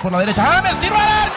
por 0.00 0.12
la 0.12 0.20
derecha. 0.20 0.44
¡James, 0.44 0.78
tiro 0.78 0.96
al 0.96 1.02
arco! 1.02 1.34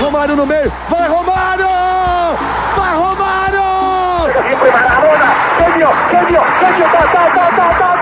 Romário 0.00 0.36
no 0.36 0.46
meio, 0.46 0.72
vai 0.88 1.08
Romário! 1.08 1.66
Vai 2.76 2.94
Romário! 2.94 3.62
Siempre 4.46 4.70
Maradona, 4.70 5.34
genio, 5.58 5.90
genio, 6.10 6.42
genio, 6.60 6.86
ta, 6.86 7.02
ta, 7.12 7.32
ta, 7.34 7.50
ta, 7.56 7.78
ta, 7.78 7.97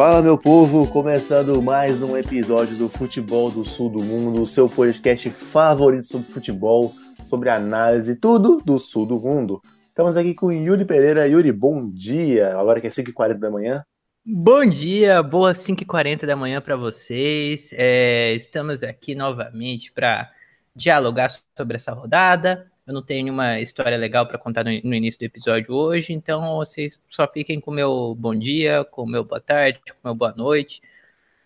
Fala, 0.00 0.22
meu 0.22 0.38
povo! 0.38 0.90
Começando 0.90 1.60
mais 1.60 2.02
um 2.02 2.16
episódio 2.16 2.74
do 2.74 2.88
Futebol 2.88 3.50
do 3.50 3.66
Sul 3.66 3.90
do 3.90 4.02
Mundo, 4.02 4.40
o 4.40 4.46
seu 4.46 4.66
podcast 4.66 5.30
favorito 5.30 6.06
sobre 6.06 6.32
futebol, 6.32 6.94
sobre 7.26 7.50
análise, 7.50 8.16
tudo 8.16 8.62
do 8.64 8.78
Sul 8.78 9.04
do 9.04 9.20
Mundo. 9.20 9.60
Estamos 9.88 10.16
aqui 10.16 10.32
com 10.32 10.50
Yuri 10.50 10.86
Pereira. 10.86 11.28
Yuri, 11.28 11.52
bom 11.52 11.86
dia! 11.86 12.58
Agora 12.58 12.80
que 12.80 12.86
é 12.86 12.90
5h40 12.90 13.34
da 13.34 13.50
manhã. 13.50 13.84
Bom 14.24 14.64
dia, 14.64 15.22
boas 15.22 15.58
5h40 15.58 16.24
da 16.24 16.34
manhã 16.34 16.62
para 16.62 16.76
vocês. 16.76 17.68
É, 17.74 18.32
estamos 18.32 18.82
aqui 18.82 19.14
novamente 19.14 19.92
para 19.92 20.30
dialogar 20.74 21.30
sobre 21.54 21.76
essa 21.76 21.92
rodada. 21.92 22.72
Eu 22.90 22.94
não 22.94 23.02
tenho 23.02 23.22
nenhuma 23.22 23.60
história 23.60 23.96
legal 23.96 24.26
para 24.26 24.36
contar 24.36 24.64
no, 24.64 24.70
no, 24.82 24.94
início 24.96 25.20
do 25.20 25.22
episódio 25.22 25.72
hoje, 25.72 26.12
então 26.12 26.56
vocês 26.56 26.98
só 27.08 27.24
fiquem 27.24 27.60
com 27.60 27.70
o 27.70 27.74
meu 27.74 28.16
bom 28.18 28.36
dia, 28.36 28.84
com 28.84 29.04
o 29.04 29.06
meu 29.06 29.22
boa 29.22 29.40
tarde, 29.40 29.80
com 29.86 29.92
o 29.92 30.08
meu 30.08 30.14
boa 30.16 30.34
noite, 30.36 30.82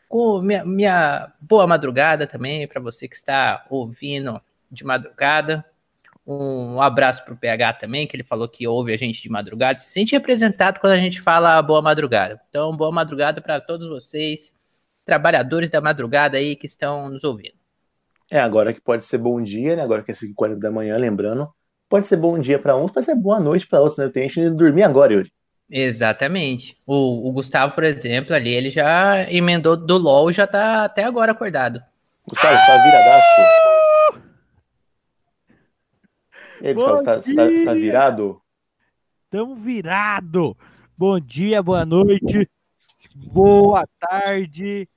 com 0.09 0.41
minha, 0.41 0.65
minha 0.65 1.31
boa 1.39 1.67
madrugada 1.67 2.27
também, 2.27 2.67
para 2.67 2.81
você 2.81 3.07
que 3.07 3.15
está 3.15 3.67
ouvindo 3.69 4.41
de 4.71 4.85
madrugada. 4.85 5.63
Um 6.27 6.81
abraço 6.81 7.23
para 7.23 7.35
o 7.35 7.37
PH 7.37 7.75
também, 7.75 8.07
que 8.07 8.17
ele 8.17 8.25
falou 8.25 8.49
que 8.49 8.67
ouve 8.67 8.95
a 8.95 8.97
gente 8.97 9.23
de 9.23 9.29
madrugada. 9.29 9.81
Se 9.81 9.91
sente 9.91 10.13
representado 10.13 10.81
quando 10.81 10.95
a 10.95 10.99
gente 10.99 11.21
fala 11.21 11.61
boa 11.61 11.83
madrugada. 11.83 12.41
Então, 12.49 12.75
boa 12.75 12.91
madrugada 12.91 13.43
para 13.43 13.61
todos 13.61 13.87
vocês, 13.87 14.55
trabalhadores 15.05 15.69
da 15.69 15.83
madrugada 15.83 16.39
aí 16.39 16.57
que 16.57 16.65
estão 16.65 17.11
nos 17.11 17.23
ouvindo. 17.23 17.64
É, 18.35 18.41
agora 18.41 18.75
que 18.75 18.81
pode 18.81 19.05
ser 19.05 19.19
bom 19.19 19.41
dia, 19.41 19.77
né? 19.77 19.83
Agora 19.83 20.03
que 20.03 20.11
é 20.11 20.15
5h40 20.15 20.59
da 20.59 20.69
manhã, 20.69 20.97
lembrando. 20.97 21.49
Pode 21.89 22.09
ser 22.09 22.17
bom 22.17 22.37
dia 22.37 22.59
para 22.59 22.77
uns, 22.77 22.91
pode 22.91 23.07
ser 23.07 23.15
boa 23.15 23.39
noite 23.39 23.65
para 23.65 23.79
outros, 23.79 23.97
né? 23.97 24.09
Tem 24.09 24.29
gente 24.29 24.51
dormir 24.51 24.83
agora, 24.83 25.13
Yuri. 25.13 25.33
Exatamente. 25.71 26.77
O, 26.85 27.29
o, 27.29 27.33
Gustavo, 27.33 27.77
por 27.77 27.85
exemplo, 27.85 28.35
ali, 28.35 28.53
ele 28.53 28.71
já 28.71 29.31
emendou 29.31 29.77
do 29.77 29.97
LOL, 29.97 30.33
já 30.33 30.49
tá 30.49 30.83
até 30.83 31.05
agora 31.05 31.31
acordado. 31.31 31.81
Gustavo, 32.27 32.57
você 32.57 32.67
tá 32.67 32.83
viradaço? 32.83 33.41
E 36.61 36.67
aí, 36.67 36.75
Gustavo, 36.75 36.99
você 36.99 37.05
tá, 37.05 37.15
você, 37.21 37.35
tá, 37.37 37.45
você 37.45 37.65
tá 37.67 37.75
virado? 37.75 38.43
Tamo 39.31 39.55
virado! 39.55 40.57
Bom 40.99 41.21
dia, 41.21 41.63
boa 41.63 41.87
noite, 41.87 42.51
boa 43.15 43.87
tarde, 44.01 44.89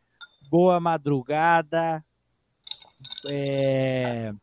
boa 0.50 0.80
madrugada, 0.80 2.04
é, 3.30 4.34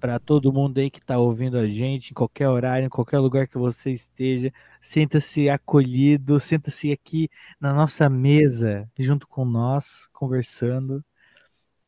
para 0.00 0.18
todo 0.18 0.52
mundo 0.52 0.78
aí 0.78 0.90
que 0.90 0.98
está 0.98 1.18
ouvindo 1.18 1.56
a 1.56 1.66
gente, 1.66 2.10
em 2.10 2.14
qualquer 2.14 2.48
horário, 2.48 2.86
em 2.86 2.90
qualquer 2.90 3.18
lugar 3.18 3.48
que 3.48 3.56
você 3.56 3.90
esteja, 3.90 4.52
sinta-se 4.82 5.48
acolhido, 5.48 6.38
sinta-se 6.38 6.92
aqui 6.92 7.28
na 7.58 7.72
nossa 7.72 8.08
mesa, 8.08 8.86
junto 8.98 9.26
com 9.26 9.44
nós, 9.44 10.06
conversando. 10.12 11.02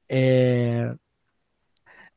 É, 0.08 0.94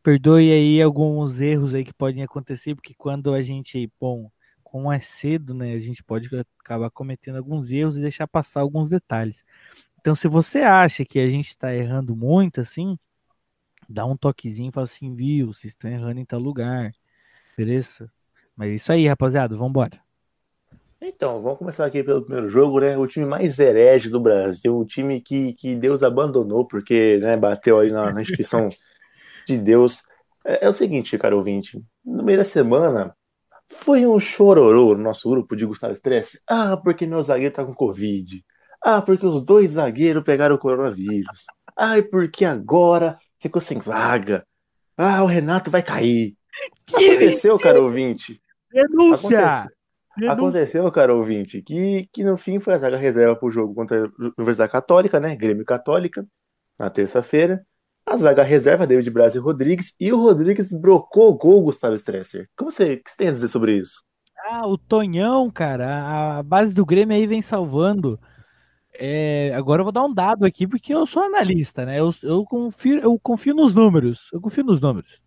perdoe 0.01 0.51
aí 0.51 0.81
alguns 0.81 1.41
erros 1.41 1.73
aí 1.73 1.83
que 1.83 1.93
podem 1.93 2.23
acontecer, 2.23 2.75
porque 2.75 2.93
quando 2.97 3.33
a 3.33 3.41
gente, 3.41 3.91
bom, 3.99 4.31
como 4.63 4.91
é 4.91 4.99
cedo, 5.01 5.53
né, 5.53 5.73
a 5.73 5.79
gente 5.79 6.03
pode 6.03 6.29
acabar 6.59 6.89
cometendo 6.91 7.37
alguns 7.37 7.71
erros 7.71 7.97
e 7.97 8.01
deixar 8.01 8.27
passar 8.27 8.61
alguns 8.61 8.89
detalhes. 8.89 9.43
Então, 9.99 10.15
se 10.15 10.27
você 10.29 10.59
acha 10.59 11.03
que 11.03 11.19
a 11.19 11.29
gente 11.29 11.49
está 11.49 11.75
errando 11.75 12.15
muito, 12.15 12.61
assim, 12.61 12.97
dá 13.89 14.05
um 14.05 14.15
toquezinho 14.15 14.69
e 14.69 14.71
fala 14.71 14.85
assim, 14.85 15.15
viu, 15.15 15.47
vocês 15.47 15.73
estão 15.73 15.89
errando 15.89 16.19
em 16.19 16.25
tal 16.25 16.39
lugar. 16.39 16.93
Beleza? 17.57 18.11
Mas 18.55 18.69
é 18.69 18.73
isso 18.75 18.91
aí, 18.91 19.07
rapaziada, 19.07 19.57
vambora. 19.57 19.99
Então, 21.01 21.41
vamos 21.41 21.57
começar 21.57 21.85
aqui 21.85 22.03
pelo 22.03 22.21
primeiro 22.21 22.49
jogo, 22.49 22.81
né? 22.81 22.97
O 22.97 23.07
time 23.07 23.25
mais 23.25 23.57
herege 23.57 24.09
do 24.09 24.19
Brasil, 24.19 24.77
o 24.77 24.85
time 24.85 25.21
que, 25.21 25.53
que 25.53 25.75
Deus 25.75 26.03
abandonou, 26.03 26.67
porque 26.67 27.17
né, 27.17 27.37
bateu 27.37 27.79
aí 27.79 27.89
na, 27.89 28.11
na 28.11 28.21
instituição 28.21 28.69
de 29.47 29.57
Deus. 29.57 30.03
É, 30.45 30.65
é, 30.65 30.69
o 30.69 30.73
seguinte, 30.73 31.17
cara 31.17 31.35
ouvinte, 31.35 31.81
no 32.05 32.21
meio 32.21 32.37
da 32.37 32.43
semana 32.43 33.15
foi 33.71 34.05
um 34.05 34.19
chororô 34.19 34.93
no 34.95 35.03
nosso 35.03 35.29
grupo 35.29 35.55
de 35.55 35.65
Gustavo 35.65 35.93
Estresse. 35.93 36.41
Ah, 36.47 36.75
porque 36.75 37.07
meu 37.07 37.21
zagueiro 37.21 37.53
tá 37.53 37.63
com 37.63 37.73
Covid. 37.73 38.43
Ah, 38.81 39.01
porque 39.01 39.25
os 39.25 39.41
dois 39.41 39.71
zagueiros 39.71 40.23
pegaram 40.23 40.55
o 40.55 40.59
coronavírus. 40.59 41.45
Ai, 41.77 42.01
porque 42.01 42.43
agora 42.43 43.17
ficou 43.39 43.61
sem 43.61 43.81
zaga. 43.81 44.45
Ah, 44.97 45.23
o 45.23 45.27
Renato 45.27 45.71
vai 45.71 45.81
cair. 45.81 46.35
Que 46.85 47.11
Aconteceu, 47.11 47.57
cara 47.59 47.79
ouvinte. 47.79 48.41
Denúncia! 48.71 49.39
Aconteceu, 49.39 50.31
Aconteceu, 50.31 50.91
cara 50.91 51.13
ouvinte, 51.13 51.61
que, 51.61 52.09
que 52.11 52.23
no 52.23 52.37
fim 52.37 52.59
foi 52.59 52.73
a 52.73 52.77
zaga 52.77 52.97
reserva 52.97 53.35
pro 53.35 53.51
jogo 53.51 53.73
contra 53.73 54.05
a 54.05 54.09
Universidade 54.37 54.71
Católica, 54.71 55.19
né? 55.19 55.35
Grêmio 55.35 55.63
Católica, 55.63 56.25
na 56.77 56.89
terça-feira. 56.89 57.63
A 58.05 58.17
zaga 58.17 58.43
reserva, 58.43 58.87
David 58.87 59.09
Braz 59.11 59.35
e 59.35 59.39
Rodrigues, 59.39 59.93
e 59.99 60.11
o 60.11 60.19
Rodrigues 60.19 60.71
brocou 60.71 61.29
o 61.29 61.37
gol, 61.37 61.61
Gustavo 61.61 61.95
Stresser. 61.95 62.49
Como 62.57 62.71
você, 62.71 62.93
o 62.93 63.03
que 63.03 63.11
você 63.11 63.17
tem 63.17 63.27
a 63.27 63.31
dizer 63.31 63.47
sobre 63.47 63.77
isso? 63.77 64.03
Ah, 64.45 64.67
o 64.67 64.77
Tonhão, 64.77 65.49
cara, 65.51 66.39
a 66.39 66.43
base 66.43 66.73
do 66.73 66.85
Grêmio 66.85 67.15
aí 67.15 67.27
vem 67.27 67.41
salvando. 67.41 68.19
É, 69.01 69.53
agora 69.55 69.79
eu 69.79 69.85
vou 69.85 69.93
dar 69.93 70.03
um 70.03 70.13
dado 70.13 70.45
aqui, 70.45 70.67
porque 70.67 70.93
eu 70.93 71.05
sou 71.05 71.23
analista, 71.23 71.85
né? 71.85 71.97
Eu, 71.97 72.13
eu, 72.21 72.43
confio, 72.43 72.99
eu 72.99 73.17
confio 73.17 73.55
nos 73.55 73.73
números. 73.73 74.29
Eu 74.33 74.41
confio 74.41 74.65
nos 74.65 74.81
números. 74.81 75.21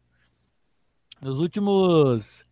Nos 1.23 1.39
últimos 1.39 2.45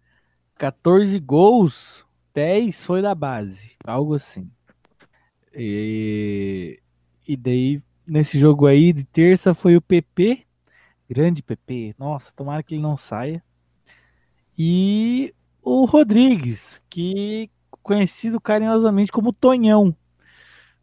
14 0.56 1.18
gols, 1.20 2.06
10 2.32 2.86
foi 2.86 3.02
da 3.02 3.14
base. 3.14 3.72
Algo 3.84 4.14
assim. 4.14 4.50
E, 5.54 6.80
e 7.28 7.36
daí, 7.36 7.82
nesse 8.06 8.38
jogo 8.38 8.66
aí, 8.66 8.90
de 8.90 9.04
terça, 9.04 9.52
foi 9.52 9.76
o 9.76 9.82
PP. 9.82 10.46
Grande 11.06 11.42
PP. 11.42 11.96
Nossa, 11.98 12.32
tomara 12.34 12.62
que 12.62 12.76
ele 12.76 12.82
não 12.82 12.96
saia. 12.96 13.44
E 14.56 15.34
o 15.60 15.84
Rodrigues, 15.84 16.80
que 16.88 17.50
conhecido 17.82 18.40
carinhosamente 18.40 19.12
como 19.12 19.34
Tonhão 19.34 19.94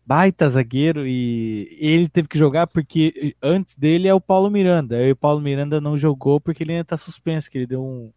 baita 0.07 0.47
zagueiro 0.47 1.05
e 1.05 1.67
ele 1.81 2.08
teve 2.08 2.29
que 2.29 2.40
jogar 2.40 2.66
porque 2.66 3.35
antes 3.43 3.76
dele 3.76 4.08
é 4.08 4.14
o 4.14 4.22
Paulo 4.22 4.49
Miranda. 4.49 4.96
Aí 4.96 5.11
o 5.11 5.16
Paulo 5.17 5.41
Miranda 5.41 5.81
não 5.81 5.97
jogou 5.97 6.40
porque 6.40 6.64
ele 6.64 6.72
ainda 6.72 6.85
tá 6.85 6.96
suspenso, 6.96 7.52
que 7.52 7.58
ele 7.58 7.67
deu 7.67 7.84
um, 7.84 8.09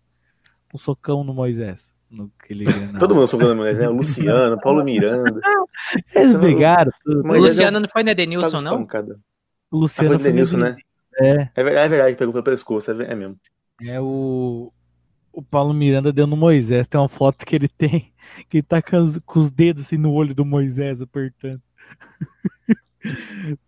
um 0.72 0.78
socão 0.78 1.24
no 1.24 1.34
Moisés. 1.34 1.92
No, 2.08 2.30
ele, 2.48 2.64
Todo 2.98 3.14
mundo 3.14 3.26
socando 3.26 3.50
no 3.50 3.56
Moisés, 3.56 3.78
né? 3.78 3.88
O 3.88 3.92
Luciano, 3.92 4.60
Paulo 4.60 4.84
Miranda. 4.84 5.40
Eles 6.14 6.32
brigaram. 6.34 6.92
O 7.04 7.38
Luciano 7.38 7.80
não 7.80 7.88
foi 7.88 8.04
na 8.04 8.12
Denilson, 8.12 8.60
não? 8.60 8.86
O 9.70 9.78
Luciano 9.78 10.14
ah, 10.14 10.18
foi 10.18 10.30
Denilson, 10.30 10.58
né? 10.58 10.76
É. 11.20 11.48
É 11.54 11.64
verdade, 11.64 11.86
é 11.86 11.88
verdade, 11.88 12.16
pegou 12.16 12.32
pelo 12.32 12.44
pescoço, 12.44 12.92
é, 12.92 13.12
é 13.12 13.14
mesmo. 13.16 13.36
É 13.82 14.00
o, 14.00 14.72
o 15.32 15.42
Paulo 15.42 15.74
Miranda 15.74 16.12
deu 16.12 16.26
no 16.26 16.36
Moisés. 16.36 16.86
Tem 16.86 17.00
uma 17.00 17.08
foto 17.08 17.44
que 17.44 17.56
ele 17.56 17.68
tem, 17.68 18.12
que 18.48 18.58
ele 18.58 18.62
tá 18.62 18.80
com 18.80 18.96
os, 18.96 19.18
com 19.18 19.40
os 19.40 19.50
dedos 19.50 19.82
assim 19.82 19.96
no 19.96 20.12
olho 20.12 20.34
do 20.34 20.44
Moisés 20.44 21.00
apertando. 21.00 21.60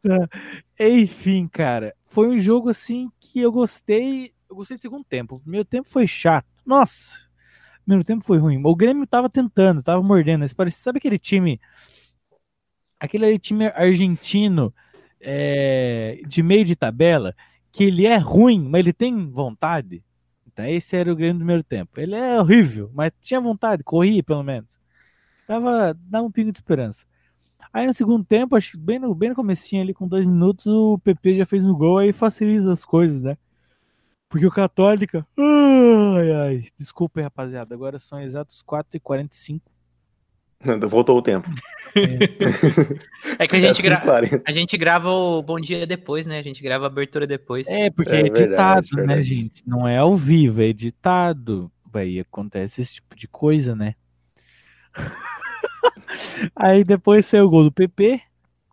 Tá. 0.03 0.29
Enfim, 0.79 1.49
cara, 1.49 1.95
foi 2.07 2.29
um 2.29 2.39
jogo 2.39 2.69
assim 2.69 3.11
que 3.19 3.41
eu 3.41 3.53
gostei. 3.53 4.33
Eu 4.49 4.57
gostei 4.57 4.77
do 4.77 4.81
segundo 4.81 5.05
tempo. 5.05 5.37
O 5.37 5.41
primeiro 5.41 5.65
tempo 5.65 5.89
foi 5.89 6.07
chato. 6.07 6.47
Nossa, 6.65 7.19
o 7.81 7.85
primeiro 7.85 8.05
tempo 8.05 8.25
foi 8.25 8.39
ruim. 8.39 8.61
O 8.65 8.77
Grêmio 8.77 9.07
tava 9.07 9.29
tentando, 9.29 9.83
tava 9.83 10.03
mordendo. 10.03 10.45
sabe 10.71 10.99
aquele 10.99 11.19
time. 11.19 11.61
Aquele 13.01 13.39
time 13.39 13.67
argentino 13.67 14.73
é, 15.21 16.21
de 16.27 16.43
meio 16.43 16.65
de 16.65 16.77
tabela 16.77 17.35
que 17.73 17.85
ele 17.85 18.07
é 18.07 18.17
ruim, 18.17 18.69
mas 18.69 18.81
ele 18.81 18.93
tem 18.93 19.31
vontade. 19.31 20.05
Então 20.47 20.67
esse 20.67 20.95
era 20.95 21.11
o 21.11 21.17
Grêmio 21.17 21.35
do 21.35 21.39
primeiro 21.39 21.65
tempo. 21.65 21.99
Ele 21.99 22.15
é 22.15 22.39
horrível, 22.39 22.91
mas 22.95 23.11
tinha 23.21 23.41
vontade, 23.41 23.83
corria 23.83 24.23
pelo 24.23 24.43
menos. 24.43 24.79
Dava, 25.49 25.95
dava 25.95 26.27
um 26.27 26.31
pingo 26.31 26.53
de 26.53 26.59
esperança. 26.59 27.07
Aí 27.73 27.87
no 27.87 27.93
segundo 27.95 28.23
tempo, 28.25 28.55
acho 28.55 28.73
que 28.73 28.79
bem 28.79 28.99
no, 28.99 29.15
bem 29.15 29.31
no 29.31 29.35
comecinho 29.35 29.83
ali, 29.83 29.95
com 29.95 30.07
dois 30.07 30.27
minutos, 30.27 30.67
o 30.67 30.99
PP 30.99 31.37
já 31.39 31.47
fez 31.47 31.65
um 31.65 31.73
gol, 31.73 31.99
aí 31.99 32.13
facilita 32.13 32.73
as 32.73 32.85
coisas, 32.85 33.23
né? 33.23 33.37
Porque 34.29 34.47
o 34.47 34.51
Católica. 34.51 35.27
Ai, 35.39 36.33
ai. 36.33 36.65
Desculpa 36.79 37.21
aí, 37.21 37.25
rapaziada. 37.25 37.75
Agora 37.75 37.99
são 37.99 38.21
exatos 38.21 38.63
4h45. 38.63 39.61
Voltou 40.89 41.19
o 41.19 41.23
tempo. 41.23 41.51
É 43.39 43.47
que 43.47 43.57
a 43.57 43.59
É 43.59 43.61
gente, 43.61 43.83
gra- 43.83 44.01
5h40. 44.03 44.43
a 44.47 44.53
gente 44.53 44.77
grava 44.79 45.11
o 45.11 45.43
Bom 45.43 45.59
Dia 45.61 45.87
depois, 45.87 46.27
né? 46.27 46.39
A 46.39 46.43
gente 46.43 46.63
grava 46.63 46.85
a 46.85 46.89
abertura 46.89 47.27
depois. 47.27 47.67
É, 47.69 47.91
porque 47.91 48.13
É 48.13 48.21
é, 48.21 48.23
verdade, 48.23 48.43
editado, 48.45 48.87
né, 48.97 49.07
verdade. 49.07 49.23
gente? 49.35 49.63
Não 49.69 49.87
é 49.89 49.99
ao 49.99 50.17
vivo, 50.17 50.61
é 50.63 50.67
editado. 50.67 51.71
Aí 51.93 52.21
acontece 52.21 52.81
esse 52.81 52.95
tipo 52.95 53.15
de 53.15 53.29
coisa, 53.29 53.75
né? 53.77 53.95
aí 56.55 56.85
depois 56.85 57.27
saiu 57.27 57.47
o 57.47 57.51
gol 57.51 57.65
do 57.65 57.73
PP. 57.73 58.21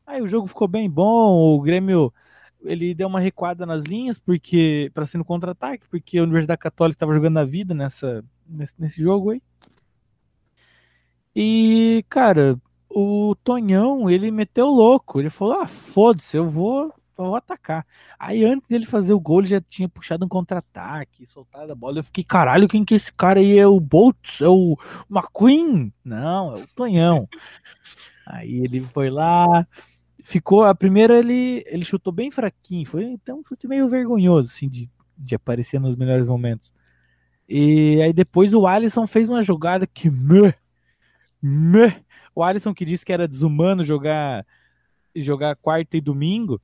Aí 0.05 0.21
o 0.21 0.27
jogo 0.27 0.47
ficou 0.47 0.67
bem 0.67 0.89
bom. 0.89 1.55
O 1.55 1.61
Grêmio 1.61 2.13
ele 2.63 2.93
deu 2.93 3.07
uma 3.07 3.19
recuada 3.19 3.65
nas 3.65 3.83
linhas 3.85 4.17
porque 4.19 4.91
para 4.93 5.05
ser 5.05 5.17
no 5.17 5.25
contra-ataque, 5.25 5.87
porque 5.89 6.17
a 6.17 6.23
Universidade 6.23 6.59
Católica 6.59 6.95
estava 6.95 7.13
jogando 7.13 7.35
na 7.35 7.45
vida 7.45 7.73
nessa 7.73 8.23
nesse, 8.47 8.73
nesse 8.79 9.01
jogo 9.01 9.31
aí. 9.31 9.41
E 11.35 12.03
cara, 12.09 12.59
o 12.89 13.35
Tonhão 13.43 14.09
ele 14.09 14.31
meteu 14.31 14.67
louco. 14.67 15.19
Ele 15.19 15.29
falou: 15.29 15.61
"Ah, 15.61 15.67
foda-se, 15.67 16.37
eu 16.37 16.47
vou 16.47 16.93
vou 17.27 17.35
atacar". 17.35 17.85
Aí 18.17 18.43
antes 18.43 18.67
dele 18.67 18.85
fazer 18.85 19.13
o 19.13 19.19
gol, 19.19 19.39
ele 19.39 19.49
já 19.49 19.61
tinha 19.61 19.89
puxado 19.89 20.25
um 20.25 20.29
contra-ataque, 20.29 21.25
soltado 21.25 21.71
a 21.71 21.75
bola. 21.75 21.99
Eu 21.99 22.03
fiquei, 22.03 22.23
caralho, 22.23 22.67
quem 22.67 22.85
que 22.85 22.93
é 22.93 22.97
esse 22.97 23.13
cara 23.13 23.39
aí? 23.39 23.57
É 23.57 23.67
o 23.67 23.79
Boltz? 23.79 24.41
É 24.41 24.47
o 24.47 24.77
McQueen? 25.09 25.93
Não, 26.03 26.57
é 26.57 26.63
o 26.63 26.67
Tonhão. 26.75 27.27
Aí 28.25 28.59
ele 28.63 28.81
foi 28.81 29.09
lá, 29.09 29.67
ficou. 30.21 30.63
A 30.63 30.75
primeira 30.75 31.17
ele, 31.17 31.63
ele 31.65 31.83
chutou 31.83 32.13
bem 32.13 32.29
fraquinho, 32.29 32.85
foi 32.85 33.13
até 33.15 33.33
um 33.33 33.43
chute 33.43 33.67
meio 33.67 33.89
vergonhoso, 33.89 34.49
assim, 34.49 34.69
de, 34.69 34.89
de 35.17 35.35
aparecer 35.35 35.79
nos 35.79 35.95
melhores 35.95 36.27
momentos. 36.27 36.71
E 37.47 37.99
aí 38.01 38.13
depois 38.13 38.53
o 38.53 38.67
Alisson 38.67 39.07
fez 39.07 39.27
uma 39.27 39.41
jogada 39.41 39.87
que. 39.87 40.09
meh, 40.09 40.53
meh. 41.41 42.03
O 42.35 42.43
Alisson 42.43 42.73
que 42.73 42.85
disse 42.85 43.03
que 43.03 43.11
era 43.11 43.27
desumano 43.27 43.83
jogar, 43.83 44.45
jogar 45.15 45.55
quarta 45.55 45.97
e 45.97 46.01
domingo. 46.01 46.61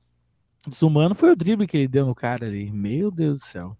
Desumano 0.68 1.14
foi 1.14 1.32
o 1.32 1.36
drible 1.36 1.66
que 1.66 1.76
ele 1.76 1.88
deu 1.88 2.06
no 2.06 2.14
cara 2.14 2.46
ali. 2.46 2.70
Meu 2.70 3.10
Deus 3.10 3.40
do 3.40 3.46
céu. 3.46 3.76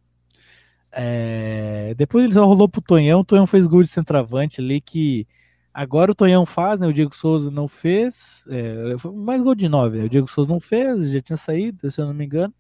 É, 0.93 1.95
Depois 1.97 2.25
ele 2.25 2.35
só 2.35 2.45
rolou 2.45 2.69
pro 2.69 2.81
Tonhão. 2.81 3.21
O 3.21 3.25
Tonhão 3.25 3.47
fez 3.47 3.67
gol 3.67 3.83
de 3.83 3.89
centroavante 3.89 4.61
ali 4.61 4.81
que 4.81 5.27
agora 5.73 6.13
o 6.13 6.15
Tonhão 6.15 6.47
faz, 6.47 6.81
né? 6.81 6.87
O 6.87 6.93
Diego 6.93 7.15
Souza 7.15 7.51
não 7.51 7.69
fez. 7.69 8.45
É, 8.49 8.97
foi 8.99 9.13
mais 9.13 9.43
gol 9.43 9.55
de 9.55 9.69
nove. 9.69 9.99
Né? 9.99 10.05
O 10.05 10.09
Diego 10.09 10.29
Souza 10.29 10.51
não 10.51 10.61
fez, 10.61 11.11
já 11.11 11.21
tinha 11.21 11.37
saído, 11.37 11.91
se 11.91 12.01
eu 12.01 12.07
não 12.07 12.15
me 12.15 12.25
engano. 12.25 12.55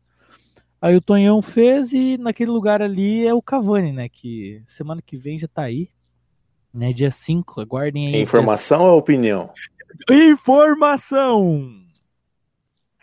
Aí 0.80 0.94
o 0.94 1.00
Tonhão 1.00 1.40
fez 1.40 1.92
e 1.92 2.18
naquele 2.18 2.50
lugar 2.50 2.82
ali 2.82 3.26
é 3.26 3.32
o 3.32 3.40
Cavani, 3.40 3.92
né? 3.92 4.08
Que 4.08 4.62
semana 4.66 5.00
que 5.00 5.16
vem 5.16 5.38
já 5.38 5.48
tá 5.48 5.62
aí. 5.62 5.88
Né, 6.74 6.92
dia 6.92 7.10
5, 7.10 7.62
aguardem 7.62 8.08
aí. 8.08 8.16
É 8.16 8.20
Informação 8.20 8.82
ou 8.82 8.98
opinião? 8.98 9.48
Informação! 10.10 11.85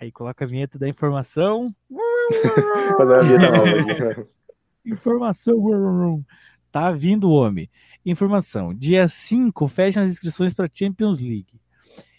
Aí 0.04 0.12
coloca 0.12 0.44
a 0.44 0.48
vinheta 0.48 0.78
da 0.78 0.90
informação. 0.90 1.74
Fazer 2.98 3.14
uma 3.14 3.24
vinheta 3.24 3.52
nova. 3.52 4.28
Informação. 4.86 6.26
Tá 6.70 6.92
vindo 6.92 7.30
o 7.30 7.34
homem. 7.34 7.70
Informação. 8.06 8.74
Dia 8.74 9.08
5 9.08 9.66
fecham 9.70 10.04
as 10.04 10.10
inscrições 10.10 10.54
para 10.54 10.70
Champions 10.72 11.22
League. 11.22 11.54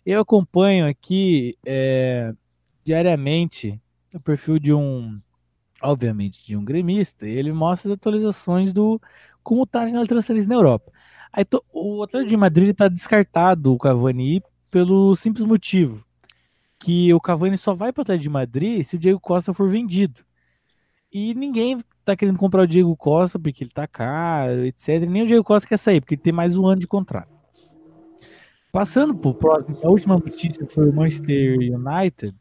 Eu 0.06 0.19
acompanho 0.20 0.86
aqui 0.86 1.54
é, 1.66 2.32
diariamente 2.82 3.78
o 4.14 4.20
perfil 4.20 4.58
de 4.58 4.72
um, 4.72 5.20
obviamente, 5.82 6.42
de 6.42 6.56
um 6.56 6.64
gremista. 6.64 7.28
E 7.28 7.32
ele 7.32 7.52
mostra 7.52 7.92
as 7.92 7.98
atualizações 7.98 8.72
do 8.72 8.98
como 9.42 9.66
tá 9.66 9.86
na 9.90 10.06
transferência 10.06 10.48
na 10.48 10.54
Europa. 10.54 10.90
Aí 11.31 11.44
to- 11.44 11.62
o 11.70 12.02
Atlético 12.02 12.31
de 12.31 12.36
Madrid 12.38 12.70
está 12.70 12.88
descartado 12.88 13.75
o 13.75 13.78
Cavani 13.78 14.42
pelo 14.70 15.14
simples 15.14 15.44
motivo 15.44 16.02
que 16.78 17.12
o 17.14 17.20
Cavani 17.20 17.56
só 17.56 17.74
vai 17.74 17.92
para 17.92 18.00
o 18.00 18.02
Atlético 18.02 18.22
de 18.24 18.30
Madrid 18.30 18.84
se 18.84 18.96
o 18.96 18.98
Diego 18.98 19.20
Costa 19.20 19.52
for 19.52 19.70
vendido. 19.70 20.24
E 21.12 21.34
ninguém 21.34 21.78
tá 22.04 22.16
querendo 22.16 22.38
comprar 22.38 22.62
o 22.62 22.66
Diego 22.66 22.96
Costa 22.96 23.38
porque 23.38 23.64
ele 23.64 23.70
tá 23.70 23.86
caro, 23.86 24.64
etc. 24.64 25.08
Nem 25.08 25.22
o 25.22 25.26
Diego 25.26 25.44
Costa 25.44 25.68
quer 25.68 25.78
sair, 25.78 26.00
porque 26.00 26.14
ele 26.14 26.22
tem 26.22 26.32
mais 26.32 26.56
um 26.56 26.66
ano 26.66 26.80
de 26.80 26.86
contrato. 26.86 27.32
Passando 28.72 29.14
pro 29.14 29.32
próximo, 29.32 29.78
a 29.82 29.88
última 29.88 30.16
notícia 30.16 30.66
foi 30.66 30.90
o 30.90 30.92
Manchester 30.92 31.56
United. 31.56 32.34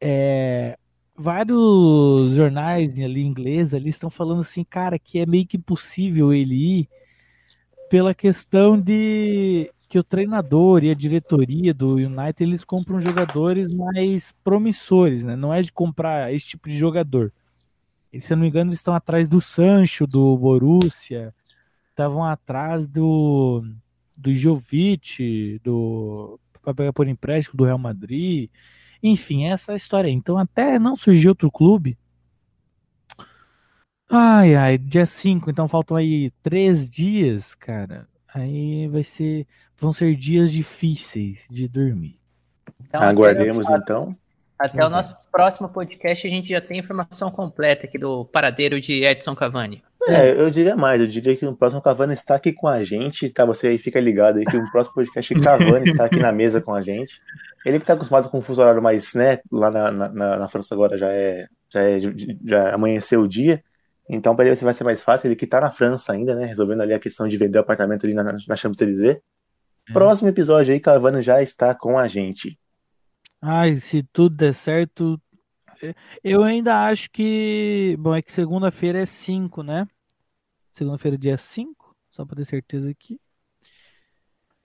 É, 0.00 0.78
vários 1.16 2.34
jornais 2.34 2.98
ali 2.98 3.22
ingleses 3.22 3.74
ali 3.74 3.90
estão 3.90 4.08
falando 4.08 4.40
assim, 4.40 4.64
cara, 4.64 4.98
que 4.98 5.18
é 5.18 5.26
meio 5.26 5.46
que 5.46 5.56
impossível 5.56 6.32
ele 6.32 6.54
ir 6.54 6.88
pela 7.90 8.14
questão 8.14 8.80
de 8.80 9.70
que 9.90 9.98
o 9.98 10.04
treinador 10.04 10.84
e 10.84 10.90
a 10.90 10.94
diretoria 10.94 11.74
do 11.74 11.96
United 11.96 12.44
eles 12.44 12.64
compram 12.64 13.00
jogadores 13.00 13.66
mais 13.68 14.32
promissores, 14.44 15.24
né? 15.24 15.34
Não 15.34 15.52
é 15.52 15.60
de 15.60 15.72
comprar 15.72 16.32
esse 16.32 16.46
tipo 16.46 16.68
de 16.68 16.78
jogador. 16.78 17.32
E, 18.12 18.20
se 18.20 18.32
eu 18.32 18.36
não 18.36 18.42
me 18.42 18.48
engano, 18.48 18.70
eles 18.70 18.78
estão 18.78 18.94
atrás 18.94 19.28
do 19.28 19.40
Sancho, 19.40 20.06
do 20.06 20.38
Borussia, 20.38 21.34
estavam 21.90 22.24
atrás 22.24 22.86
do 22.86 23.64
do 24.16 24.32
Jovic, 24.34 25.60
do 25.64 26.38
para 26.62 26.74
pegar 26.74 26.92
por 26.92 27.08
empréstimo 27.08 27.56
do 27.56 27.64
Real 27.64 27.78
Madrid. 27.78 28.48
Enfim, 29.02 29.46
essa 29.46 29.72
é 29.72 29.76
história. 29.76 30.08
aí. 30.08 30.14
Então, 30.14 30.38
até 30.38 30.78
não 30.78 30.96
surgiu 30.96 31.30
outro 31.30 31.50
clube. 31.50 31.98
Ai, 34.08 34.54
ai, 34.54 34.78
dia 34.78 35.06
5, 35.06 35.50
então 35.50 35.68
faltam 35.68 35.96
aí 35.96 36.30
três 36.42 36.88
dias, 36.88 37.54
cara. 37.54 38.08
Aí 38.34 38.86
vai 38.88 39.02
ser. 39.02 39.46
Vão 39.78 39.92
ser 39.92 40.14
dias 40.14 40.50
difíceis 40.52 41.44
de 41.50 41.66
dormir. 41.66 42.18
Então, 42.86 43.02
Aguardemos 43.02 43.68
até, 43.68 43.82
então. 43.82 44.08
até 44.58 44.84
o 44.84 44.90
nosso 44.90 45.16
próximo 45.32 45.68
podcast 45.68 46.26
a 46.26 46.30
gente 46.30 46.48
já 46.48 46.60
tem 46.60 46.78
informação 46.78 47.30
completa 47.30 47.86
aqui 47.86 47.98
do 47.98 48.24
paradeiro 48.26 48.80
de 48.80 49.04
Edson 49.04 49.34
Cavani. 49.34 49.82
É, 50.08 50.30
eu 50.30 50.50
diria 50.50 50.74
mais, 50.74 51.00
eu 51.00 51.06
diria 51.06 51.36
que 51.36 51.44
o 51.44 51.54
próximo 51.54 51.82
Cavani 51.82 52.14
está 52.14 52.34
aqui 52.34 52.52
com 52.52 52.66
a 52.66 52.82
gente, 52.82 53.28
tá? 53.30 53.44
Você 53.44 53.68
aí 53.68 53.78
fica 53.78 54.00
ligado 54.00 54.38
aí 54.38 54.44
que 54.46 54.56
o 54.56 54.70
próximo 54.70 54.94
podcast 54.94 55.34
Cavani 55.40 55.90
está 55.90 56.06
aqui 56.06 56.18
na 56.18 56.32
mesa 56.32 56.60
com 56.60 56.74
a 56.74 56.80
gente. 56.80 57.20
Ele 57.66 57.78
que 57.78 57.82
está 57.82 57.92
acostumado 57.94 58.28
com 58.30 58.38
o 58.38 58.42
fuso 58.42 58.62
horário 58.62 58.82
mais, 58.82 59.12
né? 59.14 59.40
Lá 59.52 59.70
na, 59.70 59.90
na, 59.90 60.08
na- 60.08 60.36
na 60.38 60.48
França 60.48 60.74
agora 60.74 60.96
já 60.96 61.12
é, 61.12 61.46
já 61.72 61.82
é 61.82 61.98
já 62.46 62.74
amanheceu 62.74 63.20
o 63.20 63.28
dia. 63.28 63.62
Então 64.10 64.34
para 64.34 64.46
ele 64.46 64.56
vai 64.56 64.74
ser 64.74 64.84
mais 64.84 65.02
fácil, 65.02 65.28
ele 65.28 65.36
que 65.36 65.46
tá 65.46 65.60
na 65.60 65.70
França 65.70 66.12
ainda, 66.12 66.34
né? 66.34 66.46
Resolvendo 66.46 66.82
ali 66.82 66.92
a 66.94 67.00
questão 67.00 67.28
de 67.28 67.36
vender 67.36 67.58
o 67.58 67.62
apartamento 67.62 68.04
ali 68.04 68.14
na, 68.14 68.24
na 68.24 68.56
Champs-Élysées. 68.56 69.18
Próximo 69.92 70.28
episódio 70.28 70.72
aí, 70.74 70.80
Cavani 70.80 71.22
já 71.22 71.42
está 71.42 71.74
com 71.74 71.98
a 71.98 72.06
gente. 72.08 72.58
Ai, 73.40 73.76
se 73.76 74.02
tudo 74.02 74.36
der 74.36 74.54
certo. 74.54 75.20
é, 75.82 75.94
Eu 76.22 76.42
ainda 76.42 76.86
acho 76.86 77.10
que. 77.10 77.96
Bom, 77.98 78.14
é 78.14 78.22
que 78.22 78.32
segunda-feira 78.32 79.00
é 79.00 79.06
5, 79.06 79.62
né? 79.62 79.86
Segunda-feira 80.72 81.16
é 81.16 81.18
dia 81.18 81.36
5, 81.36 81.96
só 82.10 82.24
pra 82.24 82.36
ter 82.36 82.44
certeza 82.44 82.90
aqui. 82.90 83.20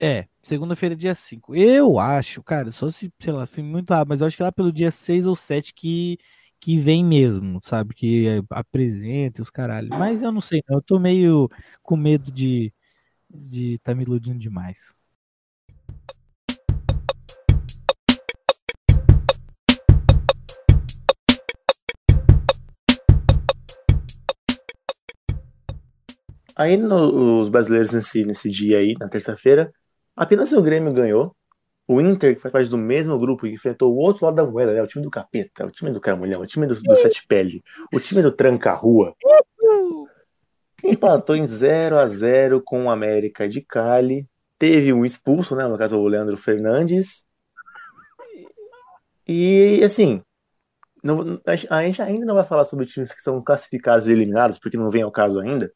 É, 0.00 0.26
segunda-feira 0.42 0.94
é 0.94 0.98
dia 0.98 1.14
5. 1.14 1.54
Eu 1.54 1.98
acho, 1.98 2.42
cara, 2.42 2.70
só 2.70 2.88
se, 2.90 3.12
sei 3.18 3.32
lá, 3.32 3.46
se 3.46 3.62
muito 3.62 3.90
rápido, 3.90 4.10
mas 4.10 4.20
eu 4.20 4.26
acho 4.26 4.36
que 4.36 4.42
lá 4.42 4.52
pelo 4.52 4.72
dia 4.72 4.90
6 4.90 5.26
ou 5.26 5.34
7 5.34 5.72
que, 5.72 6.18
que 6.66 6.76
vem 6.80 7.04
mesmo, 7.04 7.60
sabe? 7.62 7.94
Que 7.94 8.26
é, 8.26 8.40
apresenta 8.50 9.40
os 9.40 9.50
caralho. 9.50 9.88
Mas 9.90 10.20
eu 10.20 10.32
não 10.32 10.40
sei. 10.40 10.60
Eu 10.68 10.82
tô 10.82 10.98
meio 10.98 11.48
com 11.80 11.96
medo 11.96 12.32
de 12.32 12.72
de 13.30 13.78
tá 13.80 13.94
me 13.94 14.02
iludindo 14.04 14.38
demais. 14.38 14.92
Aí 26.56 26.76
no- 26.76 27.40
os 27.40 27.48
brasileiros 27.48 27.92
nesse, 27.92 28.24
nesse 28.24 28.48
dia 28.50 28.78
aí, 28.78 28.94
na 28.98 29.08
terça-feira, 29.08 29.72
apenas 30.16 30.52
o 30.52 30.62
Grêmio 30.62 30.92
ganhou. 30.92 31.36
O 31.88 32.00
Inter, 32.00 32.34
que 32.34 32.42
faz 32.42 32.52
parte 32.52 32.68
do 32.70 32.76
mesmo 32.78 33.16
grupo, 33.18 33.46
enfrentou 33.46 33.92
o 33.94 33.96
outro 33.96 34.24
lado 34.24 34.34
da 34.34 34.44
moeda, 34.44 34.72
né? 34.74 34.82
O 34.82 34.86
time 34.88 35.04
do 35.04 35.10
capeta, 35.10 35.64
o 35.66 35.70
time 35.70 35.92
do 35.92 36.00
caramulhão, 36.00 36.40
o 36.42 36.46
time 36.46 36.66
do, 36.66 36.74
do 36.74 36.96
sete 36.96 37.24
pele, 37.26 37.62
o 37.92 38.00
time 38.00 38.22
do 38.22 38.32
tranca-rua. 38.32 39.14
Empatou 40.84 41.36
em 41.36 41.46
0 41.46 41.98
a 41.98 42.06
0 42.06 42.60
com 42.60 42.84
o 42.86 42.90
América 42.90 43.48
de 43.48 43.60
Cali. 43.60 44.26
Teve 44.58 44.92
um 44.92 45.04
expulso, 45.04 45.54
né? 45.54 45.66
No 45.66 45.78
caso, 45.78 45.96
o 45.98 46.08
Leandro 46.08 46.36
Fernandes. 46.36 47.24
E, 49.28 49.80
assim, 49.84 50.22
não- 51.02 51.40
a 51.46 51.56
gente- 51.56 51.72
a 51.72 51.82
gente 51.82 52.02
ainda 52.02 52.26
não 52.26 52.34
vai 52.34 52.44
falar 52.44 52.64
sobre 52.64 52.86
times 52.86 53.12
que 53.12 53.20
são 53.22 53.42
classificados 53.42 54.08
e 54.08 54.12
eliminados, 54.12 54.58
porque 54.58 54.76
não 54.76 54.90
vem 54.90 55.02
ao 55.02 55.10
caso 55.12 55.40
ainda. 55.40 55.72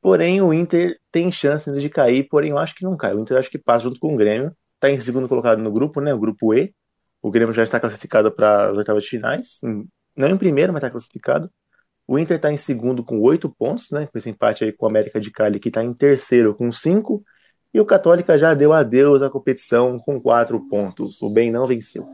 Porém, 0.00 0.40
o 0.40 0.52
Inter 0.52 0.98
tem 1.10 1.30
chance 1.32 1.68
ainda 1.68 1.80
de 1.80 1.88
cair, 1.90 2.24
porém 2.28 2.50
eu 2.50 2.58
acho 2.58 2.74
que 2.74 2.84
não 2.84 2.96
cai. 2.96 3.14
O 3.14 3.20
Inter 3.20 3.38
acho 3.38 3.50
que 3.50 3.58
passa 3.58 3.84
junto 3.84 3.98
com 4.00 4.14
o 4.14 4.16
Grêmio. 4.16 4.52
Está 4.86 4.90
em 4.90 5.00
segundo 5.00 5.28
colocado 5.28 5.60
no 5.60 5.72
grupo, 5.72 6.00
né? 6.00 6.14
O 6.14 6.18
grupo 6.18 6.54
E. 6.54 6.72
O 7.20 7.28
Grêmio 7.28 7.52
já 7.52 7.64
está 7.64 7.80
classificado 7.80 8.30
para 8.30 8.70
as 8.70 8.76
oitavas 8.76 9.02
de 9.02 9.10
finais. 9.10 9.60
Não 10.16 10.28
em 10.28 10.36
primeiro, 10.36 10.72
mas 10.72 10.78
está 10.80 10.90
classificado. 10.90 11.50
O 12.06 12.16
Inter 12.16 12.36
está 12.36 12.52
em 12.52 12.56
segundo 12.56 13.02
com 13.02 13.20
oito 13.20 13.48
pontos, 13.48 13.90
né? 13.90 14.06
Com 14.06 14.16
esse 14.16 14.30
empate 14.30 14.62
aí 14.62 14.70
com 14.70 14.86
o 14.86 14.88
América 14.88 15.20
de 15.20 15.32
Cali, 15.32 15.58
que 15.58 15.68
está 15.68 15.82
em 15.82 15.92
terceiro 15.92 16.54
com 16.54 16.70
cinco. 16.70 17.24
E 17.74 17.80
o 17.80 17.84
Católica 17.84 18.38
já 18.38 18.54
deu 18.54 18.72
adeus 18.72 19.22
à 19.22 19.28
competição 19.28 19.98
com 19.98 20.20
quatro 20.20 20.60
pontos. 20.68 21.20
O 21.20 21.28
bem 21.28 21.50
não 21.50 21.66
venceu. 21.66 22.08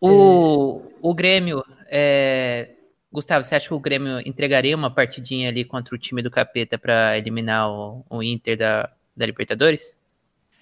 O, 0.00 0.82
o 1.00 1.14
Grêmio, 1.14 1.62
é, 1.88 2.70
Gustavo, 3.12 3.44
você 3.44 3.54
acha 3.54 3.68
que 3.68 3.74
o 3.74 3.78
Grêmio 3.78 4.18
entregaria 4.26 4.76
uma 4.76 4.92
partidinha 4.92 5.50
ali 5.50 5.64
contra 5.64 5.94
o 5.94 5.98
time 5.98 6.20
do 6.20 6.32
Capeta 6.32 6.76
para 6.76 7.16
eliminar 7.16 7.70
o, 7.70 8.04
o 8.10 8.22
Inter 8.24 8.58
da, 8.58 8.90
da 9.16 9.24
Libertadores? 9.24 9.96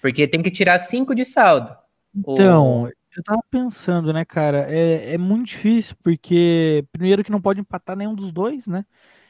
Porque 0.05 0.27
tem 0.27 0.43
que 0.43 0.51
tirar 0.51 0.77
cinco 0.77 1.15
de 1.15 1.25
saldo. 1.25 1.75
Então, 2.15 2.87
eu 3.17 3.23
tava 3.23 3.41
pensando, 3.49 4.13
né, 4.13 4.23
cara? 4.23 4.71
É, 4.71 5.15
é 5.15 5.17
muito 5.17 5.47
difícil, 5.47 5.95
porque 6.03 6.85
primeiro 6.91 7.23
que 7.23 7.31
não 7.31 7.41
pode 7.41 7.59
empatar 7.59 7.95
nenhum 7.95 8.13
dos 8.13 8.31
dois, 8.31 8.67
né? 8.67 8.85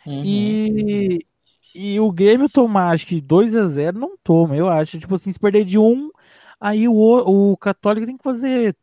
Uhum. 0.05 0.22
E, 0.25 1.20
e 1.74 1.98
o 1.98 2.12
Grêmio 2.12 2.50
tomar, 2.50 2.89
acho 2.89 3.08
que 3.08 3.22
2 3.22 3.55
a 3.55 3.70
0 3.70 3.98
não 3.98 4.17
toma, 4.22 4.58
eu 4.58 4.67
acho. 4.67 5.00
Tipo 5.00 5.15
assim, 5.15 5.32
se 5.32 5.39
perder 5.39 5.63
de 5.63 5.79
um, 5.79 6.10
aí 6.60 6.89
o, 6.89 6.94
o 6.94 7.55
Católico 7.55 8.05
tem 8.05 8.17
que 8.17 8.24
fazer. 8.24 8.75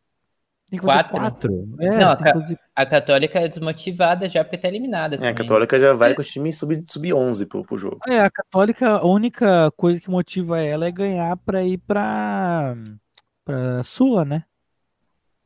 Tem 0.72 0.78
que 0.78 0.86
Quatro? 0.86 1.10
quatro. 1.12 1.68
É, 1.80 1.98
Não, 1.98 2.16
ca- 2.16 2.32
fazer- 2.32 2.58
A 2.74 2.86
Católica 2.86 3.38
é 3.38 3.46
desmotivada 3.46 4.26
já 4.26 4.42
porque 4.42 4.56
tá 4.56 4.68
eliminada. 4.68 5.16
É, 5.16 5.28
a. 5.28 5.34
Católica 5.34 5.78
já 5.78 5.92
vai 5.92 6.14
com 6.14 6.22
o 6.22 6.24
time 6.24 6.50
sub- 6.50 6.82
sub-11 6.88 7.44
pro, 7.46 7.62
pro 7.62 7.76
jogo. 7.76 7.98
É, 8.08 8.20
a 8.20 8.30
Católica, 8.30 8.88
a 8.96 9.04
única 9.06 9.70
coisa 9.72 10.00
que 10.00 10.08
motiva 10.08 10.58
ela 10.62 10.86
é 10.86 10.90
ganhar 10.90 11.36
pra 11.36 11.62
ir 11.62 11.76
pra, 11.76 12.74
pra 13.44 13.82
Sula, 13.84 14.24
né? 14.24 14.44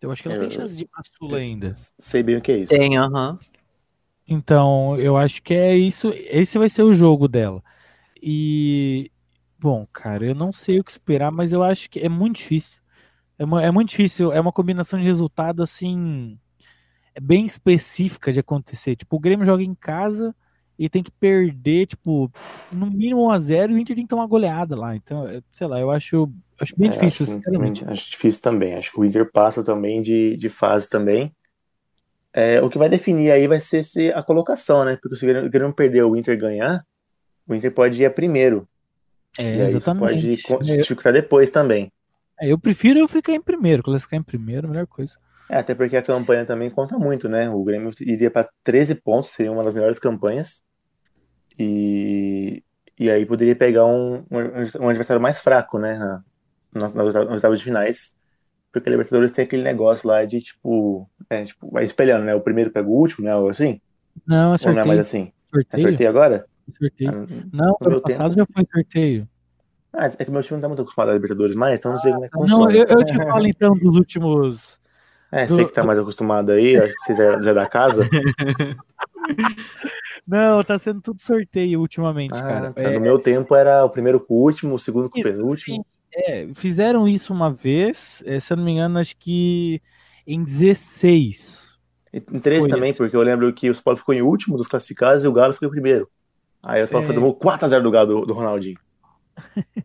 Eu 0.01 0.13
acho 0.13 0.23
que 0.23 0.29
ela 0.29 0.37
tem 0.39 0.47
Eu- 0.47 0.51
chance 0.53 0.77
de 0.77 0.85
ir 0.85 0.87
pra 0.87 1.03
Sula 1.19 1.39
ainda. 1.39 1.75
Sei 1.99 2.23
bem 2.23 2.37
o 2.37 2.41
que 2.41 2.53
é 2.53 2.59
isso. 2.59 2.69
Tem, 2.73 2.97
aham. 2.97 3.37
Então, 4.29 4.97
eu 4.97 5.17
acho 5.17 5.43
que 5.43 5.55
é 5.55 5.75
isso. 5.75 6.13
Esse 6.15 6.57
vai 6.57 6.69
ser 6.69 6.85
o 6.85 6.93
jogo 6.95 7.27
dela. 7.27 7.61
E, 8.23 9.11
bom, 9.59 9.85
cara, 9.93 10.25
eu 10.25 10.37
não 10.37 10.53
sei 10.53 10.79
o 10.79 10.85
que 10.85 10.93
esperar, 10.93 11.33
mas 11.33 11.53
eu 11.53 11.65
acho 11.65 11.91
que 11.91 11.99
é 11.99 12.09
muito 12.09 12.37
difícil. 12.37 12.77
É, 13.39 13.45
mu- 13.45 13.59
é 13.59 13.71
muito 13.71 13.91
difícil. 13.91 14.33
É 14.33 14.41
uma 14.41 14.53
combinação 14.53 14.99
de 14.99 15.07
resultado, 15.07 15.63
assim, 15.63 16.39
é 17.15 17.21
bem 17.21 17.45
específica 17.47 18.33
de 18.33 18.41
acontecer. 18.41 18.97
Tipo, 18.97 19.17
o 19.17 19.21
Grêmio 19.21 19.47
joga 19.47 19.63
em 19.63 19.75
casa 19.75 20.35
e 20.79 20.89
tem 20.89 21.03
que 21.03 21.11
perder, 21.11 21.87
tipo, 21.87 22.31
no 22.73 22.87
mínimo 22.91 23.23
1x0 23.23 23.73
e 23.73 23.75
o 23.77 23.79
Inter 23.79 23.97
tem 23.97 24.05
que 24.05 24.11
tomar 24.11 24.23
uma 24.23 24.29
goleada 24.29 24.77
lá. 24.77 24.95
Então, 24.97 25.27
é, 25.27 25.43
sei 25.53 25.67
lá, 25.67 25.81
eu 25.81 25.91
acho, 25.91 26.31
acho 26.61 26.75
bem 26.77 26.89
É, 26.89 26.93
difícil, 26.93 27.25
acho, 27.25 27.35
sinceramente. 27.35 27.85
acho 27.85 28.11
difícil 28.11 28.43
também. 28.43 28.75
Acho 28.75 28.93
que 28.93 29.01
o 29.01 29.05
Inter 29.05 29.31
passa 29.33 29.65
também 29.65 30.03
de, 30.03 30.37
de 30.37 30.49
fase 30.49 30.89
também. 30.89 31.35
É, 32.33 32.61
o 32.61 32.69
que 32.69 32.77
vai 32.79 32.89
definir 32.89 33.31
aí 33.31 33.47
vai 33.49 33.61
ser 33.61 33.83
se 33.83 34.13
a 34.13 34.23
colocação, 34.23 34.85
né? 34.85 34.99
Porque 35.01 35.17
se 35.17 35.25
o 35.27 35.51
Grêmio- 35.51 35.75
perder 35.75 36.03
o 36.05 36.15
Inter 36.17 36.39
ganhar, 36.39 36.85
o 37.47 37.55
Inter 37.55 37.73
pode 37.73 38.01
ir 38.03 38.07
a 38.07 38.11
primeiro. 38.11 38.69
É, 39.39 39.43
e 39.43 39.57
pode 39.57 39.77
exatamente. 39.77 40.53
É, 40.71 40.77
dificultar 40.77 41.13
depois 41.13 41.51
também. 41.51 41.93
É, 42.41 42.53
eu 42.53 42.59
prefiro 42.59 42.99
eu 42.99 43.09
ficar 43.09 43.33
em 43.33 43.41
primeiro, 43.41 43.83
classificar 43.83 44.19
em 44.19 44.23
primeiro, 44.23 44.67
a 44.67 44.71
melhor 44.71 44.87
coisa. 44.87 45.13
É, 45.49 45.59
até 45.59 45.75
porque 45.75 45.97
a 45.97 46.03
campanha 46.03 46.45
também 46.45 46.69
conta 46.71 46.99
muito, 46.99 47.29
né? 47.29 47.49
O 47.49 47.63
Grêmio 47.63 47.91
iria 48.01 48.31
para 48.31 48.49
13 48.65 48.97
pontos, 48.97 49.31
seria 49.31 49.53
uma 49.53 49.63
das 49.63 49.75
melhores 49.75 49.99
campanhas. 49.99 50.61
E, 51.59 52.63
e 52.99 53.11
aí 53.11 53.25
poderia 53.25 53.55
pegar 53.55 53.87
um, 53.87 54.25
um, 54.31 54.89
adversário 54.89 55.23
mais 55.23 55.41
fraco, 55.41 55.79
né? 55.79 55.97
Na, 55.97 56.25
nas, 56.75 56.95
nas 56.95 57.15
nas 57.15 57.31
oitavas 57.31 57.59
de 57.59 57.65
finais. 57.65 58.17
Porque 58.73 58.89
a 58.89 58.93
Libertadores 58.93 59.31
tem 59.31 59.45
aquele 59.45 59.63
negócio 59.63 60.09
lá 60.09 60.25
de 60.25 60.41
tipo, 60.41 61.09
é, 61.31 61.45
tipo, 61.45 61.71
vai 61.71 61.85
espelhando, 61.85 62.25
né? 62.25 62.35
O 62.35 62.41
primeiro 62.41 62.71
pega 62.71 62.89
o 62.89 62.93
último, 62.93 63.25
né? 63.25 63.35
Ou 63.35 63.49
assim? 63.49 63.81
Não, 64.27 64.37
é 64.37 64.41
Ou 64.43 64.49
não 64.49 64.55
é 64.55 64.59
sorteio. 64.59 64.87
mais 64.87 65.01
assim? 65.01 65.33
É 65.33 65.57
sorteio. 65.57 65.89
sorteio 65.89 66.11
agora? 66.11 66.47
sorteio. 66.79 67.11
Ah, 67.11 67.47
Não, 67.53 67.77
no 67.81 67.87
ano 67.87 68.01
passado 68.03 68.35
tempo. 68.35 68.49
já 68.49 68.55
foi 68.55 68.67
sorteio. 68.73 69.29
Ah, 69.97 70.07
é 70.19 70.25
que 70.25 70.31
meu 70.31 70.43
time 70.43 70.57
não 70.57 70.61
tá 70.63 70.69
muito 70.69 70.83
acostumado 70.83 71.11
a 71.11 71.15
Libertadores 71.15 71.57
mais, 71.57 71.79
então 71.81 71.91
não 71.93 71.99
sei 71.99 72.13
como 72.13 72.25
é 72.25 72.29
que 72.29 72.35
Não, 72.37 72.43
funciona. 72.43 72.73
eu, 72.75 72.85
eu 72.87 73.05
te 73.05 73.17
falo 73.17 73.47
então 73.47 73.75
dos 73.79 73.97
últimos. 73.97 74.79
É, 75.33 75.47
sei 75.49 75.65
que 75.65 75.73
tá 75.73 75.83
mais 75.83 75.99
acostumado 75.99 76.53
aí, 76.53 76.77
acho 76.77 76.93
que 76.95 77.01
vocês 77.03 77.19
já, 77.19 77.41
já 77.41 77.51
é 77.51 77.55
da 77.55 77.67
casa. 77.67 78.09
Não, 80.27 80.63
tá 80.65 80.79
sendo 80.79 81.01
tudo 81.01 81.21
sorteio 81.21 81.81
ultimamente, 81.81 82.37
Ah, 82.39 82.43
cara. 82.43 82.73
tá. 82.73 82.83
É, 82.83 82.95
No 82.95 83.01
meu 83.01 83.19
tempo 83.19 83.55
era 83.55 83.85
o 83.85 83.91
primeiro 83.91 84.21
com 84.21 84.35
o 84.35 84.43
último, 84.43 84.75
o 84.75 84.79
segundo 84.79 85.09
com 85.11 85.21
o 85.21 85.23
penúltimo. 85.23 85.57
sim, 85.57 85.85
é, 86.15 86.49
fizeram 86.55 87.07
isso 87.09 87.33
uma 87.33 87.51
vez, 87.53 88.23
é, 88.27 88.39
se 88.41 88.53
eu 88.53 88.57
não 88.57 88.65
me 88.65 88.73
engano, 88.73 88.99
acho 88.99 89.17
que 89.17 89.81
em 90.27 90.43
16. 90.43 91.79
E 92.13 92.19
Em 92.19 92.41
três 92.41 92.63
Foi 92.63 92.71
também, 92.71 92.91
isso. 92.91 93.03
porque 93.03 93.17
eu 93.17 93.23
lembro 93.23 93.53
que 93.53 93.69
o 93.71 93.75
São 93.75 93.83
Paulo 93.85 93.99
ficou 93.99 94.15
em 94.15 94.23
último 94.23 94.57
dos 94.57 94.69
classificados 94.69 95.25
e 95.25 95.29
o 95.29 95.33
Galo 95.33 95.53
ficou 95.53 95.69
em 95.69 95.73
primeiro. 95.73 96.09
Aí 96.63 96.83
o 96.83 96.87
São 96.87 97.01
Paulo 97.01 97.11
É. 97.11 97.15
tomou 97.15 97.35
4x0 97.39 97.83
do 97.83 97.91
Galo 97.91 98.07
do, 98.21 98.27
do 98.27 98.33
Ronaldinho. 98.35 98.79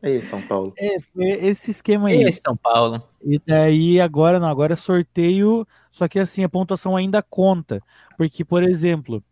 Aí, 0.01 0.21
São 0.23 0.41
Paulo. 0.47 0.73
É, 0.77 0.99
foi 0.99 1.25
esse 1.45 1.71
esquema 1.71 2.09
aí. 2.09 2.27
E 2.27 2.33
São 2.33 2.55
Paulo. 2.57 3.01
E 3.23 3.39
daí 3.45 4.01
agora 4.01 4.39
não, 4.39 4.47
agora 4.47 4.73
é 4.73 4.75
sorteio, 4.75 5.67
só 5.91 6.07
que 6.07 6.17
assim, 6.19 6.43
a 6.43 6.49
pontuação 6.49 6.95
ainda 6.95 7.21
conta. 7.21 7.81
Porque, 8.17 8.43
por 8.43 8.63
exemplo, 8.63 9.23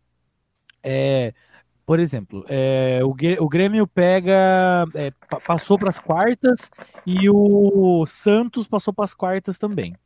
é, 0.82 1.34
por 1.86 2.00
exemplo, 2.00 2.44
é, 2.48 3.00
o, 3.04 3.10
o 3.44 3.48
Grêmio 3.48 3.86
pega, 3.86 4.86
é, 4.94 5.10
pa- 5.28 5.40
passou 5.40 5.78
para 5.78 5.90
as 5.90 5.98
quartas 5.98 6.70
e 7.06 7.28
o 7.30 8.04
Santos 8.06 8.66
passou 8.68 8.94
para 8.94 9.04
as 9.04 9.14
quartas 9.14 9.58
também, 9.58 9.96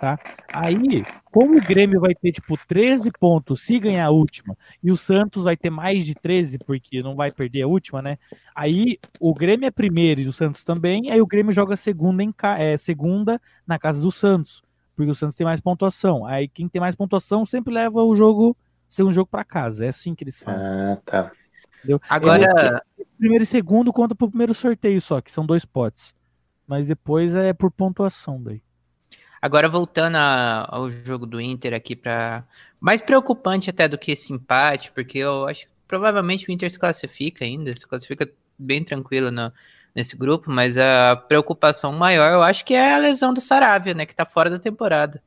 tá? 0.00 0.18
Aí, 0.52 1.04
como 1.30 1.56
o 1.56 1.60
Grêmio 1.60 2.00
vai 2.00 2.14
ter 2.14 2.32
tipo 2.32 2.56
13 2.66 3.10
pontos 3.18 3.62
se 3.62 3.78
ganhar 3.78 4.06
a 4.06 4.10
última 4.10 4.56
e 4.82 4.90
o 4.90 4.96
Santos 4.96 5.44
vai 5.44 5.56
ter 5.56 5.70
mais 5.70 6.04
de 6.06 6.14
13 6.14 6.58
porque 6.58 7.02
não 7.02 7.14
vai 7.14 7.30
perder 7.30 7.62
a 7.62 7.66
última, 7.68 8.00
né? 8.02 8.18
Aí 8.54 8.98
o 9.20 9.34
Grêmio 9.34 9.66
é 9.66 9.70
primeiro 9.70 10.20
e 10.20 10.28
o 10.28 10.32
Santos 10.32 10.64
também, 10.64 11.10
aí 11.10 11.20
o 11.20 11.26
Grêmio 11.26 11.52
joga 11.52 11.76
segunda 11.76 12.22
em 12.22 12.32
ca- 12.32 12.58
é, 12.58 12.76
segunda 12.76 13.40
na 13.66 13.78
casa 13.78 14.00
do 14.00 14.10
Santos, 14.10 14.62
porque 14.96 15.10
o 15.10 15.14
Santos 15.14 15.34
tem 15.34 15.44
mais 15.44 15.60
pontuação. 15.60 16.24
Aí 16.26 16.48
quem 16.48 16.68
tem 16.68 16.80
mais 16.80 16.94
pontuação 16.94 17.44
sempre 17.46 17.72
leva 17.72 18.02
o 18.02 18.14
jogo, 18.16 18.56
segundo 18.88 19.14
jogo 19.14 19.28
para 19.30 19.44
casa. 19.44 19.84
É 19.84 19.88
assim 19.88 20.14
que 20.14 20.24
eles 20.24 20.42
falam. 20.42 20.60
Ah, 20.92 20.98
tá. 21.04 21.32
entendeu? 21.78 22.00
Agora, 22.08 22.82
Primeiro 23.18 23.42
e 23.42 23.46
segundo 23.46 23.92
conta 23.92 24.14
pro 24.14 24.28
primeiro 24.28 24.54
sorteio 24.54 25.00
só, 25.00 25.20
que 25.20 25.32
são 25.32 25.44
dois 25.44 25.64
potes. 25.64 26.14
Mas 26.66 26.86
depois 26.86 27.34
é 27.34 27.52
por 27.52 27.68
pontuação 27.70 28.40
daí. 28.40 28.62
Agora 29.40 29.68
voltando 29.68 30.16
a- 30.16 30.66
ao 30.68 30.90
jogo 30.90 31.26
do 31.26 31.40
Inter 31.40 31.74
aqui 31.74 31.94
para 31.96 32.44
mais 32.80 33.00
preocupante 33.00 33.70
até 33.70 33.88
do 33.88 33.98
que 33.98 34.12
esse 34.12 34.32
empate, 34.32 34.92
porque 34.92 35.18
eu 35.18 35.46
acho 35.48 35.66
que 35.66 35.72
provavelmente 35.86 36.48
o 36.48 36.52
Inter 36.52 36.70
se 36.70 36.78
classifica 36.78 37.44
ainda, 37.44 37.74
se 37.74 37.86
classifica 37.86 38.28
bem 38.58 38.84
tranquilo 38.84 39.30
no- 39.30 39.52
nesse 39.94 40.16
grupo, 40.16 40.50
mas 40.50 40.76
a 40.78 41.16
preocupação 41.16 41.92
maior 41.92 42.32
eu 42.32 42.42
acho 42.42 42.64
que 42.64 42.74
é 42.74 42.94
a 42.94 42.98
lesão 42.98 43.32
do 43.34 43.40
Saravia, 43.40 43.94
né, 43.94 44.06
que 44.06 44.14
tá 44.14 44.24
fora 44.26 44.50
da 44.50 44.58
temporada. 44.58 45.22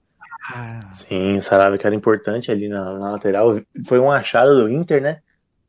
Ah, 0.54 0.92
Sim, 0.94 1.38
o 1.38 1.42
Sarabia 1.42 1.78
que 1.78 1.86
era 1.86 1.96
importante 1.96 2.52
ali 2.52 2.68
na, 2.68 2.98
na 2.98 3.12
lateral. 3.12 3.56
Foi 3.86 4.00
um 4.00 4.12
achado 4.12 4.56
do 4.56 4.70
Inter, 4.70 5.02
né? 5.02 5.22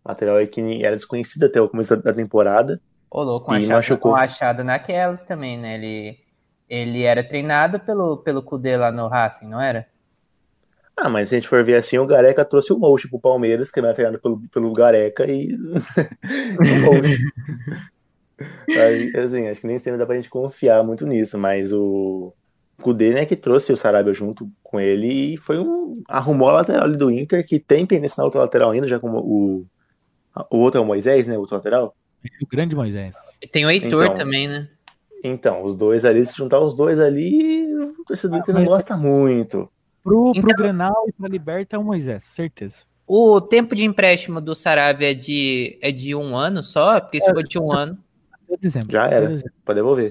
Lateral 0.05 0.37
aí 0.37 0.47
que 0.47 0.85
era 0.85 0.97
desconhecido 0.97 1.45
até 1.45 1.61
o 1.61 1.69
começo 1.69 1.95
da, 1.97 2.03
da 2.03 2.13
temporada. 2.13 2.81
Ô, 3.11 3.23
louco, 3.23 3.51
um 3.51 3.55
achado, 3.55 3.73
machucou. 3.73 4.13
um 4.13 4.17
achado 4.17 4.65
naquelas 4.65 5.23
também, 5.25 5.59
né? 5.59 5.75
Ele, 5.75 6.19
ele 6.73 7.03
era 7.03 7.23
treinado 7.23 7.79
pelo, 7.81 8.17
pelo 8.17 8.43
Kudê 8.43 8.79
lá 8.79 8.91
no 8.91 9.07
Racing, 9.07 9.47
não 9.47 9.61
era? 9.61 9.87
Ah, 10.97 11.11
mas 11.11 11.29
se 11.29 11.35
a 11.35 11.39
gente 11.39 11.49
for 11.49 11.63
ver 11.63 11.77
assim, 11.77 11.99
o 11.99 12.07
Gareca 12.07 12.47
trouxe 12.47 12.73
o 12.73 12.79
Mouche 12.79 13.09
pro 13.11 13.21
Palmeiras, 13.21 13.71
que 13.71 13.79
era 13.79 13.93
treinado 13.93 14.19
pelo, 14.19 14.41
pelo 14.49 14.73
Gareca, 14.73 15.27
e 15.31 15.55
o 16.59 16.81
Mouche. 16.81 17.25
Aí, 18.71 19.13
assim, 19.17 19.49
acho 19.49 19.61
que 19.61 19.67
nem 19.67 19.79
sempre 19.79 19.99
dá 19.99 20.07
pra 20.07 20.17
gente 20.17 20.31
confiar 20.31 20.83
muito 20.83 21.07
nisso, 21.07 21.39
mas 21.39 21.75
o 21.75 22.33
Kudê, 22.81 23.13
né, 23.13 23.27
que 23.27 23.37
trouxe 23.37 23.71
o 23.71 23.77
Sarabia 23.77 24.15
junto 24.15 24.51
com 24.63 24.81
ele 24.81 25.35
e 25.35 25.37
foi 25.37 25.59
um. 25.59 26.03
arrumou 26.09 26.49
a 26.49 26.53
lateral 26.53 26.85
ali 26.85 26.97
do 26.97 27.11
Inter, 27.11 27.47
que 27.47 27.59
tem 27.61 27.85
pendência 27.85 28.15
na 28.19 28.25
outra 28.25 28.41
lateral 28.41 28.71
ainda, 28.71 28.87
já 28.87 28.99
como 28.99 29.19
o. 29.19 29.67
O 30.51 30.57
outro 30.57 30.81
é 30.81 30.83
o 30.83 30.87
Moisés, 30.87 31.27
né? 31.27 31.37
O 31.37 31.41
outro 31.41 31.57
lateral. 31.57 31.95
o 32.43 32.47
grande 32.47 32.75
Moisés. 32.75 33.15
E 33.43 33.47
tem 33.47 33.67
o 33.67 33.71
Heitor 33.71 34.05
Então. 34.07 34.17
também, 34.17 34.49
né? 34.49 34.69
Então, 35.23 35.63
os 35.65 35.77
dois 35.77 36.05
ali, 36.05 36.25
se 36.27 36.37
juntar 36.37 36.59
os 36.61 36.75
dois 36.75 36.99
ali, 36.99 37.65
o 37.75 38.05
torcedor 38.05 38.39
do 38.39 38.43
Inter 38.43 38.55
não 38.55 38.65
gosta 38.65 38.97
muito. 38.97 39.69
Pro, 40.03 40.33
pro 40.33 40.41
Então- 40.41 40.57
Grenal 40.57 41.05
e 41.09 41.13
pra 41.13 41.29
Liberta 41.29 41.77
é 41.77 41.79
o 41.79 41.85
Moisés, 41.85 42.25
certeza. 42.25 42.79
O 43.07 43.41
tempo 43.41 43.75
de 43.77 43.85
empréstimo 43.85 44.41
do 44.41 44.55
Saravia 44.55 45.11
é 45.11 45.15
de, 45.15 45.79
é 45.81 45.93
de 45.93 46.15
um 46.15 46.37
ano 46.37 46.65
só? 46.65 47.01
Porque 47.01 47.21
se 47.21 47.31
for 47.33 47.43
de 47.45 47.59
um 47.59 47.73
ano, 47.73 47.99
dezembro. 48.61 48.91
Já 48.91 49.07
era. 49.07 49.29
dezembro. 49.29 49.53
Pode 49.65 49.77
devolver. 49.79 50.11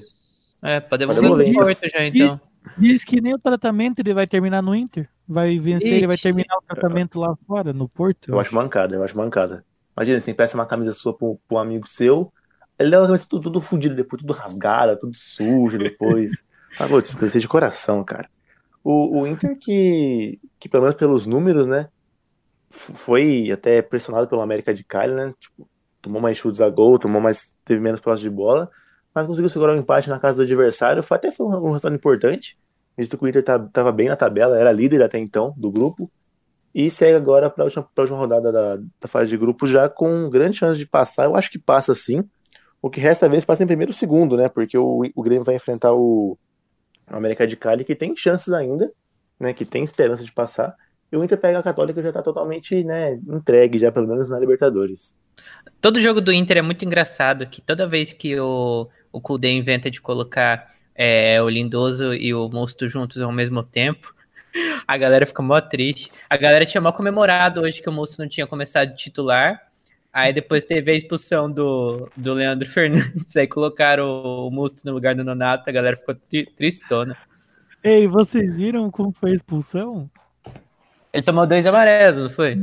é, 0.62 0.80
pode 0.80 1.06
Pode 1.06 1.20
devolver 1.20 1.46
devolver. 1.46 1.76
o 1.76 1.80
Porto 1.80 1.92
já, 1.92 2.06
então. 2.06 2.40
Diz 2.78 3.04
que 3.04 3.20
nem 3.20 3.34
o 3.34 3.40
tratamento 3.40 4.00
ele 4.00 4.14
vai 4.14 4.28
terminar 4.28 4.62
no 4.62 4.76
Inter. 4.76 5.10
Vai 5.28 5.58
vencer, 5.58 5.94
ele 5.94 6.06
vai 6.08 6.14
Ixi. 6.14 6.24
terminar 6.24 6.56
o 6.58 6.62
tratamento 6.62 7.20
lá 7.20 7.36
fora, 7.48 7.74
no 7.74 7.90
Porto. 7.90 8.30
Eu 8.30 8.40
acho 8.40 8.54
mancada, 8.54 8.96
eu 8.96 9.04
acho 9.04 9.18
mancada. 9.18 9.66
Imagina, 9.98 10.20
você 10.20 10.32
empresta 10.32 10.58
uma 10.58 10.66
camisa 10.66 10.94
sua 10.94 11.14
pra 11.18 11.28
pra 11.48 11.58
um 11.58 11.60
amigo 11.60 11.88
seu, 11.88 12.32
ele 12.82 12.90
leva 12.90 13.04
a 13.04 13.08
camisa 13.08 13.28
tudo, 13.30 13.44
tudo 13.44 13.62
fudido 13.62 13.96
depois, 13.96 14.22
tudo 14.22 14.34
rasgada, 14.34 14.98
tudo 14.98 15.16
sujo 15.16 15.78
depois. 15.78 16.44
Ah, 16.80 16.88
pô, 16.88 17.00
isso 17.00 17.18
precisa 17.18 17.42
de 17.42 17.50
coração, 17.50 18.02
cara. 18.02 18.30
O, 18.82 19.20
o 19.20 19.28
Inter 19.28 19.60
que, 19.60 20.40
que, 20.58 20.70
pelo 20.70 20.84
menos 20.84 20.96
pelos 20.96 21.28
números, 21.28 21.68
né, 21.68 21.90
foi 22.70 23.52
até 23.52 23.82
pressionado 23.82 24.26
pelo 24.26 24.42
América 24.42 24.74
de 24.74 24.82
Cali, 24.82 25.14
né, 25.14 25.34
tipo, 25.38 25.68
tomou 26.02 26.22
mais 26.22 26.38
chutes 26.38 26.62
a 26.62 26.70
gol, 26.70 26.98
tomou 26.98 27.20
mais, 27.20 27.54
teve 27.66 27.82
menos 27.82 28.00
posse 28.00 28.24
de 28.24 28.30
bola, 28.30 28.72
mas 29.14 29.28
conseguiu 29.28 29.50
segurar 29.50 29.74
o 29.74 29.78
empate 29.78 30.10
na 30.10 30.18
casa 30.18 30.38
do 30.38 30.44
adversário, 30.44 31.04
foi 31.04 31.18
até 31.18 31.30
foi 31.30 31.46
um, 31.46 31.50
um 31.50 31.72
resultado 31.72 31.94
importante, 31.94 32.58
visto 32.98 33.18
que 33.18 33.26
o 33.26 33.28
Inter 33.28 33.44
tá, 33.44 33.60
tava 33.60 33.92
bem 33.92 34.08
na 34.08 34.16
tabela, 34.16 34.58
era 34.58 34.72
líder 34.72 35.04
até 35.04 35.20
então 35.20 35.54
do 35.58 35.70
grupo, 35.70 36.10
e 36.74 36.90
segue 36.90 37.16
agora 37.16 37.50
para 37.50 37.64
a 37.64 37.66
última, 37.66 37.84
pra 37.94 38.04
última 38.04 38.18
rodada 38.18 38.52
da, 38.52 38.78
da 38.78 39.08
fase 39.08 39.30
de 39.30 39.38
grupos 39.38 39.70
já 39.70 39.90
com 39.90 40.30
grande 40.30 40.58
chance 40.58 40.80
de 40.80 40.88
passar. 40.88 41.26
Eu 41.26 41.36
acho 41.36 41.52
que 41.52 41.60
passa 41.60 41.94
sim. 41.94 42.24
O 42.82 42.90
que 42.90 43.00
resta 43.00 43.30
ver 43.30 43.40
se 43.40 43.46
passa 43.46 43.64
em 43.64 43.68
primeiro 43.68 43.92
ou 43.92 43.94
segundo, 43.94 44.36
né? 44.36 44.50
Porque 44.50 44.78
o, 44.78 45.02
o 45.16 45.22
Grêmio 45.22 45.44
vai 45.44 45.56
enfrentar 45.56 45.94
o, 45.94 46.38
América 47.08 47.46
de 47.46 47.56
Cali, 47.56 47.84
que 47.84 47.96
tem 47.96 48.16
chances 48.16 48.52
ainda, 48.54 48.92
né? 49.40 49.54
Que 49.54 49.66
tem 49.66 49.84
esperança 49.84 50.24
de 50.24 50.32
passar. 50.32 50.76
E 51.12 51.18
o 51.18 51.24
Inter 51.24 51.38
pega 51.38 51.60
a 51.60 51.64
Católica 51.64 52.02
já 52.02 52.12
tá 52.12 52.22
totalmente 52.22 52.84
né, 52.86 53.20
entregue, 53.28 53.78
já 53.78 53.92
pelo 53.92 54.08
menos 54.08 54.30
na 54.30 54.40
Libertadores. 54.40 55.14
Todo 55.82 56.02
jogo 56.02 56.22
do 56.22 56.32
Inter 56.32 56.58
é 56.58 56.62
muito 56.62 56.86
engraçado, 56.86 57.46
que 57.48 57.62
toda 57.62 57.86
vez 57.86 58.14
que 58.14 58.40
o, 58.40 58.88
o 59.12 59.20
Kudê 59.20 59.52
inventa 59.52 59.92
de 59.92 60.00
colocar 60.00 60.74
é, 60.96 61.42
o 61.42 61.50
Lindoso 61.50 62.14
e 62.14 62.34
o 62.34 62.48
Mosto 62.48 62.88
juntos 62.88 63.22
ao 63.22 63.32
mesmo 63.32 63.62
tempo, 63.62 64.16
a 64.88 64.98
galera 64.98 65.26
fica 65.28 65.42
mó 65.42 65.60
triste. 65.60 66.10
A 66.30 66.38
galera 66.38 66.66
tinha 66.66 66.80
mó 66.80 66.94
comemorado 66.94 67.62
hoje 67.62 67.82
que 67.82 67.90
o 67.90 67.94
Mosto 67.94 68.22
não 68.22 68.30
tinha 68.30 68.48
começado 68.48 68.92
de 68.92 68.96
titular. 68.96 69.71
Aí 70.14 70.34
depois 70.34 70.66
teve 70.66 70.92
a 70.92 70.96
expulsão 70.96 71.50
do, 71.50 72.10
do 72.18 72.34
Leandro 72.34 72.68
Fernandes, 72.70 73.36
aí 73.38 73.48
colocaram 73.48 74.06
o, 74.06 74.48
o 74.48 74.52
Musto 74.52 74.86
no 74.86 74.92
lugar 74.92 75.16
do 75.16 75.24
Nonato, 75.24 75.70
a 75.70 75.74
galera 75.74 75.96
ficou 75.96 76.16
tri, 76.16 76.46
tristona. 76.46 77.18
Ei, 77.84 78.08
vocês 78.08 78.56
viram 78.56 78.92
como 78.92 79.12
foi 79.14 79.32
a 79.32 79.36
expulsão? 79.36 80.10
Ele 81.14 81.24
tomou 81.24 81.48
dois 81.48 81.66
amarelos, 81.66 82.20
não 82.20 82.30
foi? 82.30 82.58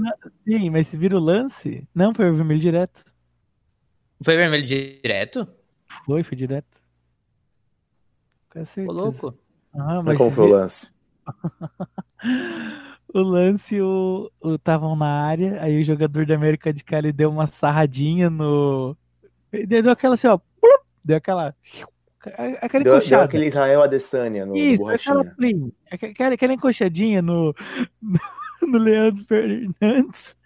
Sim, 0.46 0.70
mas 0.70 0.88
se 0.88 0.96
vira 0.96 1.16
o 1.16 1.20
lance? 1.20 1.86
Não, 1.94 2.14
foi 2.14 2.30
o 2.30 2.34
vermelho 2.34 2.60
direto. 2.60 3.04
Foi 4.22 4.36
vermelho 4.36 4.66
direto? 4.66 5.46
Foi, 6.04 6.22
foi 6.22 6.36
direto. 6.36 6.80
Com 8.50 8.60
Ô, 8.60 8.64
certeza. 8.64 8.92
louco. 8.92 9.38
Ah, 9.74 10.02
Mas 10.02 10.18
como 10.18 10.30
foi 10.30 10.44
o 10.44 10.52
lance? 10.52 10.90
o 13.14 13.20
lance, 13.20 13.80
o 13.80 14.30
estavam 14.44 14.94
na 14.96 15.24
área, 15.26 15.62
aí 15.62 15.80
o 15.80 15.84
jogador 15.84 16.26
da 16.26 16.34
América 16.34 16.72
de 16.72 16.84
Cali 16.84 17.12
deu 17.12 17.30
uma 17.30 17.46
sarradinha 17.46 18.28
no. 18.30 18.96
Ele 19.52 19.66
Deu 19.66 19.90
aquela 19.90 20.14
assim, 20.14 20.26
ó. 20.28 20.38
plup, 20.38 20.82
Deu 21.04 21.16
aquela. 21.16 21.54
Aquela 22.60 22.84
Deu, 22.84 22.92
deu 22.92 22.96
encoxada. 22.96 23.24
aquele 23.24 23.46
Israel 23.46 23.82
Adesanya 23.82 24.44
no, 24.44 24.52
no 24.52 24.58
Isso, 24.58 24.86
aquela, 24.88 25.24
plim, 25.24 25.72
aquela, 25.90 26.34
aquela 26.34 26.52
encoxadinha 26.52 27.22
no, 27.22 27.54
no, 28.02 28.18
no 28.68 28.78
Leandro 28.78 29.24
Fernandes. 29.24 30.36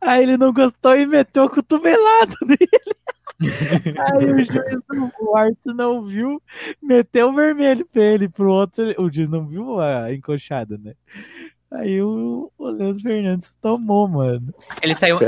Aí 0.00 0.24
ele 0.24 0.36
não 0.36 0.52
gostou 0.52 0.96
e 0.96 1.06
meteu 1.06 1.44
o 1.44 1.50
cotovelado 1.50 2.36
nele. 2.46 3.96
Aí 3.98 4.26
o 4.26 4.44
juiz, 4.44 4.48
não- 4.90 5.12
o 5.20 5.36
Arthur 5.36 5.74
não 5.74 6.02
viu, 6.02 6.42
meteu 6.82 7.28
o 7.30 7.34
vermelho 7.34 7.86
pra 7.86 8.02
ele, 8.02 8.28
pro 8.28 8.50
outro. 8.52 8.84
O 9.00 9.10
juiz 9.10 9.28
não 9.28 9.46
viu 9.46 9.80
a 9.80 10.12
encoxada, 10.12 10.76
né? 10.76 10.92
Aí 11.74 12.02
o, 12.02 12.50
o 12.58 12.68
Leandro 12.68 13.00
Fernandes 13.02 13.50
tomou, 13.60 14.06
mano. 14.08 14.54
Ele 14.82 14.94
saiu, 14.94 15.18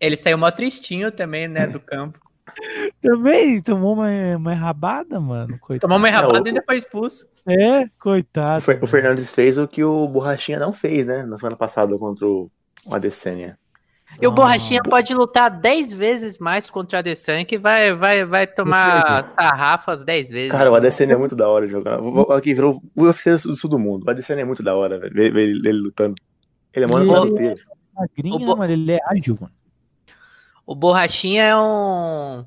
ele 0.00 0.16
saiu 0.16 0.38
mó 0.38 0.50
tristinho 0.50 1.10
também, 1.10 1.48
né, 1.48 1.66
do 1.66 1.80
campo. 1.80 2.18
Também 3.00 3.62
tomou 3.62 3.94
uma, 3.94 4.08
uma 4.36 4.52
rabada, 4.52 5.18
mano. 5.18 5.58
Coitado. 5.58 5.80
Tomou 5.88 5.96
uma 5.96 6.08
enrabada 6.08 6.34
Não, 6.40 6.44
o- 6.44 6.48
e 6.48 6.52
depois 6.52 6.78
expulso. 6.84 7.26
É, 7.48 7.80
O, 7.80 7.88
coitado. 7.98 8.60
Fer- 8.62 8.82
o 8.82 8.86
Fernandes 8.86 9.32
fez 9.32 9.56
o 9.58 9.66
que 9.66 9.82
o 9.82 10.06
Borrachinha 10.06 10.58
não 10.58 10.72
fez, 10.72 11.06
né? 11.06 11.22
Na 11.22 11.36
semana 11.38 11.56
passada 11.56 11.96
contra 11.96 12.26
o, 12.26 12.50
o 12.84 12.94
Adesanya. 12.94 13.58
E 14.20 14.26
o 14.26 14.30
Ah. 14.30 14.34
Borrachinha 14.34 14.80
pode 14.82 15.12
lutar 15.14 15.50
10 15.50 15.92
vezes 15.92 16.38
mais 16.38 16.70
contra 16.70 16.98
a 16.98 17.00
Adesanya, 17.00 17.44
que 17.44 17.58
vai, 17.58 17.92
vai, 17.94 18.24
vai 18.24 18.46
tomar 18.46 19.32
sarrafas 19.34 20.04
10 20.04 20.28
vezes. 20.30 20.50
Cara, 20.52 20.70
o 20.70 20.74
Adesanya 20.74 21.14
é 21.14 21.16
muito 21.16 21.34
da 21.34 21.48
hora 21.48 21.66
de 21.66 21.72
jogar. 21.72 21.98
Aqui 22.36 22.54
virou 22.54 22.80
o 22.94 23.04
UFC 23.04 23.30
do 23.32 23.54
sul 23.56 23.68
do 23.70 23.78
mundo. 23.78 24.04
O 24.06 24.10
Adesanya 24.10 24.42
é 24.42 24.44
muito 24.44 24.62
da 24.62 24.76
hora, 24.76 24.98
velho. 24.98 25.12
Ver, 25.14 25.34
ele, 25.36 25.68
ele 25.68 25.72
lutando. 25.78 26.14
Ele 26.72 26.84
é 26.84 26.88
ele- 26.88 27.30
inteiro. 27.30 27.60
Magrinho, 27.94 28.36
O 28.36 28.38
Bo- 28.38 28.56
mano? 28.56 28.72
Ele 28.72 28.92
é 28.92 28.98
ágil, 29.06 29.36
mano. 29.40 29.52
O 30.66 30.74
Borrachinha 30.74 31.42
é 31.44 31.56
um. 31.56 32.44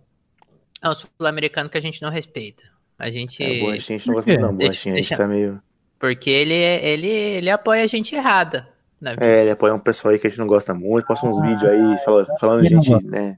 É 0.82 0.90
um 0.90 0.96
sul-americano 0.96 1.70
que 1.70 1.78
a 1.78 1.82
gente 1.82 2.02
não 2.02 2.10
respeita. 2.10 2.64
A 2.98 3.10
gente. 3.12 3.44
É, 3.44 3.58
o 3.58 3.66
Borrachinha 3.66 3.96
a 3.96 4.00
gente 4.00 4.08
não 4.08 4.16
gosta 4.16 4.38
não. 4.38 4.50
O 4.50 4.54
Borrachinha 4.54 4.94
a 4.94 4.98
gente 4.98 5.10
Deixa- 5.10 5.22
tá 5.24 5.28
meio. 5.28 5.62
Porque 6.00 6.30
ele, 6.30 6.54
ele, 6.54 7.08
ele 7.08 7.50
apoia 7.50 7.84
a 7.84 7.88
gente 7.88 8.16
errada. 8.16 8.68
Na 9.00 9.12
vida. 9.12 9.26
É, 9.26 9.42
ele 9.42 9.52
apoia 9.52 9.74
um 9.74 9.80
pessoal 9.80 10.14
aí 10.14 10.20
que 10.20 10.26
a 10.28 10.30
gente 10.30 10.40
não 10.40 10.48
gosta 10.48 10.74
muito. 10.74 11.06
Posta 11.06 11.28
uns 11.28 11.42
Ah, 11.42 11.46
vídeos 11.46 11.64
aí 11.72 11.98
fala- 12.06 12.26
falando 12.40 12.62
não 12.64 12.70
gente, 12.70 12.90
gosto. 12.90 13.08
né? 13.10 13.38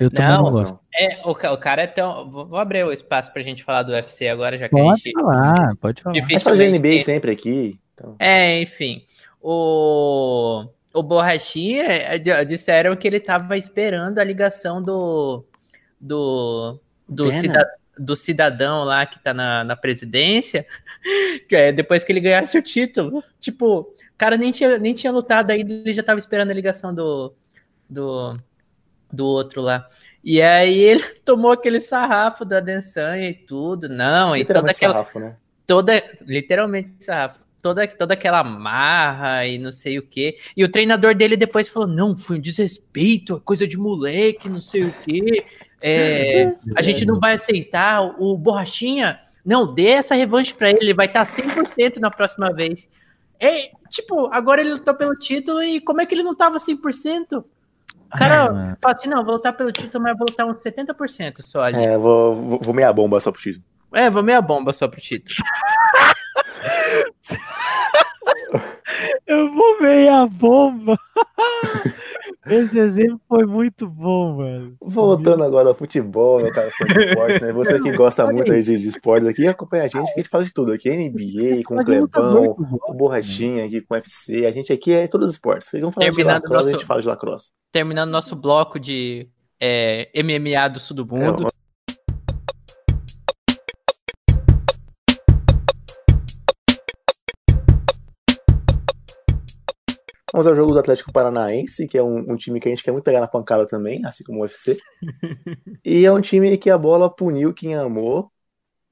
Eu 0.00 0.10
também 0.10 0.30
Não, 0.30 0.42
não 0.44 0.52
gosto. 0.52 0.78
É, 0.94 1.20
o, 1.24 1.30
o 1.32 1.58
cara 1.58 1.82
é 1.82 1.86
tão. 1.88 2.30
Vou 2.30 2.46
vou 2.46 2.58
abrir 2.58 2.84
o 2.84 2.92
espaço 2.92 3.32
pra 3.32 3.42
gente 3.42 3.64
falar 3.64 3.82
do 3.82 3.90
UFC 3.92 4.28
agora, 4.28 4.56
já 4.56 4.68
que 4.68 4.74
a 4.76 4.78
Pode 4.78 5.00
gente. 5.02 5.12
falar, 5.12 5.76
pode 5.80 6.02
falar. 6.02 6.12
A 6.16 6.20
gente 6.20 6.38
fala 6.40 6.56
de 6.56 6.62
dificilmente 6.62 6.78
NBA 6.78 6.88
tem- 6.90 7.00
sempre 7.02 7.30
aqui. 7.32 7.78
Então. 7.94 8.14
É, 8.20 8.60
enfim. 8.62 9.02
O, 9.42 10.64
o 10.94 11.02
Borrachinha 11.02 12.16
di- 12.18 12.44
disseram 12.44 12.94
que 12.94 13.08
ele 13.08 13.18
tava 13.18 13.56
esperando 13.56 14.18
a 14.20 14.24
ligação 14.24 14.80
do. 14.82 15.44
Do. 16.00 16.78
Do, 17.08 17.24
Pena. 17.24 17.40
cida- 17.40 17.70
do 17.98 18.14
cidadão 18.14 18.84
lá 18.84 19.04
que 19.06 19.18
tá 19.18 19.34
na, 19.34 19.64
na 19.64 19.74
presidência, 19.74 20.64
que 21.48 21.56
é 21.56 21.72
depois 21.72 22.04
que 22.04 22.12
ele 22.12 22.20
ganhasse 22.20 22.56
o 22.56 22.62
título. 22.62 23.24
Tipo, 23.40 23.92
cara 24.18 24.36
nem 24.36 24.50
tinha, 24.50 24.76
nem 24.78 24.92
tinha 24.92 25.12
lutado 25.12 25.50
ainda, 25.50 25.72
ele 25.72 25.92
já 25.92 26.02
tava 26.02 26.18
esperando 26.18 26.50
a 26.50 26.54
ligação 26.54 26.94
do. 26.94 27.32
Do, 27.88 28.36
do 29.10 29.24
outro 29.24 29.62
lá. 29.62 29.88
E 30.22 30.42
aí 30.42 30.78
ele 30.78 31.02
tomou 31.24 31.52
aquele 31.52 31.80
sarrafo 31.80 32.44
da 32.44 32.58
Adesanya 32.58 33.30
e 33.30 33.34
tudo. 33.34 33.88
Não, 33.88 34.36
e 34.36 34.44
toda 34.44 34.60
Literalmente 34.60 34.76
aquela 34.76 34.92
sarrafo, 34.92 35.20
né? 35.20 35.36
toda, 35.66 36.04
literalmente, 36.22 36.92
sarrafo, 36.98 37.40
toda, 37.62 37.86
toda 37.86 38.14
aquela 38.14 38.42
marra 38.44 39.46
e 39.46 39.58
não 39.58 39.72
sei 39.72 39.98
o 39.98 40.02
quê. 40.02 40.38
E 40.56 40.64
o 40.64 40.68
treinador 40.68 41.14
dele 41.14 41.36
depois 41.36 41.68
falou: 41.68 41.88
não, 41.88 42.16
foi 42.16 42.38
um 42.38 42.40
desrespeito, 42.40 43.36
é 43.36 43.40
coisa 43.40 43.66
de 43.66 43.78
moleque, 43.78 44.48
não 44.48 44.60
sei 44.60 44.84
o 44.84 44.92
quê. 45.04 45.44
É, 45.80 46.52
a 46.74 46.82
gente 46.82 47.06
não 47.06 47.20
vai 47.20 47.34
aceitar. 47.34 48.02
O 48.18 48.36
Borrachinha, 48.36 49.20
não, 49.44 49.72
dê 49.72 49.90
essa 49.90 50.14
revanche 50.14 50.52
pra 50.52 50.70
ele, 50.70 50.78
ele 50.82 50.94
vai 50.94 51.06
estar 51.06 51.22
100% 51.22 51.98
na 51.98 52.10
próxima 52.10 52.52
vez. 52.52 52.88
É, 53.40 53.70
tipo, 53.90 54.28
agora 54.32 54.60
ele 54.60 54.72
lutou 54.72 54.94
pelo 54.94 55.14
título 55.16 55.62
e 55.62 55.80
como 55.80 56.00
é 56.00 56.06
que 56.06 56.14
ele 56.14 56.22
não 56.22 56.34
tava 56.34 56.58
100%? 56.58 57.32
O 57.34 57.44
cara 58.16 58.44
Ah, 58.72 58.76
fala 58.80 58.94
assim: 58.94 59.08
não, 59.08 59.24
vou 59.24 59.34
lutar 59.34 59.56
pelo 59.56 59.70
título, 59.70 60.02
mas 60.02 60.16
vou 60.16 60.26
lutar 60.28 60.46
uns 60.46 60.62
70% 60.62 61.42
só 61.42 61.62
ali. 61.62 61.84
É, 61.84 61.96
vou, 61.98 62.34
vou, 62.34 62.60
vou 62.62 62.74
meia 62.74 62.92
bomba 62.92 63.20
só 63.20 63.30
pro 63.30 63.40
título. 63.40 63.64
É, 63.92 64.08
vou 64.10 64.22
meia 64.22 64.40
bomba 64.40 64.72
só 64.72 64.88
pro 64.88 65.00
título. 65.00 65.34
Eu 69.26 69.52
vou 69.52 69.80
meia 69.80 70.26
bomba. 70.26 70.98
Esse 72.50 72.78
exemplo 72.78 73.20
foi 73.28 73.44
muito 73.46 73.88
bom, 73.88 74.36
mano. 74.36 74.76
Voltando 74.80 75.44
agora 75.44 75.68
ao 75.68 75.74
futebol, 75.74 76.40
meu 76.40 76.52
cara, 76.52 76.70
fã 76.70 76.84
de 76.86 77.04
esportes, 77.06 77.40
né? 77.40 77.52
Você 77.52 77.80
que 77.80 77.92
gosta 77.92 78.26
muito 78.30 78.52
aí 78.52 78.62
de, 78.62 78.76
de 78.78 78.88
esportes 78.88 79.28
aqui, 79.28 79.46
acompanha 79.46 79.84
a 79.84 79.88
gente, 79.88 80.06
que 80.06 80.20
a 80.20 80.22
gente 80.22 80.28
fala 80.28 80.44
de 80.44 80.52
tudo 80.52 80.72
aqui, 80.72 80.88
NBA, 80.90 81.62
com 81.66 81.74
o 81.74 81.78
tá 81.78 81.84
Clebão, 81.84 82.54
com 82.54 82.92
o 82.92 82.94
Borrachinha 82.94 83.64
aqui, 83.66 83.80
com 83.80 83.94
o 83.94 83.96
UFC, 83.96 84.46
a 84.46 84.50
gente 84.50 84.72
aqui 84.72 84.92
é 84.92 85.06
todos 85.08 85.28
os 85.30 85.34
esportes. 85.34 85.68
Vamos 85.72 85.94
falar 85.94 86.08
de 86.08 86.16
Terminando 86.16 86.42
lacrosse, 86.42 86.68
a 86.68 86.70
nosso- 86.72 86.78
gente 86.80 86.86
fala 86.86 87.00
de 87.00 87.08
lacrosse. 87.08 87.50
terminando 87.72 88.10
nosso 88.10 88.34
bloco 88.36 88.78
de 88.80 89.28
é, 89.60 90.08
MMA 90.14 90.68
do 90.68 90.78
sul 90.80 90.96
do 90.96 91.06
mundo. 91.06 91.46
É, 91.46 91.50
Vamos 100.32 100.46
ao 100.46 100.54
jogo 100.54 100.72
do 100.72 100.78
Atlético 100.78 101.12
Paranaense, 101.12 101.88
que 101.88 101.96
é 101.96 102.02
um, 102.02 102.32
um 102.32 102.36
time 102.36 102.60
que 102.60 102.68
a 102.68 102.70
gente 102.70 102.84
quer 102.84 102.92
muito 102.92 103.04
pegar 103.04 103.20
na 103.20 103.26
pancada 103.26 103.66
também, 103.66 104.04
assim 104.04 104.22
como 104.22 104.40
o 104.40 104.42
UFC. 104.42 104.78
e 105.84 106.04
é 106.04 106.12
um 106.12 106.20
time 106.20 106.56
que 106.58 106.68
a 106.68 106.76
bola 106.76 107.08
puniu 107.08 107.54
quem 107.54 107.74
amou 107.74 108.30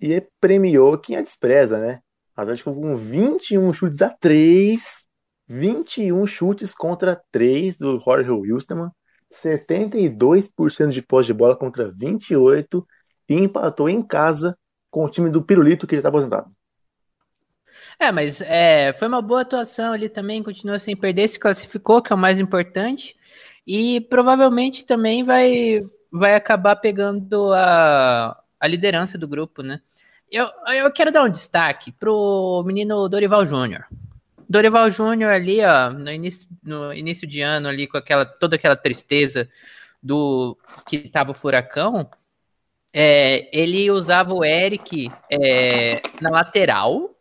e 0.01 0.27
premiou 0.41 0.97
quem 0.97 1.17
a 1.17 1.23
despreza, 1.23 1.79
né? 1.79 2.01
O 2.37 2.41
Atlético 2.41 2.75
com 2.75 2.97
21 2.97 3.73
chutes 3.75 4.01
a 4.01 4.09
3, 4.09 5.05
21 5.47 6.27
chutes 6.27 6.75
contra 6.75 7.21
3 7.31 7.77
do 7.77 8.01
Jorge 8.01 8.31
Wilstermann, 8.31 8.91
72% 9.33 10.89
de 10.89 11.03
posse 11.03 11.27
de 11.27 11.35
bola 11.35 11.55
contra 11.55 11.91
28 11.91 12.87
e 13.29 13.35
empatou 13.35 13.89
em 13.91 14.03
casa 14.03 14.57
com 14.91 15.05
o 15.05 15.11
time 15.11 15.29
do 15.31 15.43
Pirulito 15.43 15.87
que 15.87 15.97
já 15.97 16.01
está 16.01 16.09
aposentado. 16.09 16.51
É, 17.99 18.13
mas 18.13 18.41
é, 18.43 18.93
foi 18.93 19.09
uma 19.09 19.23
boa 19.23 19.41
atuação 19.41 19.93
ali 19.93 20.09
também, 20.09 20.43
continua 20.43 20.79
sem 20.79 20.95
perder, 20.95 21.29
se 21.29 21.39
classificou, 21.39 22.03
que 22.03 22.13
é 22.13 22.17
o 22.17 22.19
mais 22.19 22.39
importante, 22.39 23.17
e 23.67 24.01
provavelmente 24.03 24.85
também 24.85 25.25
vai, 25.25 25.85
vai 26.13 26.35
acabar 26.35 26.77
pegando 26.77 27.53
a, 27.55 28.39
a 28.61 28.67
liderança 28.67 29.17
do 29.17 29.27
grupo, 29.27 29.63
né? 29.63 29.81
Eu, 30.31 30.49
eu 30.75 30.93
quero 30.93 31.11
dar 31.11 31.25
um 31.25 31.31
destaque 31.31 31.91
pro 31.93 32.63
menino 32.67 33.09
Dorival 33.09 33.47
Júnior. 33.47 33.87
Dorival 34.49 34.91
Júnior 34.91 35.33
ali, 35.33 35.65
ó, 35.65 35.91
no 35.91 36.11
início, 36.11 36.49
no 36.63 36.93
início 36.93 37.27
de 37.27 37.41
ano 37.41 37.69
ali, 37.69 37.87
com 37.87 37.97
aquela, 37.97 38.27
toda 38.27 38.57
aquela 38.57 38.77
tristeza 38.77 39.49
do 40.03 40.57
que 40.87 41.09
tava 41.09 41.31
o 41.31 41.35
furacão, 41.35 42.09
é, 42.93 43.49
ele 43.57 43.91
usava 43.91 44.35
o 44.35 44.45
Eric 44.45 45.11
é, 45.31 46.01
na 46.21 46.31
lateral 46.31 47.16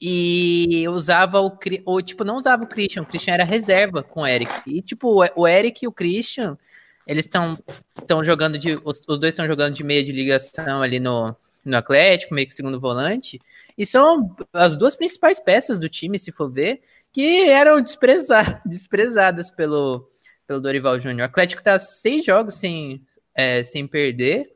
e 0.00 0.86
usava 0.88 1.40
o, 1.40 1.56
ou 1.84 2.02
tipo, 2.02 2.24
não 2.24 2.36
usava 2.36 2.64
o 2.64 2.66
Christian, 2.66 3.02
o 3.02 3.06
Christian 3.06 3.34
era 3.34 3.44
reserva 3.44 4.02
com 4.02 4.22
o 4.22 4.26
Eric. 4.26 4.52
E 4.66 4.82
tipo, 4.82 5.24
o 5.36 5.48
Eric 5.48 5.84
e 5.84 5.88
o 5.88 5.92
Christian, 5.92 6.58
eles 7.06 7.24
estão 7.24 8.24
jogando 8.24 8.58
de 8.58 8.80
os, 8.84 9.00
os 9.08 9.18
dois 9.18 9.32
estão 9.32 9.46
jogando 9.46 9.74
de 9.74 9.84
meia 9.84 10.02
de 10.02 10.12
ligação 10.12 10.82
ali 10.82 11.00
no, 11.00 11.34
no 11.64 11.76
Atlético, 11.76 12.34
meio 12.34 12.46
que 12.46 12.54
segundo 12.54 12.78
volante, 12.78 13.40
e 13.76 13.86
são 13.86 14.34
as 14.52 14.76
duas 14.76 14.94
principais 14.94 15.40
peças 15.40 15.78
do 15.78 15.88
time, 15.88 16.18
se 16.18 16.30
for 16.30 16.50
ver, 16.50 16.82
que 17.12 17.48
eram 17.48 17.80
desprezar, 17.80 18.60
desprezadas 18.66 19.50
pelo, 19.50 20.10
pelo 20.46 20.60
Dorival 20.60 20.98
Júnior. 20.98 21.22
O 21.22 21.30
Atlético 21.30 21.60
está 21.60 21.78
seis 21.78 22.24
jogos 22.24 22.54
sem, 22.54 23.02
é, 23.34 23.62
sem 23.62 23.86
perder, 23.86 24.50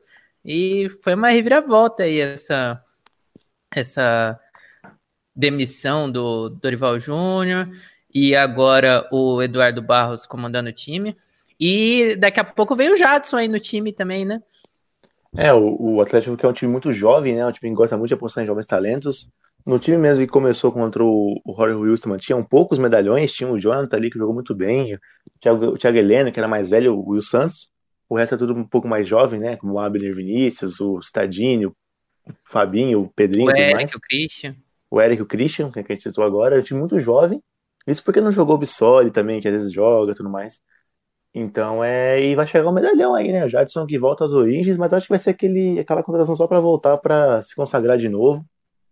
e 0.45 0.89
foi 1.01 1.15
uma 1.15 1.29
reviravolta 1.29 2.03
aí 2.03 2.19
essa, 2.19 2.83
essa 3.71 4.39
demissão 5.39 6.11
do 6.11 6.49
Dorival 6.49 6.99
Júnior 6.99 7.69
e 8.13 8.35
agora 8.35 9.07
o 9.09 9.41
Eduardo 9.41 9.81
Barros 9.81 10.25
comandando 10.25 10.69
o 10.69 10.73
time. 10.73 11.15
E 11.57 12.15
daqui 12.17 12.41
a 12.41 12.43
pouco 12.43 12.75
veio 12.75 12.93
o 12.93 12.97
Jadson 12.97 13.37
aí 13.37 13.47
no 13.47 13.59
time 13.59 13.93
também, 13.93 14.25
né? 14.25 14.41
É, 15.35 15.53
o, 15.53 15.77
o 15.79 16.01
Atlético 16.01 16.35
que 16.35 16.45
é 16.45 16.49
um 16.49 16.53
time 16.53 16.69
muito 16.69 16.91
jovem, 16.91 17.35
né? 17.35 17.45
Um 17.45 17.51
time 17.51 17.69
que 17.69 17.75
gosta 17.75 17.95
muito 17.95 18.09
de 18.09 18.15
apostar 18.15 18.43
em 18.43 18.47
jovens 18.47 18.65
talentos. 18.65 19.31
No 19.65 19.79
time 19.79 19.97
mesmo 19.97 20.25
que 20.25 20.31
começou 20.31 20.71
contra 20.71 21.03
o, 21.03 21.39
o 21.45 21.51
Rory 21.51 21.73
Wilson, 21.73 22.17
tinham 22.17 22.43
poucos 22.43 22.79
medalhões, 22.79 23.31
tinha 23.31 23.49
o 23.49 23.59
Jonathan 23.59 23.95
ali 23.95 24.09
que 24.09 24.17
jogou 24.17 24.33
muito 24.33 24.53
bem, 24.55 24.95
o 24.95 24.99
Thiago, 25.39 25.65
o 25.67 25.77
Thiago 25.77 25.97
Helena, 25.97 26.31
que 26.31 26.39
era 26.39 26.47
mais 26.47 26.69
velho, 26.69 26.95
o 26.95 27.09
Will 27.09 27.21
Santos. 27.21 27.69
O 28.09 28.17
resto 28.17 28.35
é 28.35 28.37
tudo 28.37 28.53
um 28.53 28.63
pouco 28.63 28.87
mais 28.87 29.07
jovem, 29.07 29.39
né? 29.39 29.55
Como 29.57 29.73
o 29.73 29.79
Abner 29.79 30.15
Vinícius, 30.15 30.81
o 30.81 30.99
Stadinho, 30.99 31.73
o 32.27 32.33
Fabinho, 32.43 33.03
o 33.03 33.09
Pedrinho 33.09 33.47
o 33.47 33.55
Eric, 33.55 33.95
o 33.95 33.99
Christian. 34.01 34.55
O 34.89 34.99
Eric 35.01 35.19
e 35.19 35.23
o 35.23 35.27
Christian, 35.27 35.71
que 35.71 35.79
a 35.79 35.81
gente 35.81 36.01
citou 36.01 36.23
agora, 36.23 36.55
é 36.55 36.59
um 36.59 36.63
time 36.63 36.79
muito 36.79 36.99
jovem. 36.99 37.41
Isso 37.85 38.03
porque 38.03 38.21
não 38.21 38.31
jogou 38.31 38.55
o 38.55 38.57
Bissoli 38.59 39.11
também, 39.11 39.39
que 39.39 39.47
às 39.47 39.53
vezes 39.53 39.71
joga 39.71 40.11
e 40.11 40.15
tudo 40.15 40.29
mais. 40.29 40.59
Então 41.33 41.83
é. 41.83 42.21
E 42.21 42.35
vai 42.35 42.47
chegar 42.47 42.69
um 42.69 42.73
medalhão 42.73 43.15
aí, 43.15 43.31
né? 43.31 43.45
O 43.45 43.49
Jadson 43.49 43.85
que 43.85 43.97
volta 43.99 44.25
às 44.25 44.33
origens, 44.33 44.77
mas 44.77 44.93
acho 44.93 45.05
que 45.05 45.11
vai 45.11 45.19
ser 45.19 45.31
aquele, 45.31 45.79
aquela 45.79 46.03
contratação 46.03 46.35
só 46.35 46.47
para 46.47 46.59
voltar 46.59 46.97
para 46.97 47.41
se 47.41 47.55
consagrar 47.55 47.97
de 47.97 48.09
novo, 48.09 48.45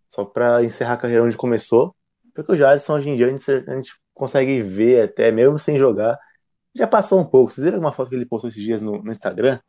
só 0.07 0.23
para 0.23 0.63
encerrar 0.63 0.93
a 0.93 0.97
carreira 0.97 1.23
onde 1.23 1.37
começou. 1.37 1.95
Porque 2.33 2.51
o 2.51 2.55
Jadson 2.55 2.95
hoje 2.95 3.09
em 3.09 3.15
dia 3.15 3.27
a 3.27 3.29
gente, 3.29 3.51
a 3.51 3.75
gente 3.75 3.91
consegue 4.13 4.61
ver 4.61 5.05
até, 5.05 5.31
mesmo 5.31 5.57
sem 5.57 5.77
jogar, 5.77 6.17
já 6.75 6.85
passou 6.85 7.19
um 7.19 7.25
pouco. 7.25 7.51
Vocês 7.51 7.65
viram 7.65 7.79
uma 7.79 7.91
foto 7.91 8.09
que 8.09 8.15
ele 8.15 8.25
postou 8.25 8.49
esses 8.49 8.61
dias 8.61 8.81
no, 8.81 9.01
no 9.01 9.11
Instagram? 9.11 9.59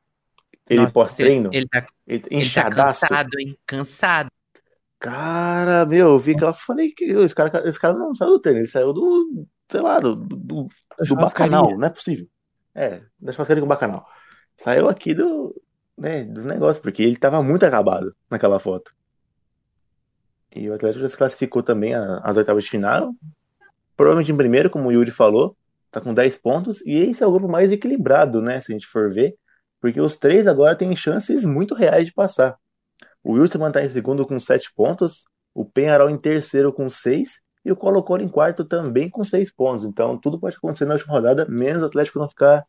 Ele 0.68 0.80
Nossa, 0.80 0.92
pós-treino? 0.92 1.48
Ele, 1.48 1.58
ele 1.58 1.68
tá, 1.68 1.86
Ele, 2.06 2.22
ele 2.30 2.50
tá 2.50 2.70
cansado, 2.70 3.40
hein? 3.40 3.56
Cansado. 3.66 4.30
Cara, 4.98 5.86
meu, 5.86 6.08
eu 6.08 6.18
vi 6.18 6.36
que 6.36 6.42
ela 6.42 6.52
falei 6.52 6.90
que 6.92 7.04
esse 7.04 7.34
cara, 7.34 7.68
esse 7.68 7.78
cara 7.78 7.94
não 7.94 8.14
saiu 8.14 8.32
do 8.32 8.40
treino, 8.40 8.60
ele 8.60 8.66
saiu 8.66 8.92
do, 8.92 9.46
sei 9.68 9.80
lá, 9.80 10.00
do, 10.00 10.16
do, 10.16 10.68
do 10.98 11.16
bacanal, 11.16 11.76
não 11.78 11.86
é 11.86 11.90
possível. 11.90 12.26
É, 12.74 13.02
da 13.18 13.32
churrascaria 13.32 13.62
com 13.62 13.68
bacanal. 13.68 14.06
Saiu 14.56 14.88
aqui 14.88 15.14
do, 15.14 15.54
né, 15.96 16.24
do 16.24 16.42
negócio, 16.42 16.82
porque 16.82 17.02
ele 17.02 17.16
tava 17.16 17.42
muito 17.42 17.64
acabado 17.64 18.14
naquela 18.30 18.58
foto. 18.58 18.92
E 20.54 20.68
o 20.68 20.74
Atlético 20.74 21.02
já 21.02 21.08
se 21.08 21.16
classificou 21.16 21.62
também 21.62 21.94
às 21.94 22.36
oitavas 22.36 22.64
de 22.64 22.70
final. 22.70 23.12
Provavelmente 23.96 24.32
em 24.32 24.36
primeiro, 24.36 24.70
como 24.70 24.88
o 24.88 24.92
Yuri 24.92 25.10
falou, 25.10 25.56
tá 25.90 26.00
com 26.00 26.12
10 26.12 26.38
pontos, 26.38 26.80
e 26.84 26.96
esse 26.96 27.22
é 27.22 27.26
o 27.26 27.32
grupo 27.32 27.48
mais 27.48 27.72
equilibrado, 27.72 28.42
né, 28.42 28.60
se 28.60 28.72
a 28.72 28.74
gente 28.74 28.86
for 28.86 29.12
ver, 29.12 29.36
porque 29.80 30.00
os 30.00 30.16
três 30.16 30.46
agora 30.46 30.76
têm 30.76 30.94
chances 30.96 31.44
muito 31.44 31.74
reais 31.74 32.06
de 32.06 32.12
passar. 32.12 32.56
O 33.28 33.32
Wilson 33.32 33.70
tá 33.70 33.84
em 33.84 33.88
segundo 33.90 34.26
com 34.26 34.40
7 34.40 34.72
pontos, 34.72 35.26
o 35.52 35.62
Penharol 35.62 36.08
em 36.08 36.16
terceiro 36.16 36.72
com 36.72 36.88
6 36.88 37.42
e 37.62 37.70
o 37.70 37.76
Colo-Colo 37.76 38.22
em 38.22 38.28
quarto 38.28 38.64
também 38.64 39.10
com 39.10 39.22
6 39.22 39.50
pontos. 39.52 39.84
Então 39.84 40.16
tudo 40.16 40.40
pode 40.40 40.56
acontecer 40.56 40.86
na 40.86 40.94
última 40.94 41.12
rodada, 41.12 41.44
menos 41.44 41.82
o 41.82 41.86
Atlético 41.86 42.18
não 42.18 42.26
ficar 42.26 42.66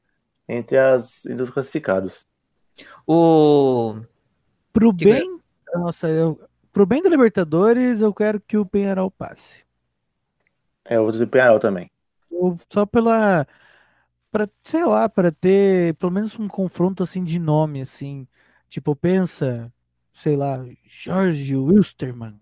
entre, 0.50 0.78
as, 0.78 1.26
entre 1.26 1.44
os 1.44 1.50
classificados. 1.50 2.26
O. 3.08 4.02
Pro 4.74 4.94
Que 4.94 5.06
bem 5.06 5.40
da 5.66 5.80
nossa, 5.80 6.10
eu, 6.10 6.38
pro 6.74 6.86
bem 6.86 7.02
da 7.02 7.08
Libertadores, 7.10 8.02
eu 8.02 8.14
quero 8.14 8.42
que 8.42 8.58
o 8.58 8.66
Penharol 8.66 9.10
passe. 9.10 9.64
É, 10.84 10.98
eu 10.98 11.04
vou 11.04 11.12
dizer 11.14 11.28
Penharol 11.28 11.60
também. 11.60 11.90
Eu- 12.30 12.58
só 12.70 12.86
pela 12.86 13.48
para, 14.30 14.46
sei 14.62 14.84
lá, 14.84 15.08
para 15.08 15.32
ter 15.32 15.96
pelo 15.96 16.12
menos 16.12 16.38
um 16.38 16.50
confronto 16.50 17.02
assim 17.02 17.24
de 17.24 17.40
nome 17.40 17.80
assim. 17.80 18.28
Tipo, 18.68 18.94
pensa, 18.94 19.72
sei 20.20 20.36
lá, 20.36 20.66
Jorge 20.86 21.56
Wilstermann. 21.56 22.38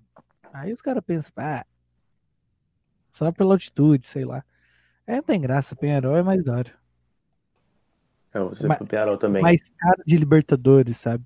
Aí 0.52 0.74
os 0.74 0.82
caras 0.82 1.04
pensam, 1.06 1.32
ah, 1.38 1.64
só 3.12 3.32
pela 3.32 3.54
altitude, 3.54 4.08
sei 4.08 4.26
lá. 4.26 4.44
É, 5.06 5.18
não 5.18 5.24
tem 5.24 5.40
graça, 5.40 5.76
Penharol 5.76 6.16
é 6.18 6.24
mais 6.24 6.44
da 6.44 6.54
hora. 6.58 6.74
Vou 8.34 8.52
dizer 8.52 8.68
Mas- 8.68 8.80
Penharol 8.80 9.18
também. 9.18 9.44
Mais 9.44 9.70
cara 9.78 10.02
de 10.06 10.18
Libertadores, 10.18 10.98
sabe? 10.98 11.26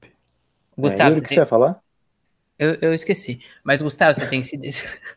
É, 0.77 0.81
Gustavo, 0.81 1.15
você 1.15 1.21
que 1.21 1.29
você 1.29 1.35
vai 1.37 1.45
falar? 1.45 1.81
Eu, 2.61 2.77
eu 2.81 2.93
esqueci. 2.93 3.41
Mas, 3.63 3.81
Gustavo, 3.81 4.19
você 4.19 4.27
tem 4.27 4.41
que 4.41 4.47
se 4.47 4.55
dec- 4.57 4.75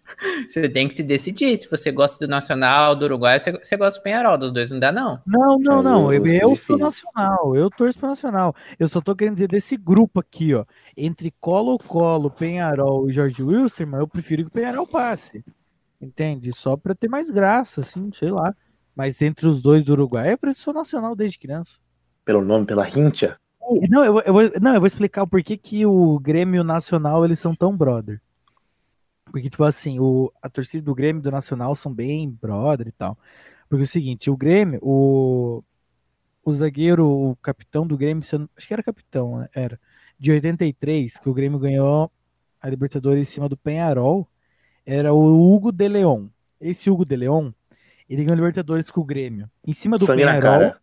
você 0.48 0.68
tem 0.68 0.88
que 0.88 0.96
se 0.96 1.02
decidir. 1.02 1.56
Se 1.58 1.68
você 1.70 1.92
gosta 1.92 2.18
do 2.26 2.28
Nacional, 2.30 2.96
do 2.96 3.04
Uruguai, 3.04 3.38
você, 3.38 3.52
você 3.52 3.76
gosta 3.76 4.00
do 4.00 4.02
Penharol. 4.02 4.36
Dos 4.38 4.52
dois 4.52 4.70
não 4.70 4.80
dá, 4.80 4.90
não. 4.90 5.20
Não, 5.26 5.58
não, 5.58 5.80
É, 5.80 5.82
não. 5.82 6.12
eu- 6.12 6.26
Eu, 6.26 6.48
difícil. 6.50 6.56
sou 6.66 6.78
nacional. 6.78 7.54
Eu 7.56 7.70
torço 7.70 7.98
pro 7.98 8.08
nacional. 8.08 8.54
Eu 8.78 8.88
só 8.88 9.00
tô 9.00 9.14
querendo 9.14 9.34
dizer 9.34 9.48
desse 9.48 9.76
grupo 9.76 10.20
aqui, 10.20 10.54
ó. 10.54 10.64
Entre 10.96 11.32
Colo-Colo, 11.40 12.30
Penharol 12.30 13.08
e 13.08 13.12
Jorge 13.12 13.42
Wilstermann, 13.42 14.00
eu 14.00 14.08
prefiro 14.08 14.42
que 14.42 14.48
o 14.48 14.52
Penharol 14.52 14.86
passe. 14.86 15.44
Entende? 16.00 16.52
Só 16.52 16.76
pra 16.76 16.94
ter 16.94 17.08
mais 17.08 17.30
graça, 17.30 17.80
assim, 17.82 18.10
sei 18.12 18.30
lá. 18.30 18.54
Mas 18.96 19.20
entre 19.22 19.46
os 19.46 19.60
dois 19.62 19.82
do 19.82 19.92
Uruguai, 19.92 20.32
eu 20.32 20.38
preciso 20.38 20.72
nacional 20.72 21.14
desde 21.16 21.38
criança. 21.38 21.78
Pelo 22.24 22.44
nome, 22.44 22.64
pela 22.66 22.84
rincha? 22.84 23.34
Não, 23.88 24.04
eu, 24.04 24.12
vou- 24.12 24.22
eu 24.22 24.32
vou, 24.32 24.42
não, 24.60 24.74
eu 24.74 24.80
vou 24.80 24.86
explicar 24.86 25.22
o 25.22 25.26
porquê 25.26 25.56
que 25.56 25.86
o 25.86 26.18
Grêmio 26.18 26.58
e 26.58 26.60
o 26.60 26.64
Nacional 26.64 27.24
eles 27.24 27.38
são 27.38 27.54
tão 27.54 27.76
brother. 27.76 28.20
Porque, 29.26 29.50
tipo 29.50 29.64
assim, 29.64 29.98
o, 29.98 30.32
a 30.42 30.48
torcida 30.48 30.84
do 30.84 30.94
Grêmio 30.94 31.20
e 31.20 31.22
do 31.22 31.30
Nacional 31.30 31.74
são 31.74 31.92
bem 31.92 32.30
brother 32.30 32.88
e 32.88 32.92
tal. 32.92 33.18
Porque 33.68 33.82
é 33.82 33.84
o 33.84 33.88
seguinte, 33.88 34.30
o 34.30 34.36
Grêmio, 34.36 34.78
o, 34.82 35.62
o 36.44 36.54
zagueiro, 36.54 37.08
o 37.08 37.36
capitão 37.36 37.86
do 37.86 37.96
Grêmio, 37.96 38.22
acho 38.56 38.68
que 38.68 38.72
era 38.74 38.82
capitão, 38.82 39.38
né? 39.38 39.48
Era. 39.54 39.80
De 40.18 40.30
83, 40.32 41.18
que 41.18 41.28
o 41.28 41.34
Grêmio 41.34 41.58
ganhou 41.58 42.10
a 42.60 42.70
Libertadores 42.70 43.28
em 43.28 43.30
cima 43.32 43.48
do 43.48 43.56
Penharol, 43.56 44.28
era 44.86 45.12
o 45.14 45.54
Hugo 45.54 45.72
de 45.72 45.88
Leon. 45.88 46.28
Esse 46.60 46.90
Hugo 46.90 47.04
de 47.04 47.16
Leon, 47.16 47.52
ele 48.08 48.22
ganhou 48.24 48.34
a 48.34 48.36
Libertadores 48.36 48.90
com 48.90 49.00
o 49.00 49.04
Grêmio. 49.04 49.50
Em 49.66 49.72
cima 49.72 49.98
do 49.98 50.04
Sangue 50.06 50.22
Penharol 50.40 50.74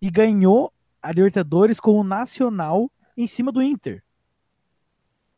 e 0.00 0.10
ganhou 0.10 0.72
a 1.02 1.12
Libertadores 1.12 1.80
com 1.80 1.92
o 1.92 2.04
Nacional 2.04 2.90
em 3.16 3.26
cima 3.26 3.52
do 3.52 3.62
Inter. 3.62 4.02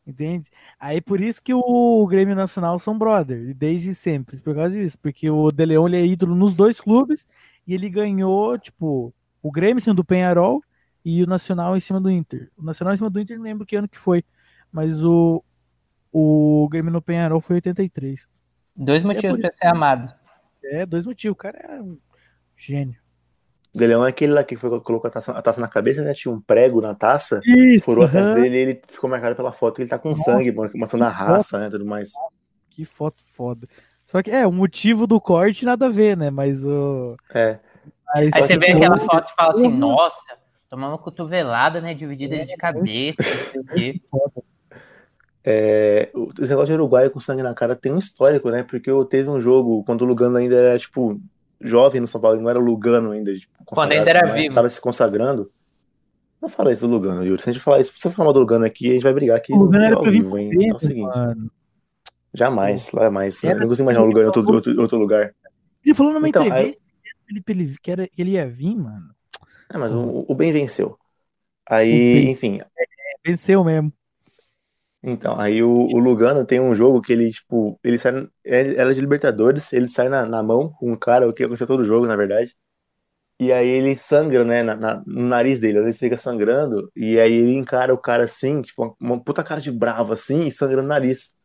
Entende? 0.05 0.49
Aí 0.79 0.99
por 0.99 1.21
isso 1.21 1.41
que 1.41 1.53
o 1.53 2.07
Grêmio 2.07 2.35
Nacional 2.35 2.79
são 2.79 2.97
brother, 2.97 3.53
desde 3.55 3.93
sempre, 3.93 4.39
por 4.41 4.55
causa 4.55 4.75
disso, 4.75 4.97
porque 4.99 5.29
o 5.29 5.51
De 5.51 5.65
Leon 5.65 5.87
ele 5.87 5.97
é 5.97 6.05
ídolo 6.05 6.35
nos 6.35 6.53
dois 6.53 6.81
clubes 6.81 7.27
e 7.67 7.73
ele 7.73 7.89
ganhou, 7.89 8.57
tipo, 8.57 9.13
o 9.41 9.51
Grêmio 9.51 9.77
em 9.77 9.81
cima 9.81 9.95
do 9.95 10.03
Penharol 10.03 10.63
e 11.05 11.23
o 11.23 11.27
Nacional 11.27 11.77
em 11.77 11.79
cima 11.79 12.01
do 12.01 12.09
Inter. 12.09 12.51
O 12.57 12.63
Nacional 12.63 12.93
em 12.93 12.97
cima 12.97 13.09
do 13.09 13.19
Inter 13.19 13.37
não 13.37 13.43
lembro 13.43 13.65
que 13.65 13.75
ano 13.75 13.87
que 13.87 13.97
foi, 13.97 14.23
mas 14.71 15.03
o 15.03 15.43
o 16.11 16.67
Grêmio 16.69 16.91
no 16.91 17.01
Penharol 17.01 17.39
foi 17.39 17.57
83. 17.57 18.27
Dois 18.75 19.03
motivos 19.03 19.37
por 19.37 19.41
pra 19.41 19.51
ser 19.51 19.67
amado. 19.67 20.13
É, 20.63 20.85
dois 20.85 21.05
motivos, 21.05 21.33
o 21.33 21.37
cara 21.37 21.57
é 21.57 21.81
um 21.81 21.97
gênio. 22.55 23.00
O 23.73 23.77
De 23.77 23.87
Leão 23.87 24.05
é 24.05 24.09
aquele 24.09 24.33
lá 24.33 24.43
que 24.43 24.55
foi, 24.57 24.69
colocou 24.81 25.07
a 25.07 25.11
taça, 25.11 25.31
a 25.31 25.41
taça 25.41 25.61
na 25.61 25.67
cabeça, 25.67 26.01
né? 26.03 26.13
Tinha 26.13 26.33
um 26.33 26.41
prego 26.41 26.81
na 26.81 26.93
taça, 26.93 27.39
Isso, 27.45 27.85
furou 27.85 28.03
a 28.03 28.07
testa 28.07 28.33
aham. 28.33 28.41
dele 28.41 28.55
e 28.55 28.59
ele 28.59 28.81
ficou 28.87 29.09
marcado 29.09 29.35
pela 29.35 29.51
foto 29.51 29.75
que 29.75 29.83
ele 29.83 29.89
tá 29.89 29.97
com 29.97 30.09
Nossa, 30.09 30.23
sangue, 30.23 30.51
mostrando 30.75 31.05
a 31.05 31.09
raça, 31.09 31.57
né? 31.57 31.69
Tudo 31.69 31.85
mais. 31.85 32.11
Que 32.69 32.83
foto 32.83 33.23
foda. 33.31 33.67
Só 34.05 34.21
que 34.21 34.29
é, 34.29 34.45
o 34.45 34.51
motivo 34.51 35.07
do 35.07 35.21
corte 35.21 35.63
nada 35.63 35.85
a 35.85 35.89
ver, 35.89 36.17
né? 36.17 36.29
Mas 36.29 36.65
o. 36.65 37.15
É. 37.33 37.59
Aí 38.13 38.29
Só 38.33 38.41
você 38.41 38.57
vê 38.57 38.71
aquela 38.71 38.97
foto 38.97 39.31
e 39.31 39.35
fala 39.35 39.53
assim, 39.53 39.67
Uhum. 39.67 39.77
nossa, 39.77 40.37
uma 40.69 40.97
cotovelada, 40.97 41.79
né? 41.79 41.93
Dividida 41.93 42.45
de 42.45 42.57
cabeça, 42.57 43.21
não 43.21 43.29
sei 43.29 43.61
o 43.61 43.65
quê. 43.65 44.01
É, 45.43 46.11
esse 46.39 46.51
negócio 46.51 46.67
de 46.67 46.73
Uruguai 46.73 47.09
com 47.09 47.19
sangue 47.19 47.41
na 47.41 47.55
cara 47.55 47.75
tem 47.75 47.91
um 47.91 47.97
histórico, 47.97 48.51
né? 48.51 48.61
Porque 48.61 48.91
eu 48.91 49.03
teve 49.03 49.27
um 49.27 49.41
jogo 49.41 49.83
quando 49.83 50.03
o 50.03 50.05
Lugano 50.05 50.37
ainda 50.37 50.55
era, 50.55 50.77
tipo, 50.77 51.19
jovem 51.61 52.01
no 52.01 52.07
São 52.07 52.19
Paulo, 52.21 52.35
ele 52.37 52.43
não 52.43 52.49
era 52.49 52.59
o 52.59 52.63
Lugano 52.63 53.11
ainda, 53.11 53.33
tipo, 53.33 53.53
Quando 53.65 53.91
ainda 53.91 54.09
era 54.09 54.27
mas 54.27 54.41
vivo. 54.43 54.55
Tava 54.55 54.69
se 54.69 54.79
consagrando. 54.81 55.51
Não 56.41 56.49
fala 56.49 56.71
isso 56.71 56.87
do 56.87 56.93
Lugano, 56.93 57.23
Yuri. 57.23 57.41
Se 57.41 57.49
a 57.49 57.53
gente 57.53 57.61
falar 57.61 57.79
isso, 57.81 57.93
se 57.95 57.99
você 57.99 58.09
falar 58.09 58.25
mal 58.25 58.33
do 58.33 58.39
Lugano 58.39 58.65
aqui, 58.65 58.89
a 58.89 58.93
gente 58.93 59.03
vai 59.03 59.13
brigar 59.13 59.37
aqui 59.37 59.53
O 59.53 59.57
Lugano 59.57 59.85
era 59.85 59.97
pra 59.99 60.09
vir 60.09 60.23
vivo, 60.23 60.37
hein? 60.37 60.49
com 60.49 60.55
Então 60.61 60.73
é 60.73 60.75
o 60.75 60.79
seguinte, 60.79 61.15
mano. 61.15 61.51
jamais, 62.33 62.89
jamais. 62.91 63.43
Era 63.43 63.53
Eu 63.57 63.59
não 63.61 63.67
consigo 63.67 63.85
imaginar 63.85 64.03
o 64.03 64.07
Lugano 64.07 64.23
em 64.23 64.27
outro, 64.27 64.53
outro, 64.53 64.81
outro 64.81 64.97
lugar. 64.97 65.35
Ele 65.85 65.95
falou 65.95 66.13
numa 66.13 66.27
Então, 66.27 66.43
entrevista 66.45 66.79
ele, 67.29 67.43
ele- 67.47 67.77
que, 67.81 67.91
era, 67.91 68.07
que 68.07 68.21
ele 68.21 68.31
ia 68.31 68.47
vir, 68.49 68.75
mano. 68.75 69.09
É, 69.73 69.77
mas 69.77 69.93
o, 69.93 70.25
o 70.27 70.35
bem 70.35 70.51
venceu. 70.51 70.97
Aí, 71.69 72.27
enfim, 72.29 72.59
Venceu 73.23 73.63
mesmo. 73.63 73.93
Então, 75.03 75.39
aí 75.39 75.63
o, 75.63 75.69
o 75.71 75.97
Lugano 75.97 76.45
tem 76.45 76.59
um 76.59 76.75
jogo 76.75 77.01
que 77.01 77.11
ele, 77.11 77.31
tipo, 77.31 77.79
ele 77.83 77.97
sai, 77.97 78.27
ele- 78.43 78.75
ela 78.77 78.91
é 78.91 78.93
de 78.93 79.01
Libertadores, 79.01 79.73
ele 79.73 79.87
sai 79.87 80.09
na, 80.09 80.25
na 80.25 80.43
mão 80.43 80.71
com 80.73 80.91
um 80.91 80.95
cara, 80.97 81.27
o 81.27 81.33
que 81.33 81.43
aconteceu 81.43 81.65
todo 81.67 81.79
o 81.81 81.85
jogo, 81.85 82.05
na 82.05 82.15
verdade. 82.15 82.55
E 83.39 83.51
aí 83.53 83.67
ele 83.67 83.95
sangra, 83.95 84.43
né, 84.45 84.63
na, 84.63 84.75
na- 84.75 85.03
no 85.05 85.23
nariz 85.27 85.59
dele, 85.59 85.81
vezes 85.81 85.99
fica 85.99 86.17
sangrando, 86.17 86.91
e 86.95 87.19
aí 87.19 87.33
ele 87.33 87.55
encara 87.55 87.93
o 87.93 87.97
cara 87.97 88.25
assim, 88.25 88.61
tipo, 88.61 88.95
uma, 88.99 89.19
puta 89.23 89.43
cara 89.43 89.61
de 89.61 89.71
bravo 89.71 90.13
assim, 90.13 90.47
e 90.47 90.51
sangrando 90.51 90.83
no 90.83 90.89
nariz. 90.89 91.35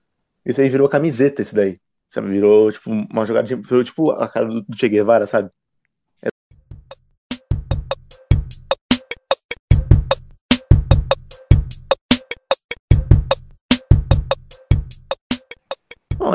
Isso 0.44 0.60
aí 0.60 0.68
virou 0.68 0.88
camiseta, 0.88 1.42
esse 1.42 1.54
daí. 1.54 1.80
Sabe, 2.10 2.28
virou, 2.30 2.72
tipo, 2.72 2.90
uma 2.90 3.26
jogada, 3.26 3.46
de, 3.48 3.56
virou, 3.56 3.84
tipo, 3.84 4.10
a 4.12 4.28
cara 4.28 4.46
do 4.48 4.64
Che 4.76 4.88
Guevara, 4.88 5.26
sabe? 5.26 5.50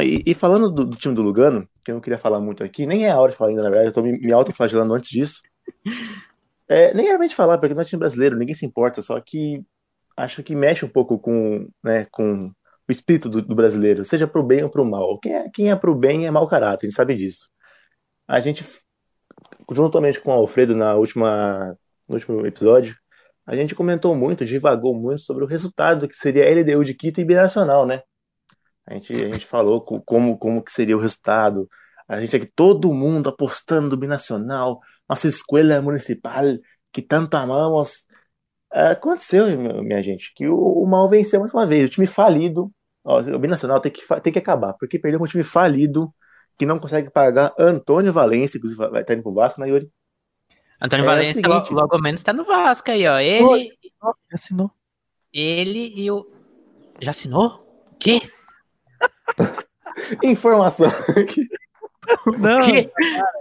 E, 0.03 0.23
e 0.25 0.33
falando 0.33 0.69
do, 0.69 0.85
do 0.85 0.97
time 0.97 1.13
do 1.13 1.21
Lugano, 1.21 1.67
que 1.83 1.91
eu 1.91 1.95
não 1.95 2.01
queria 2.01 2.17
falar 2.17 2.39
muito 2.39 2.63
aqui, 2.63 2.85
nem 2.85 3.05
é 3.05 3.11
a 3.11 3.19
hora 3.19 3.31
de 3.31 3.37
falar 3.37 3.49
ainda, 3.51 3.63
na 3.63 3.69
verdade, 3.69 3.89
eu 3.89 3.93
tô 3.93 4.01
me, 4.01 4.17
me 4.19 4.31
autoflagelando 4.31 4.93
antes 4.93 5.09
disso. 5.09 5.41
É, 6.67 6.93
nem 6.93 7.09
é 7.09 7.17
de 7.17 7.35
falar, 7.35 7.57
porque 7.57 7.73
não 7.73 7.81
é 7.81 7.85
time 7.85 7.99
brasileiro, 7.99 8.37
ninguém 8.37 8.55
se 8.55 8.65
importa, 8.65 9.01
só 9.01 9.19
que 9.19 9.61
acho 10.15 10.41
que 10.41 10.55
mexe 10.55 10.85
um 10.85 10.89
pouco 10.89 11.19
com, 11.19 11.67
né, 11.83 12.07
com 12.11 12.51
o 12.87 12.91
espírito 12.91 13.29
do, 13.29 13.41
do 13.41 13.55
brasileiro, 13.55 14.05
seja 14.05 14.27
pro 14.27 14.43
bem 14.43 14.63
ou 14.63 14.69
pro 14.69 14.85
mal. 14.85 15.19
Quem 15.19 15.35
é, 15.35 15.49
quem 15.49 15.71
é 15.71 15.75
pro 15.75 15.93
bem 15.95 16.25
é 16.25 16.31
mau 16.31 16.47
caráter, 16.47 16.85
a 16.85 16.89
gente 16.89 16.95
sabe 16.95 17.15
disso. 17.15 17.49
A 18.27 18.39
gente, 18.39 18.63
juntamente 19.71 20.21
com 20.21 20.31
o 20.31 20.33
Alfredo 20.33 20.75
na 20.75 20.95
última, 20.95 21.77
no 22.07 22.15
último 22.15 22.45
episódio, 22.45 22.95
a 23.45 23.55
gente 23.55 23.75
comentou 23.75 24.15
muito, 24.15 24.45
divagou 24.45 24.93
muito 24.95 25.21
sobre 25.21 25.43
o 25.43 25.47
resultado 25.47 26.07
que 26.07 26.15
seria 26.15 26.47
a 26.47 26.49
LDU 26.49 26.85
de 26.85 26.93
Quito 26.93 27.19
e 27.19 27.25
Binacional, 27.25 27.85
né? 27.85 28.01
A 28.91 28.95
gente, 28.95 29.13
a 29.15 29.31
gente 29.31 29.45
falou 29.45 29.81
co- 29.81 30.01
como, 30.01 30.37
como 30.37 30.61
que 30.61 30.71
seria 30.71 30.97
o 30.97 30.99
resultado. 30.99 31.67
A 32.07 32.19
gente 32.19 32.35
aqui, 32.35 32.45
todo 32.45 32.93
mundo 32.93 33.29
apostando 33.29 33.89
no 33.89 33.97
Binacional, 33.97 34.81
nossa 35.07 35.27
escola 35.29 35.81
municipal, 35.81 36.43
que 36.91 37.01
tanto 37.01 37.35
amamos. 37.35 38.03
Ah, 38.71 38.91
Aconteceu, 38.91 39.47
minha 39.81 40.01
gente, 40.01 40.33
que 40.35 40.45
o, 40.47 40.55
o 40.57 40.85
mal 40.85 41.07
venceu 41.07 41.39
mais 41.39 41.53
uma 41.53 41.65
vez. 41.65 41.85
O 41.85 41.89
time 41.89 42.05
falido, 42.05 42.69
ó, 43.03 43.21
o 43.21 43.39
Binacional 43.39 43.79
tem 43.79 43.91
que, 43.91 44.01
tem 44.21 44.33
que 44.33 44.39
acabar, 44.39 44.73
porque 44.73 44.99
perdeu 44.99 45.19
com 45.19 45.25
um 45.25 45.27
time 45.29 45.43
falido, 45.43 46.13
que 46.57 46.65
não 46.65 46.77
consegue 46.77 47.09
pagar 47.09 47.53
Antônio 47.57 48.11
Valência, 48.11 48.57
inclusive 48.57 48.89
vai 48.89 49.01
estar 49.01 49.13
indo 49.13 49.23
pro 49.23 49.33
Vasco, 49.33 49.61
né, 49.61 49.69
Yuri? 49.69 49.89
Antônio 50.81 51.05
É 51.05 51.07
Valência, 51.07 51.33
seguinte. 51.35 51.71
lo- 51.73 51.79
logo 51.79 51.97
menos, 51.97 52.23
tá 52.23 52.33
no 52.33 52.43
Vasco 52.43 52.91
aí, 52.91 53.07
ó. 53.07 53.19
Ele, 53.19 53.71
Assinou. 54.33 54.69
ele 55.31 55.93
e 55.95 56.11
o. 56.11 56.25
Já 56.99 57.11
assinou? 57.11 57.65
O 57.91 57.95
quê? 57.97 58.19
Informação. 60.23 60.89
Não, 62.37 62.59
O? 62.59 62.91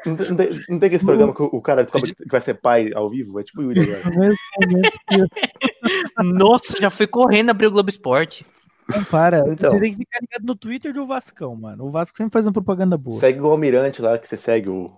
Não 0.06 0.16
tem, 0.16 0.28
não 0.28 0.36
tem- 0.36 0.50
não 0.68 0.78
tem 0.78 0.86
aquele 0.86 1.04
programa 1.04 1.34
que 1.34 1.42
o 1.42 1.46
o 1.46 1.60
cara 1.62 1.82
descobre 1.82 2.14
que 2.14 2.24
vai 2.30 2.40
ser 2.40 2.54
pai 2.54 2.92
ao 2.94 3.10
vivo? 3.10 3.40
É 3.40 3.42
tipo 3.42 3.60
o 3.62 3.64
Yuri 3.64 3.80
agora. 3.94 4.34
Nossa, 6.22 6.80
já 6.80 6.90
foi 6.90 7.06
correndo 7.06 7.50
abrir 7.50 7.66
o 7.66 7.70
Globo 7.70 7.88
Esporte. 7.90 8.44
não 8.88 9.02
para. 9.04 9.38
Então. 9.48 9.70
Você 9.72 9.80
tem 9.80 9.92
que 9.92 9.98
ficar 9.98 10.18
ligado 10.20 10.44
no 10.44 10.54
Twitter 10.54 10.92
do 10.92 11.06
Vascão, 11.06 11.54
mano. 11.56 11.86
O 11.86 11.90
Vasco 11.90 12.16
sempre 12.16 12.32
faz 12.32 12.46
uma 12.46 12.52
propaganda 12.52 12.96
boa. 12.96 13.16
Segue 13.16 13.40
o 13.40 13.46
Almirante 13.46 14.02
lá, 14.02 14.18
que 14.18 14.28
você 14.28 14.36
segue 14.36 14.68
o, 14.68 14.84
o 14.84 14.90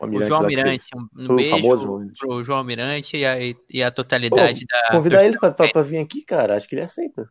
O 0.00 0.04
Almirante 0.04 0.28
João 0.28 0.42
lá 0.42 0.48
que 0.48 0.54
você- 0.54 0.60
Almirante, 0.62 0.86
um 1.16 1.32
o 1.32 1.36
beijo 1.36 1.50
famoso 1.50 1.82
João 1.82 1.94
Almirante. 1.94 2.18
pro 2.18 2.44
João 2.44 2.58
Almirante 2.58 3.16
e 3.16 3.24
a, 3.24 3.36
e 3.70 3.82
a 3.82 3.90
totalidade 3.90 4.64
da. 4.68 4.96
Convida 4.96 5.24
ele 5.24 5.38
pra, 5.38 5.50
pra, 5.50 5.68
pra 5.70 5.82
vir 5.82 5.98
aqui, 5.98 6.22
cara. 6.24 6.56
Acho 6.56 6.68
que 6.68 6.74
ele 6.74 6.82
aceita. 6.82 7.28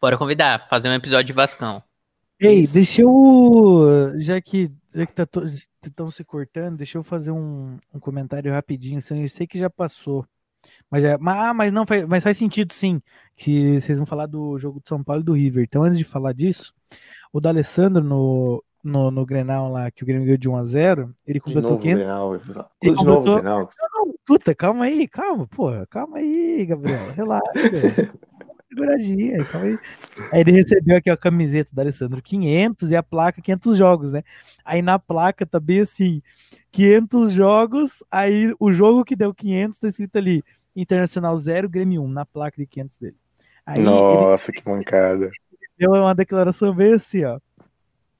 Bora 0.00 0.18
convidar, 0.18 0.68
fazer 0.68 0.88
um 0.88 0.92
episódio 0.94 1.26
de 1.26 1.32
Vascão. 1.32 1.82
Ei, 2.40 2.66
deixa 2.66 3.02
eu. 3.02 4.12
Já 4.18 4.40
que, 4.40 4.70
já 4.94 5.06
que 5.06 5.14
tá 5.14 5.24
to- 5.24 5.44
estão 5.84 6.10
se 6.10 6.22
cortando, 6.24 6.76
deixa 6.76 6.98
eu 6.98 7.02
fazer 7.02 7.30
um, 7.30 7.78
um 7.92 7.98
comentário 8.00 8.52
rapidinho. 8.52 8.98
assim, 8.98 9.22
Eu 9.22 9.28
sei 9.28 9.46
que 9.46 9.58
já 9.58 9.70
passou. 9.70 10.26
Mas, 10.90 11.02
já, 11.02 11.16
mas, 11.18 11.36
ah, 11.38 11.54
mas 11.54 11.72
não 11.72 11.86
faz, 11.86 12.04
mas 12.06 12.24
faz 12.24 12.36
sentido 12.36 12.72
sim. 12.74 13.00
Que 13.36 13.80
vocês 13.80 13.96
vão 13.98 14.06
falar 14.06 14.26
do 14.26 14.58
jogo 14.58 14.80
de 14.82 14.88
São 14.88 15.02
Paulo 15.02 15.22
e 15.22 15.24
do 15.24 15.32
River. 15.34 15.64
Então, 15.64 15.82
antes 15.82 15.98
de 15.98 16.04
falar 16.04 16.32
disso, 16.32 16.72
o 17.32 17.40
D'Alessandro 17.40 18.02
no, 18.02 18.62
no, 18.82 19.10
no 19.10 19.24
Grenal 19.26 19.70
lá, 19.70 19.90
que 19.90 20.02
o 20.02 20.06
Grêmio 20.06 20.24
ganhou 20.24 20.38
de 20.38 20.48
1x0, 20.48 21.12
ele 21.26 21.40
completou 21.40 21.70
novo 21.70 21.80
o 21.80 21.82
500. 21.82 21.98
Grenal. 22.02 22.34
Ele 22.34 22.44
De 22.44 22.88
novo 22.90 23.02
o 23.02 23.04
completou- 23.14 23.34
Grenal. 23.36 23.68
Puta, 24.26 24.54
calma 24.54 24.86
aí, 24.86 25.06
calma, 25.06 25.46
porra, 25.46 25.86
calma 25.86 26.16
aí, 26.18 26.64
Gabriel, 26.66 27.12
relaxa. 27.12 27.44
Seguradinha, 28.74 29.44
calma 29.44 29.66
aí. 29.66 29.78
Aí 30.32 30.40
ele 30.40 30.52
recebeu 30.52 30.96
aqui 30.96 31.08
a 31.08 31.16
camiseta 31.16 31.70
da 31.72 31.82
Alessandro 31.82 32.20
500 32.20 32.90
e 32.90 32.96
a 32.96 33.02
placa 33.02 33.40
500 33.40 33.76
jogos, 33.76 34.12
né? 34.12 34.22
Aí 34.64 34.82
na 34.82 34.98
placa 34.98 35.46
tá 35.46 35.60
bem 35.60 35.80
assim, 35.80 36.20
500 36.72 37.32
jogos, 37.32 38.02
aí 38.10 38.52
o 38.58 38.72
jogo 38.72 39.04
que 39.04 39.14
deu 39.14 39.32
500 39.32 39.78
tá 39.78 39.88
escrito 39.88 40.16
ali, 40.16 40.42
Internacional 40.74 41.36
0, 41.36 41.68
Grêmio 41.68 42.02
1, 42.02 42.08
na 42.08 42.26
placa 42.26 42.56
de 42.56 42.66
500 42.66 42.98
dele. 42.98 43.16
Aí 43.64 43.78
ele 43.78 43.84
Nossa, 43.84 44.50
que 44.50 44.68
mancada. 44.68 45.30
deu 45.78 45.92
uma 45.92 46.14
declaração 46.14 46.74
bem 46.74 46.94
assim, 46.94 47.24
ó. 47.24 47.38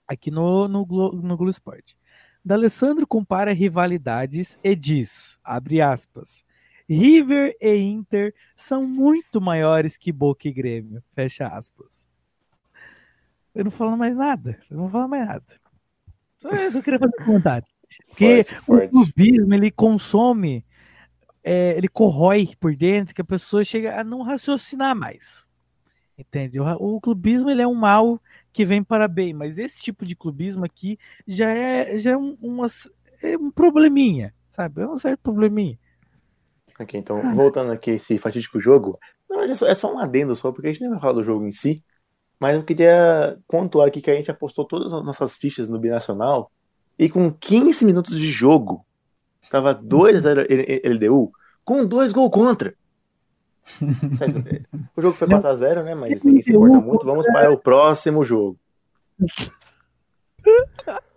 Aqui 0.06 0.30
no, 0.30 0.68
no, 0.68 0.86
Glo, 0.86 1.12
no 1.12 1.36
Globo 1.36 1.50
Esporte. 1.50 1.96
D'Alessandro 2.44 3.06
compara 3.06 3.52
rivalidades 3.52 4.58
e 4.62 4.76
diz, 4.76 5.38
abre 5.42 5.80
aspas, 5.80 6.44
River 6.88 7.56
e 7.60 7.74
Inter 7.76 8.34
são 8.56 8.86
muito 8.86 9.40
maiores 9.40 9.96
que 9.96 10.12
Boca 10.12 10.48
e 10.48 10.52
Grêmio, 10.52 11.02
fecha 11.14 11.46
aspas. 11.46 12.08
Eu 13.54 13.64
não 13.64 13.70
falo 13.70 13.96
mais 13.96 14.16
nada, 14.16 14.58
eu 14.70 14.76
não 14.76 14.90
falo 14.90 15.08
mais 15.08 15.26
nada. 15.28 15.60
Só, 16.38 16.50
eu 16.50 16.72
só 16.72 16.82
queria 16.82 16.98
fazer 17.00 17.18
comentário. 17.24 17.66
Porque 18.08 18.46
Forte, 18.46 18.54
o 18.68 18.80
forte. 18.90 18.90
clubismo, 18.90 19.54
ele 19.54 19.70
consome, 19.70 20.64
é, 21.44 21.76
ele 21.76 21.88
corrói 21.88 22.50
por 22.60 22.76
dentro 22.76 23.14
que 23.14 23.22
a 23.22 23.24
pessoa 23.24 23.64
chega 23.64 24.00
a 24.00 24.04
não 24.04 24.22
raciocinar 24.22 24.96
mais. 24.96 25.46
Entende? 26.18 26.60
O, 26.60 26.64
o 26.64 27.00
clubismo 27.00 27.50
ele 27.50 27.62
é 27.62 27.66
um 27.68 27.74
mal 27.74 28.20
que 28.52 28.64
vem 28.64 28.82
para 28.84 29.08
bem, 29.08 29.34
mas 29.34 29.58
esse 29.58 29.82
tipo 29.82 30.06
de 30.06 30.16
clubismo 30.16 30.64
aqui 30.64 30.98
já 31.26 31.50
é, 31.50 31.98
já 31.98 32.12
é, 32.12 32.16
um, 32.16 32.36
umas- 32.42 32.90
é 33.22 33.36
um 33.38 33.50
probleminha, 33.50 34.34
sabe? 34.50 34.82
É 34.82 34.88
um 34.88 34.98
certo 34.98 35.20
probleminha. 35.20 35.78
Ok, 36.78 36.98
então, 36.98 37.34
voltando 37.36 37.70
aqui 37.72 37.92
a 37.92 37.94
esse 37.94 38.18
fatídico 38.18 38.58
jogo, 38.58 38.98
na 39.30 39.36
verdade 39.36 39.52
é 39.52 39.54
só, 39.54 39.66
é 39.68 39.74
só 39.74 39.92
um 39.94 39.98
adendo 39.98 40.34
só, 40.34 40.50
porque 40.50 40.68
a 40.68 40.72
gente 40.72 40.80
nem 40.82 40.90
vai 40.90 41.00
falar 41.00 41.12
do 41.12 41.22
jogo 41.22 41.46
em 41.46 41.52
si, 41.52 41.82
mas 42.40 42.56
eu 42.56 42.64
queria 42.64 43.38
pontuar 43.46 43.86
aqui 43.86 44.00
que 44.00 44.10
a 44.10 44.14
gente 44.14 44.30
apostou 44.30 44.64
todas 44.64 44.92
as 44.92 45.04
nossas 45.04 45.36
fichas 45.36 45.68
no 45.68 45.78
Binacional, 45.78 46.50
e 46.98 47.08
com 47.08 47.32
15 47.32 47.84
minutos 47.84 48.18
de 48.18 48.26
jogo, 48.26 48.84
tava 49.50 49.72
2 49.72 50.16
a 50.16 50.20
0 50.20 50.40
L- 50.50 50.82
LDU, 50.84 51.32
com 51.64 51.86
dois 51.86 52.12
gols 52.12 52.30
contra. 52.30 52.74
O 54.96 55.00
jogo 55.00 55.16
foi 55.16 55.26
4 55.28 55.48
a 55.48 55.54
0 55.54 55.84
né, 55.84 55.94
mas 55.94 56.22
ninguém 56.22 56.42
se 56.42 56.52
importa 56.52 56.80
muito, 56.80 57.06
vamos 57.06 57.26
para 57.26 57.52
o 57.52 57.58
próximo 57.58 58.24
jogo. 58.24 58.58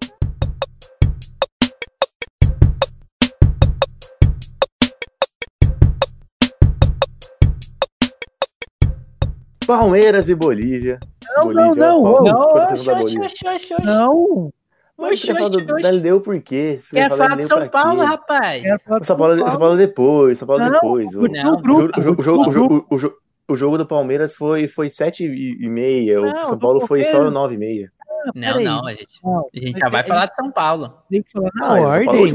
Palmeiras 9.67 10.29
e 10.29 10.35
Bolívia. 10.35 10.99
Não, 11.35 11.43
Bolívia, 11.43 11.75
não, 11.75 12.03
não, 12.03 12.23
Não, 12.23 12.39
oxe, 12.41 12.85
da 12.85 12.93
oxe, 12.93 12.95
Bolívia. 13.03 13.25
oxe, 13.25 13.47
oxe. 13.73 13.83
Não! 13.85 14.51
Mas 14.97 15.11
Oxe, 15.11 15.27
você 15.27 15.31
oxe, 15.43 15.57
oxe. 15.73 15.83
da 15.83 15.89
LDU 15.91 16.21
por 16.21 16.41
quê? 16.41 16.75
Você 16.79 17.07
falar 17.09 17.35
de 17.37 17.43
São 17.43 17.69
Paulo, 17.69 17.99
quê? 17.99 18.05
rapaz? 18.05 18.63
Quero 18.63 18.79
falar 18.79 18.97
O 18.97 18.99
do 18.99 19.05
São 19.05 19.17
Paulo, 19.17 19.49
São 19.51 19.59
Paulo 19.59 19.77
depois, 19.77 20.39
São 20.39 20.47
Paulo 20.47 20.63
Não, 20.63 20.71
depois. 20.71 21.15
O, 21.15 21.21
Não, 21.27 21.61
grupo, 21.61 21.99
o, 21.99 22.01
jogo- 22.23 22.41
o, 22.41 22.47
o, 22.47 22.51
grupo. 22.51 22.95
o, 22.95 23.53
o 23.53 23.55
jogo 23.55 23.77
do 23.77 23.85
Palmeiras 23.85 24.33
foi, 24.33 24.67
foi 24.67 24.89
7 24.89 25.23
e 25.25 25.69
meia, 25.69 26.19
Não, 26.19 26.43
o 26.43 26.47
São 26.47 26.57
Paulo 26.57 26.87
foi 26.87 27.03
só 27.03 27.11
Palmeiras. 27.11 27.33
9 27.33 27.53
e 27.53 27.57
meia. 27.59 27.91
Não, 28.25 28.33
peraí. 28.33 28.63
não, 28.63 28.87
a 28.87 28.91
gente, 28.91 29.19
Não, 29.23 29.47
a 29.55 29.59
gente 29.59 29.79
já 29.79 29.89
vai 29.89 30.01
tem- 30.03 30.11
falar 30.11 30.25
de 30.25 30.35
São 30.35 30.51
Paulo. 30.51 30.93
Tem 31.11 31.21
que 31.21 31.31
falar 31.31 31.49
na 31.53 31.65
Ah, 31.65 31.67
São 31.67 31.75
Paulo 31.75 31.77
é 31.77 31.81
o 31.83 31.89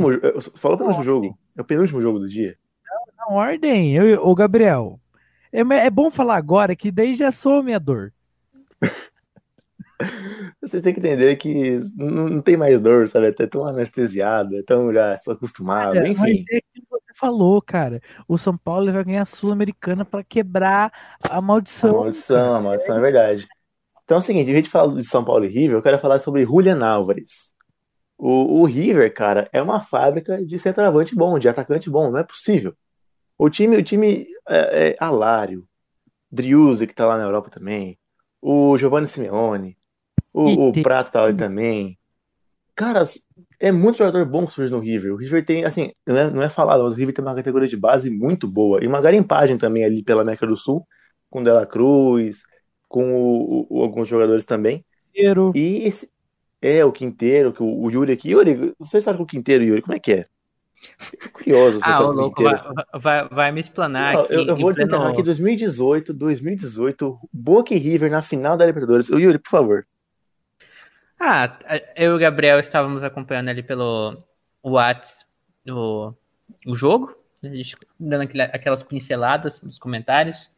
ordem. 0.06 0.42
falou 0.54 0.76
o 0.76 0.78
penúltimo 0.78 1.02
jogo. 1.04 1.38
É 1.58 1.60
o 1.60 1.64
penúltimo 1.64 2.00
jogo 2.00 2.18
do 2.20 2.28
dia. 2.28 2.54
Na 3.18 3.34
ordem. 3.36 3.96
Eu, 3.96 4.24
ô, 4.24 4.34
Gabriel, 4.36 5.00
É, 5.52 5.60
é 5.60 5.90
bom 5.90 6.10
falar 6.10 6.36
agora 6.36 6.74
que 6.76 6.90
daí 6.90 7.14
já 7.14 7.30
some 7.32 7.72
a 7.74 7.78
dor. 7.78 8.12
Vocês 10.60 10.82
têm 10.82 10.92
que 10.94 11.00
entender 11.00 11.36
que 11.36 11.78
não, 11.96 12.26
não 12.28 12.42
tem 12.42 12.56
mais 12.56 12.80
dor, 12.80 13.08
sabe? 13.08 13.28
É 13.38 13.46
tão 13.46 13.66
anestesiado, 13.66 14.56
é 14.56 14.62
tão 14.62 14.92
já 14.92 15.16
sou 15.18 15.34
acostumado, 15.34 15.92
Cara, 15.92 16.08
enfim. 16.08 16.18
mas 16.18 16.44
é 16.50 16.60
que 16.60 16.82
você 16.88 17.12
falou, 17.14 17.60
cara. 17.60 18.00
O 18.28 18.38
São 18.38 18.56
Paulo 18.56 18.92
vai 18.92 19.04
ganhar 19.04 19.22
a 19.22 19.26
Sul-Americana 19.26 20.04
para 20.04 20.24
quebrar 20.24 20.92
a 21.28 21.40
A 21.80 21.88
maldição. 21.90 21.92
maldição, 21.92 22.54
a 22.54 22.60
maldição 22.60 22.96
é 22.98 23.00
verdade. 23.00 23.48
Então 24.04 24.16
é 24.16 24.18
o 24.18 24.22
seguinte, 24.22 24.50
a 24.50 24.54
gente 24.54 24.70
fala 24.70 24.94
de 24.94 25.04
São 25.04 25.24
Paulo 25.24 25.44
e 25.44 25.48
River, 25.48 25.78
eu 25.78 25.82
quero 25.82 25.98
falar 25.98 26.18
sobre 26.18 26.44
Julian 26.44 26.84
Álvares. 26.84 27.52
O, 28.18 28.62
o 28.62 28.64
River, 28.66 29.12
cara, 29.14 29.48
é 29.52 29.62
uma 29.62 29.80
fábrica 29.80 30.44
de 30.44 30.58
centroavante 30.58 31.14
bom, 31.16 31.38
de 31.38 31.48
atacante 31.48 31.90
bom, 31.90 32.10
não 32.10 32.18
é 32.20 32.24
possível. 32.24 32.74
O 33.38 33.50
time, 33.50 33.76
o 33.76 33.82
time 33.82 34.26
é, 34.48 34.90
é 34.90 34.96
Alário, 35.00 35.66
Driuzzi, 36.30 36.86
que 36.86 36.94
tá 36.94 37.06
lá 37.06 37.18
na 37.18 37.24
Europa 37.24 37.50
também, 37.50 37.98
o 38.42 38.76
Giovanni 38.78 39.06
Simeone, 39.08 39.78
o, 40.32 40.70
o 40.70 40.78
Prato 40.78 41.12
tá 41.12 41.24
ali 41.24 41.34
também. 41.36 41.98
Cara, 42.74 43.02
é 43.60 43.70
muito 43.70 43.98
jogador 43.98 44.24
bom 44.26 44.46
que 44.46 44.52
surge 44.52 44.72
no 44.72 44.80
River. 44.80 45.12
O 45.12 45.16
River 45.16 45.44
tem, 45.44 45.64
assim, 45.64 45.92
não 46.06 46.16
é, 46.16 46.30
não 46.30 46.42
é 46.42 46.48
falado, 46.48 46.82
mas 46.84 46.94
o 46.94 46.96
River 46.96 47.14
tem 47.14 47.24
uma 47.24 47.34
categoria 47.34 47.68
de 47.68 47.76
base 47.76 48.10
muito 48.10 48.48
boa. 48.48 48.82
E 48.82 48.86
uma 48.86 49.00
garimpagem 49.00 49.58
também 49.58 49.84
ali 49.84 50.02
pela 50.02 50.22
América 50.22 50.46
do 50.46 50.56
Sul, 50.56 50.86
com 51.30 51.42
Dela 51.42 51.66
Cruz, 51.66 52.42
com 52.88 53.12
o- 53.14 53.66
o- 53.70 53.82
alguns 53.82 54.08
jogadores 54.08 54.44
também. 54.44 54.84
Inteiro. 55.14 55.54
E 55.54 55.84
esse 55.86 56.10
é 56.62 56.84
o 56.84 56.92
Quinteiro, 56.92 57.52
que 57.52 57.62
o, 57.62 57.66
o 57.84 57.90
Yuri 57.90 58.12
aqui. 58.12 58.30
Yuri, 58.30 58.74
você 58.78 59.00
sabe 59.00 59.18
com 59.18 59.24
o 59.24 59.26
Quinteiro, 59.28 59.64
Yuri, 59.64 59.82
como 59.82 59.94
é 59.96 60.00
que 60.00 60.12
é? 60.12 60.28
Curioso, 61.32 61.80
Ah, 61.82 62.02
ô 62.02 62.12
louco, 62.12 62.42
vai, 62.42 62.60
vai, 62.94 63.28
vai 63.28 63.52
me 63.52 63.60
explanar 63.60 64.14
Não, 64.14 64.20
aqui. 64.22 64.34
eu, 64.34 64.46
eu 64.46 64.56
vou 64.56 64.70
desenterrar 64.72 65.00
pleno- 65.02 65.14
aqui 65.14 65.22
2018, 65.22 66.12
2018, 66.12 67.18
Boca 67.32 67.74
e 67.74 67.78
River 67.78 68.10
na 68.10 68.22
final 68.22 68.56
da 68.56 68.66
Libertadores. 68.66 69.08
O 69.10 69.18
Yuri, 69.18 69.38
por 69.38 69.50
favor. 69.50 69.86
Ah, 71.18 71.56
eu 71.96 72.12
e 72.12 72.16
o 72.16 72.18
Gabriel 72.18 72.58
estávamos 72.58 73.04
acompanhando 73.04 73.48
ali 73.48 73.62
pelo 73.62 74.16
Whats 74.64 75.24
o, 75.68 76.12
o 76.66 76.74
jogo, 76.74 77.14
dando 77.98 78.28
aquelas 78.52 78.82
pinceladas 78.82 79.62
nos 79.62 79.78
comentários. 79.78 80.52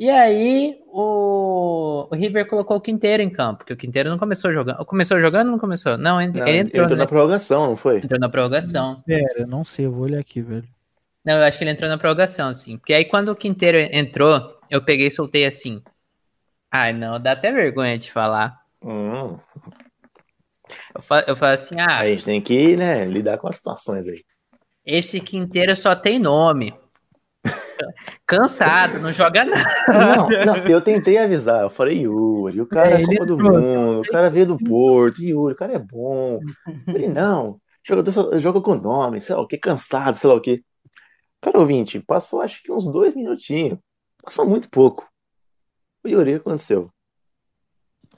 E 0.00 0.08
aí 0.08 0.80
o, 0.86 2.08
o 2.10 2.14
River 2.14 2.48
colocou 2.48 2.78
o 2.78 2.80
Quinteiro 2.80 3.22
em 3.22 3.28
campo, 3.28 3.58
porque 3.58 3.74
o 3.74 3.76
Quinteiro 3.76 4.08
não 4.08 4.18
começou 4.18 4.50
jogando. 4.50 4.82
Começou 4.86 5.20
jogando 5.20 5.48
ou 5.48 5.52
não 5.52 5.58
começou? 5.58 5.98
Não, 5.98 6.18
ele 6.18 6.32
Não, 6.32 6.46
ele 6.48 6.58
entrou, 6.60 6.88
né? 6.88 6.96
na 6.96 7.06
prorrogação, 7.06 7.66
não 7.66 7.76
foi? 7.76 7.98
Entrou 7.98 8.18
na 8.18 8.30
prorrogação. 8.30 9.02
Pera, 9.04 9.46
não 9.46 9.62
sei, 9.62 9.84
eu 9.84 9.92
vou 9.92 10.04
olhar 10.04 10.18
aqui, 10.18 10.40
velho. 10.40 10.66
Não, 11.22 11.34
eu 11.34 11.42
acho 11.44 11.58
que 11.58 11.64
ele 11.64 11.72
entrou 11.72 11.88
na 11.90 11.98
prorrogação, 11.98 12.54
sim. 12.54 12.78
Porque 12.78 12.94
aí 12.94 13.04
quando 13.04 13.28
o 13.28 13.36
Quinteiro 13.36 13.76
entrou, 13.94 14.58
eu 14.70 14.82
peguei 14.82 15.08
e 15.08 15.10
soltei 15.10 15.44
assim. 15.44 15.82
Ai, 16.72 16.94
não, 16.94 17.20
dá 17.20 17.32
até 17.32 17.52
vergonha 17.52 17.98
de 17.98 18.10
falar. 18.10 18.58
Hum, 18.82 19.38
Eu 20.94 21.02
falo, 21.02 21.24
eu 21.26 21.36
falo 21.36 21.52
assim, 21.54 21.76
ah, 21.80 21.98
a 21.98 22.08
gente 22.08 22.24
tem 22.24 22.40
que, 22.40 22.76
né, 22.76 23.04
lidar 23.04 23.38
com 23.38 23.48
as 23.48 23.56
situações 23.56 24.06
aí. 24.08 24.24
esse 24.84 25.20
Quinteiro 25.20 25.74
só 25.76 25.94
tem 25.96 26.18
nome. 26.18 26.74
Cansado, 28.26 28.98
não 29.00 29.12
joga 29.12 29.44
nada. 29.44 29.68
Não, 29.88 30.28
não, 30.46 30.56
eu 30.68 30.80
tentei 30.80 31.18
avisar, 31.18 31.62
eu 31.62 31.70
falei, 31.70 32.02
Yuri, 32.02 32.60
o 32.60 32.66
cara 32.66 32.98
É, 33.00 33.02
é 33.02 33.06
Copa 33.06 33.26
do. 33.26 33.38
Mundo, 33.38 34.00
o 34.00 34.10
cara 34.10 34.30
veio 34.30 34.46
do 34.46 34.58
Porto, 34.58 35.22
Yuri, 35.22 35.54
o 35.54 35.56
cara 35.56 35.72
é 35.74 35.78
bom. 35.78 36.38
Ele, 36.88 37.08
não, 37.08 37.60
jogador 37.82 38.10
só- 38.12 38.38
joga 38.38 38.60
com 38.60 38.74
nome, 38.74 39.20
sei 39.20 39.34
lá 39.34 39.42
o 39.42 39.46
que, 39.46 39.58
cansado, 39.58 40.16
sei 40.16 40.28
lá 40.28 40.36
o 40.36 40.40
que. 40.40 40.62
Cara, 41.40 41.58
ouvinte, 41.58 41.98
passou 42.00 42.40
acho 42.42 42.62
que 42.62 42.70
uns 42.70 42.86
dois 42.86 43.14
minutinhos, 43.14 43.78
passou 44.22 44.46
muito 44.46 44.68
pouco. 44.68 45.08
O 46.04 46.08
Yuri, 46.08 46.34
o 46.34 46.40
que 46.40 46.48
aconteceu? 46.48 46.90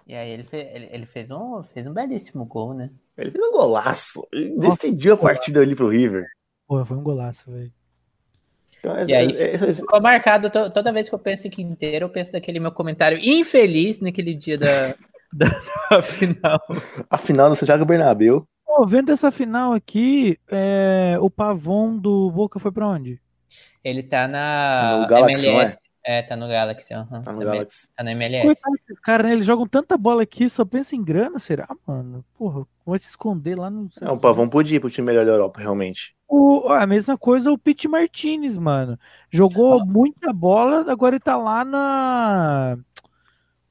E 0.06 0.14
aí 0.14 0.30
ele, 0.30 0.42
fe- 0.44 0.68
ele, 0.74 0.88
ele 0.92 1.06
fez, 1.06 1.30
um, 1.30 1.62
fez 1.62 1.87
um 1.87 1.92
belíssimo 1.92 2.44
gol, 2.44 2.74
né? 2.74 2.90
Ele 3.16 3.30
fez 3.30 3.42
um 3.44 3.52
golaço, 3.52 4.26
ele 4.32 4.58
decidiu 4.58 5.14
a 5.14 5.16
partida 5.16 5.61
ali 5.61 5.76
pro 5.76 5.88
River. 5.88 6.26
Porra, 6.66 6.85
foi 6.85 6.96
um 6.96 7.02
golaço, 7.02 7.50
velho. 7.50 7.72
Então, 8.83 8.97
é- 8.97 9.05
E 9.07 9.14
aí- 9.14 9.37
é- 9.37 9.55
é- 9.55 9.73
Ficou 9.73 10.01
marcado 10.01 10.51
to- 10.51 10.68
toda 10.71 10.92
vez 10.92 11.09
que 11.09 11.14
eu 11.14 11.18
penso 11.18 11.47
em 11.47 11.51
Quinteiro, 11.51 12.07
eu 12.07 12.11
penso 12.11 12.33
naquele 12.33 12.59
meu 12.59 12.73
comentário 12.73 13.16
infeliz 13.23 14.01
naquele 14.01 14.35
dia 14.35 14.59
da, 14.59 14.88
da, 15.33 15.47
da 15.88 16.03
final. 16.03 16.61
a 17.09 17.16
final 17.16 17.49
do 17.49 17.55
Santiago 17.55 17.85
Bernabéu, 17.85 18.45
Pô, 18.66 18.87
vendo 18.87 19.12
essa 19.12 19.31
final 19.31 19.73
aqui, 19.75 20.38
é, 20.51 21.16
o 21.21 21.29
pavão 21.31 21.97
do 21.99 22.31
Boca 22.31 22.59
foi 22.59 22.73
pra 22.73 22.88
onde? 22.88 23.21
Ele 23.85 24.03
tá 24.03 24.27
na 24.27 25.01
No 25.03 25.07
Galaxy, 25.09 25.47
é? 25.47 25.51
MLS. 25.53 25.79
É, 26.05 26.21
tá 26.23 26.35
no 26.35 26.49
Galaxy. 26.49 26.93
aham, 26.93 27.23
tá 27.23 27.33
no 27.33 27.38
também. 27.38 27.55
Galaxy. 27.59 27.88
Tá 27.97 28.03
na 28.03 28.11
MLS. 28.12 28.45
Coitado 28.45 28.75
desses 28.87 29.01
caras, 29.01 29.27
né? 29.27 29.33
Eles 29.35 29.47
jogam 29.47 29.67
tanta 29.69 29.97
bola 29.97 30.23
aqui, 30.25 30.49
só 30.49 30.65
pensa 30.65 30.97
em 30.97 31.03
grana, 31.03 31.38
será, 31.38 31.69
mano? 31.87 32.25
Porra, 32.37 32.67
vai 32.85 32.99
se 32.99 33.07
esconder 33.09 33.57
lá 33.57 33.71
no. 33.71 33.88
É, 34.01 34.11
o 34.11 34.19
Pavão 34.19 34.49
podia 34.49 34.77
ir 34.77 34.81
pro 34.81 34.91
time 34.91 35.07
melhor 35.07 35.25
da 35.25 35.31
Europa, 35.33 35.61
realmente. 35.61 36.17
O- 36.29 36.69
a 36.71 36.85
mesma 36.87 37.17
coisa 37.17 37.53
o 37.53 37.59
Pete 37.59 37.87
Martinez, 37.87 38.59
mano. 38.59 38.99
Jogou 39.31 39.85
muita 39.87 40.33
bola, 40.33 40.85
agora 40.91 41.15
ele 41.15 41.21
tá 41.21 41.37
lá 41.37 41.65
na. 41.65 42.77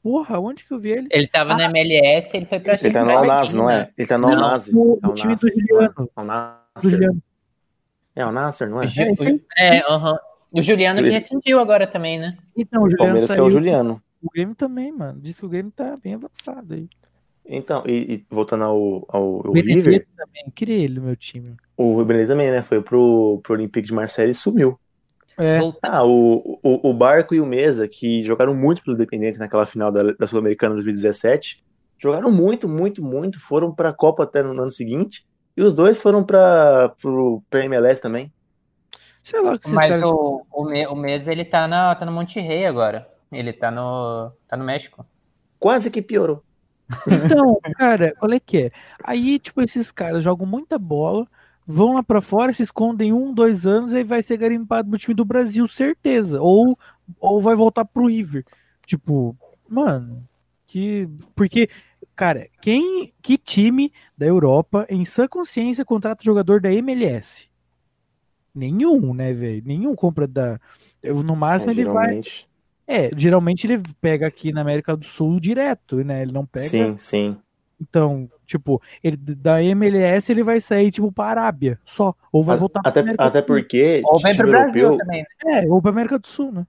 Porra, 0.01 0.39
onde 0.39 0.63
que 0.63 0.71
eu 0.73 0.79
vi 0.79 0.89
ele? 0.91 1.07
Ele 1.11 1.27
tava 1.27 1.53
na 1.55 1.65
MLS, 1.65 2.35
ele 2.35 2.45
foi 2.45 2.59
pra 2.59 2.73
Ele 2.73 2.91
tá 2.91 3.03
no 3.05 3.11
Al-Nassr, 3.11 3.55
não 3.55 3.69
é? 3.69 3.91
Ele 3.97 4.07
tá 4.07 4.17
no 4.17 4.27
Não, 4.29 4.43
Al-Nassr. 4.45 4.73
no- 4.73 4.99
É 5.03 5.07
no 5.07 5.13
time 5.13 5.35
do 5.35 5.41
Al-Nassr, 5.45 5.59
Juliano. 5.59 5.93
não 6.17 6.33
é? 6.33 6.81
Do. 6.81 6.89
Juliano. 6.89 7.23
É 8.15 8.21
Al-Nassr, 8.23 8.67
não 8.69 8.81
é? 8.81 8.85
O 8.85 8.89
o- 8.89 9.41
É, 9.57 9.79
aham. 9.91 10.17
O 10.51 10.61
Juliano 10.61 11.01
que 11.01 11.09
rescindiu 11.09 11.59
agora 11.59 11.87
também, 11.87 12.19
né? 12.19 12.37
Então, 12.55 12.83
o 12.83 12.89
Juliano 12.89 12.97
Palmeiras 12.97 13.25
que 13.25 13.33
é 13.33 13.35
saiu. 13.35 13.45
o 13.45 13.49
Juliano. 13.49 14.01
O 14.21 14.29
Grêmio 14.29 14.53
também, 14.53 14.91
mano. 14.91 15.19
Diz 15.19 15.39
que 15.39 15.45
o 15.45 15.49
Grêmio 15.49 15.71
tá 15.71 15.97
bem 15.97 16.13
avançado 16.13 16.73
aí. 16.73 16.87
Então, 17.45 17.83
e, 17.87 18.13
e 18.13 18.25
voltando 18.29 18.63
ao, 18.63 19.05
ao, 19.07 19.23
ao 19.45 19.49
O 19.49 19.53
River, 19.53 20.05
também. 20.15 20.43
Eu 20.45 20.51
queria 20.53 20.75
ele 20.75 20.99
no 20.99 21.05
meu 21.05 21.15
time. 21.15 21.55
o 21.75 22.03
Benedetto 22.03 22.33
também, 22.33 22.51
né? 22.51 22.61
Foi 22.61 22.81
pro, 22.81 23.39
pro 23.43 23.53
Olympique 23.53 23.87
de 23.87 23.93
Marseille 23.93 24.31
e 24.31 24.35
sumiu. 24.35 24.79
É, 25.39 25.59
Ah, 25.81 26.05
o, 26.05 26.59
o, 26.61 26.89
o 26.89 26.93
Barco 26.93 27.33
e 27.33 27.41
o 27.41 27.45
Mesa, 27.45 27.87
que 27.87 28.21
jogaram 28.21 28.53
muito 28.53 28.83
pelo 28.83 28.95
Independente 28.95 29.39
naquela 29.39 29.65
final 29.65 29.91
da, 29.91 30.11
da 30.11 30.27
Sul-Americana 30.27 30.75
2017, 30.75 31.63
jogaram 31.97 32.29
muito, 32.29 32.69
muito, 32.69 33.03
muito, 33.03 33.39
foram 33.39 33.73
pra 33.73 33.93
Copa 33.93 34.23
até 34.23 34.43
no 34.43 34.51
ano 34.51 34.71
seguinte, 34.71 35.25
e 35.55 35.63
os 35.63 35.73
dois 35.73 36.01
foram 36.01 36.23
pra, 36.23 36.93
pro, 37.01 37.41
pra 37.49 37.65
MLS 37.65 38.01
também. 38.01 38.31
Sei 39.23 39.41
lá 39.41 39.53
o 39.53 39.59
que 39.59 39.67
esses 39.67 39.75
Mas 39.75 40.03
o, 40.03 40.45
o, 40.51 40.63
Me- 40.63 40.87
o 40.87 40.95
Mesa, 40.95 41.31
ele 41.31 41.45
tá, 41.45 41.67
na, 41.67 41.93
tá 41.95 42.05
no 42.05 42.11
Monte 42.11 42.39
Rei 42.39 42.65
agora. 42.65 43.07
Ele 43.31 43.53
tá 43.53 43.71
no, 43.71 44.31
tá 44.47 44.57
no 44.57 44.63
México. 44.63 45.05
Quase 45.59 45.89
que 45.89 46.01
piorou. 46.01 46.43
Então, 47.07 47.57
cara, 47.77 48.13
olha 48.21 48.39
que 48.39 48.63
é. 48.63 48.71
Aí, 49.03 49.39
tipo, 49.39 49.61
esses 49.61 49.91
caras 49.91 50.21
jogam 50.21 50.45
muita 50.45 50.77
bola, 50.77 51.25
vão 51.65 51.93
lá 51.93 52.03
pra 52.03 52.19
fora, 52.19 52.51
se 52.51 52.63
escondem 52.63 53.13
um, 53.13 53.33
dois 53.33 53.65
anos, 53.65 53.93
aí 53.93 54.03
vai 54.03 54.21
ser 54.21 54.37
garimpado 54.37 54.89
pro 54.89 54.99
time 54.99 55.13
do 55.13 55.23
Brasil, 55.23 55.65
certeza. 55.67 56.41
Ou, 56.41 56.75
ou 57.19 57.39
vai 57.41 57.55
voltar 57.55 57.85
pro 57.85 58.07
River. 58.07 58.43
Tipo, 58.85 59.37
mano, 59.69 60.27
que. 60.67 61.07
Porque, 61.33 61.69
cara, 62.15 62.49
quem. 62.61 63.13
Que 63.21 63.37
time 63.37 63.93
da 64.17 64.25
Europa, 64.25 64.85
em 64.89 65.05
sã 65.05 65.27
consciência, 65.27 65.85
contrata 65.85 66.23
jogador 66.25 66.59
da 66.59 66.73
MLS? 66.73 67.47
Nenhum, 68.53 69.13
né, 69.13 69.33
velho? 69.33 69.61
Nenhum 69.65 69.95
compra 69.95 70.27
da. 70.27 70.59
eu- 71.01 71.23
No 71.23 71.35
máximo 71.35 71.71
É, 71.71 71.73
ele 71.75 71.85
vai. 71.85 71.93
geralmente. 72.05 72.49
É, 72.87 73.09
geralmente 73.15 73.65
ele 73.67 73.81
pega 74.01 74.27
aqui 74.27 74.51
na 74.51 74.61
América 74.61 74.95
do 74.97 75.05
Sul 75.05 75.39
direto, 75.39 76.03
né? 76.03 76.21
Ele 76.23 76.31
não 76.33 76.45
pega. 76.45 76.67
Sim, 76.67 76.95
sim. 76.97 77.37
Então, 77.79 78.29
tipo, 78.45 78.81
ele 79.03 79.15
da 79.17 79.63
MLS 79.63 80.31
ele 80.31 80.43
vai 80.43 80.59
sair, 80.59 80.91
tipo, 80.91 81.11
pra 81.11 81.25
Arábia, 81.27 81.79
só. 81.85 82.13
Ou 82.31 82.43
vai 82.43 82.57
voltar 82.57 82.81
pra 82.81 82.89
Até, 82.89 82.99
América 82.99 83.23
até 83.23 83.41
porque 83.41 84.01
Ou 84.05 84.19
vem 84.19 84.31
time 84.33 84.43
pro 84.43 84.51
Brasil 84.51 84.83
europeu, 84.83 84.97
também. 85.05 85.23
né? 85.45 85.63
É, 85.63 85.67
ou 85.67 85.81
pra 85.81 85.91
América 85.91 86.19
do 86.19 86.27
Sul, 86.27 86.51
né? 86.51 86.65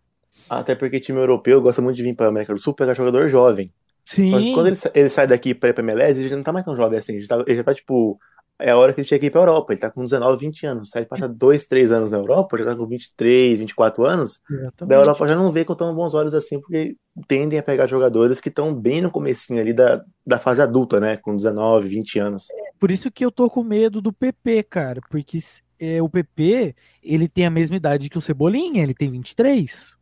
até 0.49 0.75
porque 0.75 1.01
time 1.01 1.19
europeu 1.19 1.61
gosta 1.63 1.81
muito 1.81 1.97
de 1.97 2.03
vir 2.03 2.15
pra 2.15 2.27
América 2.29 2.53
do 2.55 2.61
Sul 2.61 2.75
pegar 2.75 2.93
jogador 2.95 3.27
jovem. 3.29 3.73
Só 4.05 4.17
que 4.17 4.23
Sim. 4.23 4.53
quando 4.55 4.67
ele, 4.67 4.77
ele 4.95 5.09
sai 5.09 5.27
daqui 5.27 5.55
pra 5.55 5.71
ir 5.71 5.73
pra 5.73 5.83
MLS, 5.83 6.21
ele 6.21 6.29
já 6.29 6.37
não 6.37 6.43
tá 6.43 6.53
mais 6.53 6.65
tão 6.65 6.77
jovem 6.77 6.99
assim. 6.99 7.15
Ele 7.15 7.25
já 7.25 7.37
tá, 7.37 7.45
ele 7.47 7.57
já 7.57 7.65
tá, 7.65 7.75
tipo, 7.75 8.19
é 8.63 8.71
a 8.71 8.77
hora 8.77 8.93
que 8.93 9.01
ele 9.01 9.09
tinha 9.09 9.19
que 9.19 9.27
ir 9.27 9.31
pra 9.31 9.41
Europa. 9.41 9.73
Ele 9.73 9.81
tá 9.81 9.91
com 9.91 10.05
19, 10.05 10.47
20 10.47 10.67
anos. 10.67 10.91
Se 10.91 10.99
ele 10.99 11.07
passa 11.07 11.29
2, 11.29 11.65
3 11.65 11.93
anos 11.93 12.11
na 12.13 12.19
Europa, 12.19 12.57
já 12.57 12.65
tá 12.65 12.77
com 12.77 12.87
23, 12.87 13.59
24 13.59 14.07
anos, 14.07 14.41
da 14.49 14.57
Exatamente. 14.57 14.99
Europa 14.99 15.27
já 15.27 15.37
não 15.37 15.51
vê 15.51 15.65
com 15.65 15.75
tão 15.75 15.93
bons 15.95 16.15
olhos 16.15 16.33
assim, 16.33 16.61
porque 16.61 16.97
tendem 17.27 17.59
a 17.59 17.63
pegar 17.63 17.87
jogadores 17.87 18.41
que 18.41 18.49
estão 18.49 18.73
bem 18.73 19.01
no 19.01 19.11
comecinho 19.11 19.61
ali 19.61 19.73
da, 19.73 20.05
da 20.25 20.39
fase 20.39 20.63
adulta, 20.63 21.01
né? 21.01 21.17
Com 21.17 21.37
19, 21.37 21.89
20 21.89 22.19
anos. 22.21 22.47
Por 22.79 22.91
isso 22.91 23.11
que 23.11 23.25
eu 23.25 23.33
tô 23.33 23.51
com 23.51 23.65
medo 23.65 24.01
do 24.01 24.13
PP, 24.13 24.63
cara, 24.63 25.01
porque 25.11 25.39
é, 25.81 26.01
o 26.01 26.09
PP, 26.09 26.77
ele 27.03 27.29
tem 27.29 27.45
a 27.45 27.51
mesma 27.51 27.77
idade 27.77 28.09
que 28.09 28.19
o 28.19 28.23
Cebolinha, 28.23 28.83
ele 28.83 28.95
tem 28.95 29.11
23. 29.11 29.97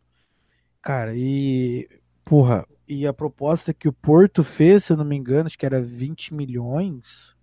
Cara, 0.82 1.12
e 1.14 1.88
porra, 2.24 2.66
e 2.86 3.06
a 3.06 3.12
proposta 3.12 3.72
que 3.72 3.88
o 3.88 3.92
Porto 3.92 4.44
fez, 4.44 4.84
se 4.84 4.92
eu 4.92 4.96
não 4.98 5.04
me 5.04 5.16
engano, 5.16 5.46
acho 5.46 5.58
que 5.58 5.66
era 5.66 5.80
20 5.80 6.34
milhões 6.34 7.39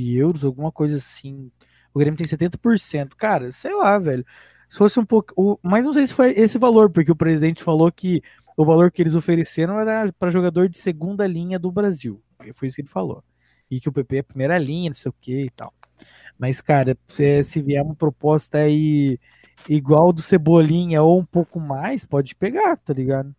de 0.00 0.16
euros, 0.16 0.44
alguma 0.44 0.72
coisa 0.72 0.96
assim. 0.96 1.50
O 1.92 1.98
Grêmio 1.98 2.16
tem 2.18 2.26
70%. 2.26 3.14
Cara, 3.16 3.52
sei 3.52 3.74
lá, 3.74 3.98
velho. 3.98 4.24
Se 4.68 4.78
fosse 4.78 4.98
um 5.00 5.04
pouco. 5.04 5.58
Mas 5.62 5.84
não 5.84 5.92
sei 5.92 6.06
se 6.06 6.14
foi 6.14 6.30
esse 6.32 6.58
valor, 6.58 6.90
porque 6.90 7.10
o 7.10 7.16
presidente 7.16 7.62
falou 7.62 7.90
que 7.90 8.22
o 8.56 8.64
valor 8.64 8.90
que 8.90 9.02
eles 9.02 9.14
ofereceram 9.14 9.78
era 9.78 10.12
para 10.12 10.30
jogador 10.30 10.68
de 10.68 10.78
segunda 10.78 11.26
linha 11.26 11.58
do 11.58 11.72
Brasil. 11.72 12.22
Foi 12.54 12.68
isso 12.68 12.76
que 12.76 12.82
ele 12.82 12.88
falou. 12.88 13.24
E 13.70 13.80
que 13.80 13.88
o 13.88 13.92
PP 13.92 14.18
é 14.18 14.22
primeira 14.22 14.58
linha, 14.58 14.90
não 14.90 14.96
sei 14.96 15.10
o 15.10 15.14
que 15.20 15.44
e 15.44 15.50
tal. 15.50 15.72
Mas, 16.38 16.60
cara, 16.60 16.96
se, 17.08 17.44
se 17.44 17.62
vier 17.62 17.82
uma 17.82 17.94
proposta 17.94 18.58
aí 18.58 19.18
igual 19.68 20.12
do 20.12 20.22
Cebolinha 20.22 21.02
ou 21.02 21.20
um 21.20 21.24
pouco 21.24 21.60
mais, 21.60 22.04
pode 22.04 22.34
pegar, 22.34 22.76
tá 22.78 22.92
ligado? 22.92 23.34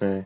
É. 0.00 0.24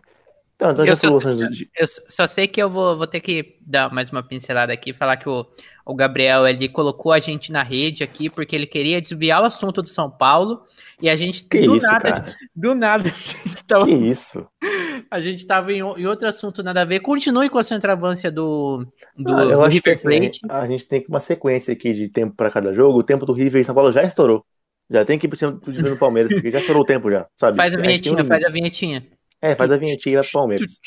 Então, 0.61 0.73
então 0.73 0.85
Eu 0.85 0.97
só- 0.97 1.09
de, 1.49 1.71
Eu 1.79 1.87
só 2.09 2.27
sei 2.27 2.49
que 2.49 2.61
eu 2.61 2.69
vou, 2.69 2.97
vou 2.99 3.07
ter 3.07 3.21
que 3.21 3.57
dar 3.65 3.93
mais 3.95 4.11
uma 4.11 4.25
pincelada 4.25 4.73
aqui, 4.73 4.93
falar 4.93 5.17
que 5.17 5.29
o, 5.29 5.47
o 5.87 5.95
Gabriel 5.95 6.49
ele 6.49 6.69
colocou 6.69 7.13
a 7.13 7.21
gente 7.21 7.53
na 7.53 7.63
rede 7.63 8.03
aqui 8.03 8.29
porque 8.29 8.57
ele 8.57 8.67
queria 8.67 9.01
desviar 9.01 9.41
o 9.41 9.45
assunto 9.45 9.81
do 9.83 9.89
São 9.89 10.11
Paulo 10.11 10.63
e 11.01 11.09
a 11.09 11.15
gente 11.15 11.45
Que 11.45 11.63
do 11.65 11.77
isso, 11.77 11.87
nada, 11.87 12.01
cara? 12.11 12.37
do 12.57 12.75
nada 12.75 13.05
a 13.09 13.49
gente 13.49 13.65
tava, 13.65 13.85
Que 13.87 13.93
isso? 13.93 14.45
a 15.09 15.21
gente 15.21 15.47
tava 15.47 15.73
em, 15.73 15.79
em 15.79 16.07
outro 16.07 16.27
assunto 16.27 16.61
nada 16.61 16.83
a 16.83 16.85
ver. 16.85 17.01
Continue 17.01 17.49
com 17.49 17.59
a 17.59 17.65
centroavância 17.65 18.29
do, 18.29 18.85
do, 19.17 19.33
Ah, 19.37 19.45
eu 19.45 19.59
do 19.61 19.65
River 19.67 19.93
assim, 19.93 20.09
Plate. 20.09 20.41
a 20.49 20.67
gente 20.67 20.89
tem 20.89 21.05
uma 21.09 21.21
sequência 21.21 21.73
aqui 21.73 21.93
de 21.93 22.09
tempo 22.09 22.35
para 22.35 22.51
cada 22.51 22.75
jogo. 22.75 22.99
O 22.99 23.03
tempo 23.05 23.25
do 23.25 23.33
River 23.33 23.61
e 23.61 23.65
São 23.65 23.77
Paulo 23.77 23.93
já 23.93 24.03
estourou. 24.03 24.45
Já 24.91 25.05
tem 25.05 25.19
que 25.19 25.27
ir 25.27 25.29
pro 25.29 25.39
time 25.39 25.53
do 25.53 25.97
Palmeiras, 25.99 26.33
porque 26.33 26.51
já 26.51 26.59
estourou 26.59 26.83
o 26.83 26.87
tempo 26.87 27.11
já, 27.11 27.27
sabe? 27.39 27.57
Faz 27.59 27.75
a 27.75 27.79
vinhetinha, 27.79 28.25
faz 28.25 28.43
a 28.45 28.49
vinhetinha. 28.51 29.07
É, 29.41 29.55
faz 29.55 29.71
a 29.71 29.77
vinhetinha 29.77 30.15
e 30.15 30.17
vai 30.17 30.25
pro 30.25 30.33
Palmeiras. 30.33 30.81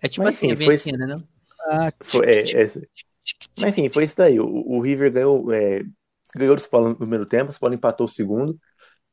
É 0.00 0.08
tipo 0.08 0.24
Mas, 0.24 0.36
assim, 0.36 0.50
a 0.50 0.54
enfim, 0.54 0.64
foi 0.64 0.74
vinhetinha, 0.74 0.96
né? 0.98 1.06
não? 1.06 1.28
Ah, 1.70 1.92
Foi, 2.02 2.26
é, 2.26 2.60
essa. 2.62 2.80
Mas 3.58 3.70
enfim, 3.70 3.88
foi 3.88 4.04
isso 4.04 4.16
daí. 4.16 4.38
O, 4.40 4.46
o 4.46 4.80
River 4.80 5.12
ganhou, 5.12 5.52
é, 5.52 5.82
ganhou 6.36 6.54
do 6.54 6.60
São 6.60 6.70
Paulo 6.70 6.88
no 6.90 6.96
primeiro 6.96 7.26
tempo, 7.26 7.50
o 7.50 7.52
São 7.52 7.60
Paulo 7.60 7.74
empatou 7.74 8.06
o 8.06 8.08
segundo. 8.08 8.58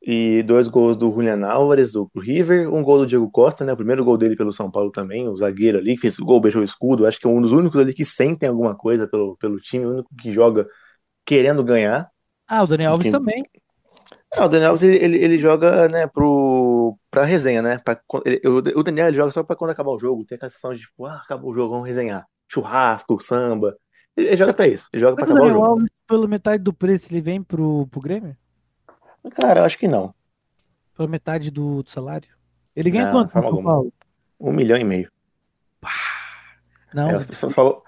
E 0.02 0.42
dois 0.44 0.68
gols 0.68 0.96
do 0.96 1.12
Julian 1.12 1.46
Álvares, 1.46 1.92
do 1.92 2.08
pro 2.10 2.22
River, 2.22 2.72
um 2.72 2.82
gol 2.82 2.98
do 2.98 3.06
Diego 3.06 3.30
Costa, 3.30 3.64
né? 3.64 3.72
O 3.72 3.76
primeiro 3.76 4.04
gol 4.04 4.18
dele 4.18 4.36
pelo 4.36 4.52
São 4.52 4.70
Paulo 4.70 4.92
também, 4.92 5.28
o 5.28 5.36
zagueiro 5.36 5.78
ali, 5.78 5.94
que 5.94 6.02
fez 6.02 6.18
o 6.18 6.24
gol, 6.24 6.40
beijou 6.40 6.62
o 6.62 6.64
escudo. 6.64 7.06
Acho 7.06 7.18
que 7.20 7.26
é 7.26 7.30
um 7.30 7.40
dos 7.42 7.52
únicos 7.52 7.80
ali 7.80 7.94
que 7.94 8.04
sentem 8.04 8.48
alguma 8.48 8.76
coisa 8.76 9.08
pelo, 9.08 9.36
pelo 9.38 9.60
time, 9.60 9.86
o 9.86 9.90
único 9.92 10.10
que 10.20 10.30
joga 10.30 10.68
querendo 11.24 11.64
ganhar. 11.64 12.10
ah, 12.46 12.62
o 12.62 12.66
Daniel 12.66 12.92
Alves 12.92 13.08
Enfim. 13.08 13.18
também. 13.18 13.44
Ah, 14.36 14.44
o 14.44 14.48
Daniel 14.48 14.70
Alves, 14.70 14.82
ele, 14.82 14.96
ele, 14.96 15.16
ele 15.18 15.38
joga, 15.38 15.88
né, 15.88 16.06
pro, 16.06 16.96
pra 17.10 17.24
resenha, 17.24 17.62
né? 17.62 17.78
Pra, 17.78 17.98
ele- 18.24 18.40
o, 18.46 18.58
o 18.58 18.82
Daniel 18.82 19.08
ele 19.08 19.16
joga 19.16 19.30
só 19.30 19.42
pra 19.42 19.56
quando 19.56 19.70
acabar 19.70 19.90
o 19.90 19.98
jogo. 19.98 20.24
Tem 20.24 20.36
aquela 20.36 20.50
sensação 20.50 20.74
de, 20.74 20.80
tipo, 20.80 21.06
ah, 21.06 21.16
acabou 21.24 21.50
o 21.50 21.54
jogo, 21.54 21.72
vamos 21.72 21.86
resenhar. 21.88 22.26
Churrasco, 22.48 23.20
samba. 23.22 23.76
Ele, 24.16 24.36
joga 24.36 24.52
pra 24.54 24.66
isso. 24.68 24.88
Ele 24.92 25.00
joga 25.00 25.16
pra 25.16 25.22
o 25.22 25.24
acabar 25.24 25.40
o 25.40 25.42
Daniel 25.44 25.60
jogo. 25.60 25.66
Alves, 25.72 25.90
pela 26.06 26.28
metade 26.28 26.62
do 26.62 26.72
preço, 26.72 27.08
ele 27.10 27.20
vem 27.20 27.42
pro, 27.42 27.86
pro 27.88 28.00
Grêmio? 28.00 28.36
Cara, 29.40 29.60
eu 29.60 29.64
acho 29.64 29.78
que 29.78 29.88
não. 29.88 30.14
Pela 30.96 31.08
metade 31.08 31.50
do, 31.50 31.82
do 31.82 31.90
salário? 31.90 32.28
Ele 32.74 32.90
ganha 32.90 33.06
Não, 33.06 33.12
quanto? 33.28 33.92
Um 34.38 34.52
milhão 34.52 34.76
e 34.78 34.84
meio. 34.84 35.10
Não, 36.94 37.08
Aí 37.08 37.14
as 37.14 37.24
pessoas 37.24 37.52
falam. 37.54 37.80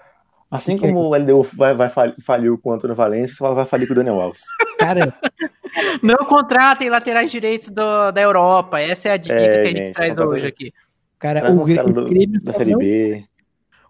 Assim 0.51 0.77
que 0.77 0.85
é? 0.85 0.87
como 0.87 1.01
o 1.01 1.15
LDU 1.15 1.43
vai, 1.53 1.73
vai 1.75 1.89
fal- 1.89 2.13
faliu 2.21 2.57
com 2.57 2.69
o 2.71 2.73
Antônio 2.73 2.95
Valência, 2.95 3.35
você 3.35 3.53
vai 3.53 3.65
falir 3.65 3.87
com 3.87 3.93
o 3.93 3.95
Daniel 3.95 4.19
Alves. 4.19 4.43
cara, 4.79 5.13
Não 6.01 6.17
contratem 6.25 6.89
laterais 6.89 7.31
direitos 7.31 7.69
do- 7.69 8.11
da 8.11 8.19
Europa. 8.21 8.79
Essa 8.81 9.09
é 9.09 9.11
a 9.11 9.17
dica 9.17 9.35
É, 9.35 9.39
que 9.39 9.59
a 9.59 9.65
gente 9.65 9.77
gente, 9.77 9.93
traz 9.93 10.17
hoje 10.17 10.47
aqui. 10.47 10.73
cara 11.19 11.39
Traz 11.41 11.55
o, 11.55 11.61
uns 11.61 11.67
Grê- 11.67 11.75
caras 11.75 11.91
o 11.91 11.93
do- 11.93 12.09
Grêmio 12.09 12.41
da 12.41 12.51
Série 12.53 12.71
não 12.71 12.79
B. 12.79 13.23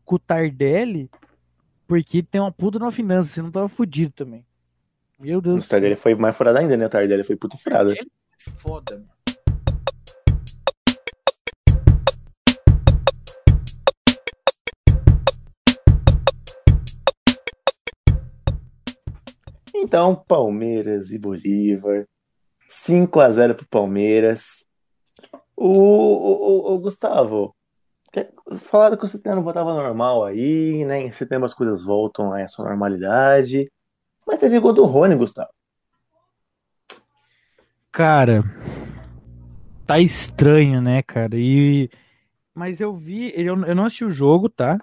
com 0.03 0.15
o 0.15 0.19
Tardelli 0.19 1.09
porque 1.87 2.21
tem 2.21 2.39
uma 2.41 2.51
puta 2.51 2.77
na 2.77 2.91
finança, 2.91 3.29
senão 3.29 3.49
tava 3.49 3.67
fudido 3.69 4.11
também. 4.11 4.45
Meu 5.19 5.41
Deus 5.41 5.65
O 5.65 5.69
Tardelli 5.69 5.95
foi 5.95 6.13
mais 6.15 6.35
furado 6.35 6.57
ainda, 6.59 6.75
né? 6.77 6.85
O 6.85 6.89
Tardelli 6.89 7.23
foi 7.23 7.35
puta 7.37 7.57
furada. 7.57 7.93
foda, 8.57 8.95
mano. 8.95 9.07
Então, 19.81 20.15
Palmeiras 20.15 21.11
e 21.11 21.17
Bolívar. 21.17 22.05
5 22.67 23.19
a 23.19 23.29
0 23.31 23.55
pro 23.55 23.67
Palmeiras. 23.67 24.65
O, 25.55 25.67
o, 25.69 26.71
o- 26.71 26.75
o 26.75 26.79
Gustavo, 26.79 27.55
falaram 28.59 28.97
que 28.97 29.05
o 29.05 29.07
setembro 29.07 29.41
voltava 29.43 29.73
normal 29.73 30.25
aí, 30.25 30.85
né? 30.85 31.01
Em 31.01 31.11
setembro 31.11 31.45
as 31.45 31.53
coisas 31.53 31.85
voltam 31.85 32.33
à 32.33 32.47
sua 32.47 32.65
normalidade. 32.65 33.71
Mas 34.25 34.39
teve 34.39 34.59
gol 34.59 34.73
do 34.73 34.85
Rony, 34.85 35.15
Gustavo. 35.15 35.49
Cara, 37.91 38.43
tá 39.85 39.99
estranho, 39.99 40.81
né, 40.81 41.01
cara? 41.01 41.35
E 41.35 41.89
mas 42.53 42.81
eu 42.81 42.93
vi, 42.93 43.31
eu, 43.35 43.55
eu 43.65 43.75
não 43.75 43.85
assisti 43.85 44.03
o 44.03 44.11
jogo, 44.11 44.49
tá? 44.49 44.77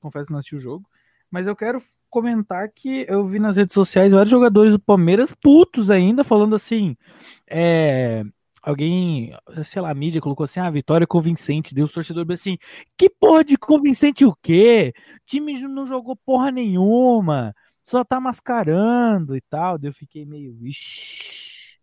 Confesso 0.00 0.26
que 0.26 0.32
não 0.32 0.38
assisti 0.38 0.56
o 0.56 0.60
jogo, 0.60 0.86
mas 1.30 1.46
eu 1.46 1.54
quero 1.54 1.80
comentar 2.14 2.68
que 2.72 3.04
eu 3.08 3.26
vi 3.26 3.40
nas 3.40 3.56
redes 3.56 3.74
sociais 3.74 4.12
vários 4.12 4.30
jogadores 4.30 4.70
do 4.70 4.78
Palmeiras 4.78 5.34
putos 5.34 5.90
ainda 5.90 6.22
falando 6.22 6.54
assim, 6.54 6.96
é, 7.44 8.22
alguém, 8.62 9.32
sei 9.64 9.82
lá, 9.82 9.90
a 9.90 9.94
mídia 9.94 10.20
colocou 10.20 10.44
assim, 10.44 10.60
ah, 10.60 10.70
vitória 10.70 11.08
convincente, 11.08 11.74
deu 11.74 11.86
os 11.86 11.92
torcedores 11.92 12.40
assim, 12.40 12.56
que 12.96 13.10
porra 13.10 13.42
de 13.42 13.56
convincente 13.56 14.24
o 14.24 14.32
quê? 14.40 14.94
O 15.16 15.26
time 15.26 15.60
não 15.62 15.88
jogou 15.88 16.14
porra 16.14 16.52
nenhuma, 16.52 17.52
só 17.82 18.04
tá 18.04 18.20
mascarando 18.20 19.36
e 19.36 19.40
tal. 19.40 19.76
Daí 19.76 19.90
eu 19.90 19.92
fiquei 19.92 20.24
meio, 20.24 20.56
ixi, 20.64 21.80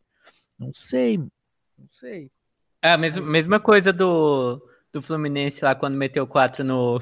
não 0.57 0.71
sei, 0.73 1.17
não 1.17 1.89
sei. 1.89 2.31
É 2.81 2.93
a 2.93 2.97
mesma, 2.97 3.21
mesma 3.21 3.59
coisa 3.59 3.91
do, 3.91 4.65
do 4.93 5.01
Fluminense 5.01 5.61
lá 5.61 5.75
quando 5.75 5.97
meteu 5.97 6.25
4 6.25 6.63
no, 6.63 7.01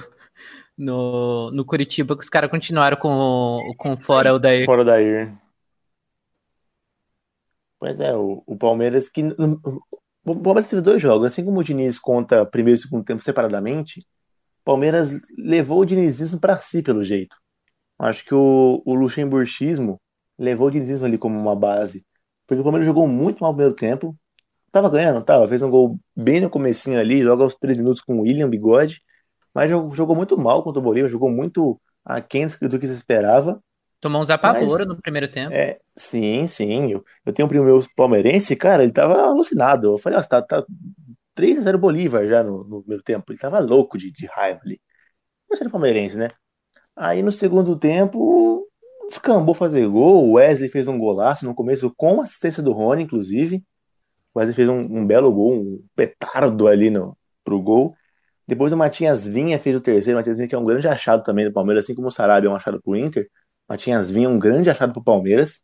no, 0.79 1.51
no 1.51 1.65
Curitiba, 1.65 2.15
que 2.15 2.23
os 2.23 2.29
caras 2.29 2.49
continuaram 2.49 2.97
com, 2.97 3.09
o- 3.09 3.75
com 3.77 3.97
fora 3.99 4.33
o 4.33 4.39
daí. 4.39 4.65
Fora 4.65 4.83
da 4.85 5.01
ir. 5.01 5.31
Pois 7.79 7.99
é, 7.99 8.15
o, 8.15 8.43
o 8.45 8.57
Palmeiras 8.57 9.09
que. 9.09 9.21
O 10.25 10.35
Palmeiras 10.35 10.69
teve 10.69 10.81
dois 10.81 11.01
jogos, 11.01 11.27
assim 11.27 11.43
como 11.45 11.59
o 11.59 11.63
Diniz 11.63 11.97
conta 11.97 12.45
primeiro 12.45 12.77
e 12.77 12.81
segundo 12.81 13.03
tempo 13.05 13.23
separadamente, 13.23 14.01
o 14.01 14.65
Palmeiras 14.65 15.11
levou 15.37 15.81
o 15.81 15.85
dinizismo 15.85 16.39
pra 16.39 16.59
si, 16.59 16.83
pelo 16.83 17.03
jeito. 17.03 17.35
Acho 17.99 18.25
que 18.25 18.35
o, 18.35 18.81
o 18.85 18.95
luxemburgismo 18.95 19.99
levou 20.39 20.67
o 20.67 20.71
dinizismo 20.71 21.05
ali 21.05 21.17
como 21.17 21.39
uma 21.39 21.55
base. 21.55 22.05
Porque 22.47 22.61
o 22.61 22.63
Palmeiras 22.63 22.87
jogou 22.87 23.07
muito 23.07 23.41
mal 23.43 23.51
no 23.53 23.57
primeiro 23.57 23.75
tempo. 23.77 24.15
Tava 24.71 24.89
ganhando, 24.89 25.23
tava. 25.23 25.47
Fez 25.47 25.61
um 25.63 25.69
gol 25.71 25.99
bem 26.15 26.41
no 26.41 26.49
comecinho 26.49 26.99
ali, 26.99 27.23
logo 27.23 27.43
aos 27.43 27.55
três 27.55 27.77
minutos 27.77 28.01
com 28.01 28.19
o 28.19 28.21
William 28.23 28.49
Bigode. 28.49 29.01
Mas 29.53 29.69
jogou, 29.69 30.15
muito 30.15 30.37
mal 30.37 30.63
contra 30.63 30.79
o 30.79 30.83
Bolívar, 30.83 31.09
jogou 31.09 31.29
muito 31.29 31.79
aquém 32.05 32.47
do 32.61 32.79
que 32.79 32.87
se 32.87 32.93
esperava. 32.93 33.61
Tomou 33.99 34.21
uns 34.21 34.29
apavoros 34.29 34.87
no 34.87 35.01
primeiro 35.01 35.29
tempo. 35.29 35.53
É, 35.53 35.79
sim, 35.95 36.47
sim. 36.47 36.91
Eu, 36.91 37.03
eu 37.25 37.33
tenho 37.33 37.45
um 37.45 37.49
primo 37.49 37.65
meu 37.65 37.79
palmeirense, 37.95 38.55
cara, 38.55 38.83
ele 38.83 38.93
tava 38.93 39.21
alucinado. 39.21 39.93
Eu 39.93 39.97
falei, 39.97 40.15
nossa, 40.15 40.29
tá, 40.29 40.41
tá 40.41 40.63
3 41.35 41.57
a 41.57 41.61
0 41.61 41.77
Bolívar 41.77 42.25
já 42.27 42.43
no, 42.43 42.63
no 42.63 42.81
primeiro 42.81 43.03
tempo. 43.03 43.31
Ele 43.31 43.39
tava 43.39 43.59
louco 43.59 43.97
de, 43.97 44.11
de 44.11 44.25
raiva 44.27 44.61
ali. 44.63 44.79
Mas 45.49 45.59
era 45.59 45.69
palmeirense, 45.69 46.17
né? 46.17 46.27
Aí 46.95 47.23
no 47.23 47.31
segundo 47.31 47.77
tempo, 47.77 48.67
descambou 49.07 49.53
fazer 49.53 49.87
gol. 49.87 50.29
O 50.29 50.33
Wesley 50.33 50.69
fez 50.69 50.87
um 50.87 50.97
golaço 50.97 51.45
no 51.45 51.55
começo, 51.55 51.93
com 51.95 52.21
assistência 52.21 52.63
do 52.63 52.71
Rony, 52.71 53.03
inclusive. 53.03 53.63
O 54.33 54.39
Wesley 54.39 54.55
fez 54.55 54.69
um, 54.69 54.79
um 54.79 55.05
belo 55.05 55.31
gol, 55.33 55.53
um 55.53 55.83
petardo 55.95 56.67
ali 56.67 56.89
no, 56.89 57.17
pro 57.43 57.61
gol. 57.61 57.95
Depois 58.49 58.73
o 58.73 58.77
Matias 58.77 59.27
Vinha 59.27 59.59
fez 59.59 59.75
o 59.75 59.79
terceiro. 59.79 60.17
O 60.17 60.19
Matias 60.19 60.37
Vinha 60.37 60.49
que 60.49 60.55
é 60.55 60.57
um 60.57 60.65
grande 60.65 60.87
achado 60.87 61.21
também 61.23 61.45
do 61.45 61.53
Palmeiras, 61.53 61.85
assim 61.85 61.93
como 61.93 62.07
o 62.07 62.11
Sarabia 62.11 62.49
é 62.49 62.51
um 62.51 62.55
achado 62.55 62.81
pro 62.81 62.95
Inter. 62.95 63.29
Matias 63.67 64.09
Vinha, 64.09 64.27
um 64.27 64.39
grande 64.39 64.71
achado 64.71 64.91
pro 64.91 65.03
Palmeiras, 65.03 65.61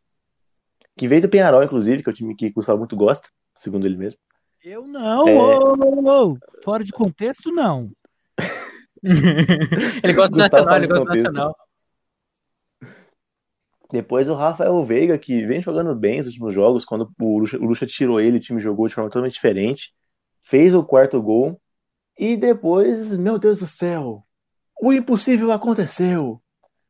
que 0.95 1.07
veio 1.07 1.23
do 1.23 1.27
Penharol, 1.27 1.63
inclusive, 1.63 2.03
que 2.03 2.09
é 2.09 2.11
o 2.11 2.15
time 2.15 2.35
que 2.35 2.45
o 2.45 2.53
Gustavo 2.53 2.77
muito 2.77 2.95
gosta, 2.95 3.27
segundo 3.55 3.87
ele 3.87 3.97
mesmo. 3.97 4.19
Eu 4.63 4.85
não, 4.85 5.27
É. 5.27 5.35
ô, 5.35 5.73
ô, 5.73 6.33
ô, 6.33 6.37
fora 6.63 6.83
de 6.83 6.91
contexto, 6.91 7.51
não. 7.51 7.89
ele 9.01 10.13
gosta 10.13 10.29
do 10.29 10.37
Gustavo 10.37 10.65
Nacional, 10.65 10.77
ele 10.77 10.87
gosta 10.87 11.11
de 11.11 11.23
do. 11.23 11.23
Nacional. 11.23 11.55
Depois 13.91 14.29
o 14.29 14.35
Rafael 14.35 14.83
Veiga, 14.83 15.17
que 15.17 15.43
vem 15.47 15.59
jogando 15.59 15.95
bem 15.95 16.17
nos 16.17 16.27
últimos 16.27 16.53
jogos, 16.53 16.85
quando 16.85 17.11
o 17.19 17.39
Lucha, 17.39 17.57
o 17.57 17.65
Lucha 17.65 17.87
tirou 17.87 18.21
ele, 18.21 18.37
o 18.37 18.39
time 18.39 18.61
jogou 18.61 18.87
de 18.87 18.93
forma 18.93 19.09
totalmente 19.09 19.33
diferente, 19.33 19.91
fez 20.43 20.75
o 20.75 20.83
quarto 20.83 21.19
gol, 21.19 21.59
e 22.17 22.37
depois, 22.37 23.15
meu 23.17 23.37
Deus 23.37 23.59
do 23.59 23.67
céu, 23.67 24.23
o 24.81 24.93
impossível 24.93 25.51
aconteceu. 25.51 26.41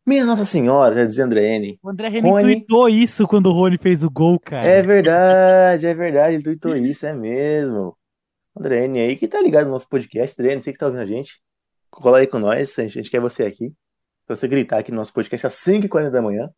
Minha 0.05 0.25
Nossa 0.25 0.45
Senhora, 0.45 0.93
já 0.93 1.05
dizia 1.05 1.25
André 1.25 1.55
N. 1.55 1.79
O 1.81 1.89
André 1.89 2.09
Remy 2.09 2.29
Rony. 2.29 2.43
tweetou 2.43 2.87
isso 2.87 3.27
quando 3.27 3.47
o 3.47 3.51
Rony 3.51 3.79
fez 3.79 4.03
o 4.03 4.09
gol, 4.09 4.39
cara. 4.39 4.67
É 4.67 4.81
verdade, 4.83 5.87
é 5.87 5.93
verdade, 5.95 6.35
ele 6.35 6.43
tweetou 6.43 6.75
isso, 6.75 7.07
é 7.07 7.13
mesmo. 7.13 7.97
André 8.55 8.85
N 8.85 8.99
aí, 8.99 9.15
que 9.15 9.27
tá 9.27 9.41
ligado 9.41 9.65
no 9.65 9.71
nosso 9.71 9.89
podcast, 9.89 10.39
André 10.39 10.59
sei 10.61 10.73
que 10.73 10.77
tá 10.79 10.85
ouvindo 10.85 11.01
a 11.01 11.05
gente. 11.07 11.41
Cola 11.89 12.19
aí 12.19 12.27
com 12.27 12.37
nós, 12.37 12.77
a 12.77 12.83
gente, 12.83 12.99
a 12.99 13.01
gente 13.01 13.09
quer 13.09 13.19
você 13.19 13.45
aqui. 13.45 13.73
Pra 14.27 14.35
você 14.35 14.47
gritar 14.47 14.79
aqui 14.79 14.91
no 14.91 14.97
nosso 14.97 15.13
podcast 15.13 15.47
às 15.47 15.53
5h40 15.53 16.11
da 16.11 16.21
manhã. 16.21 16.49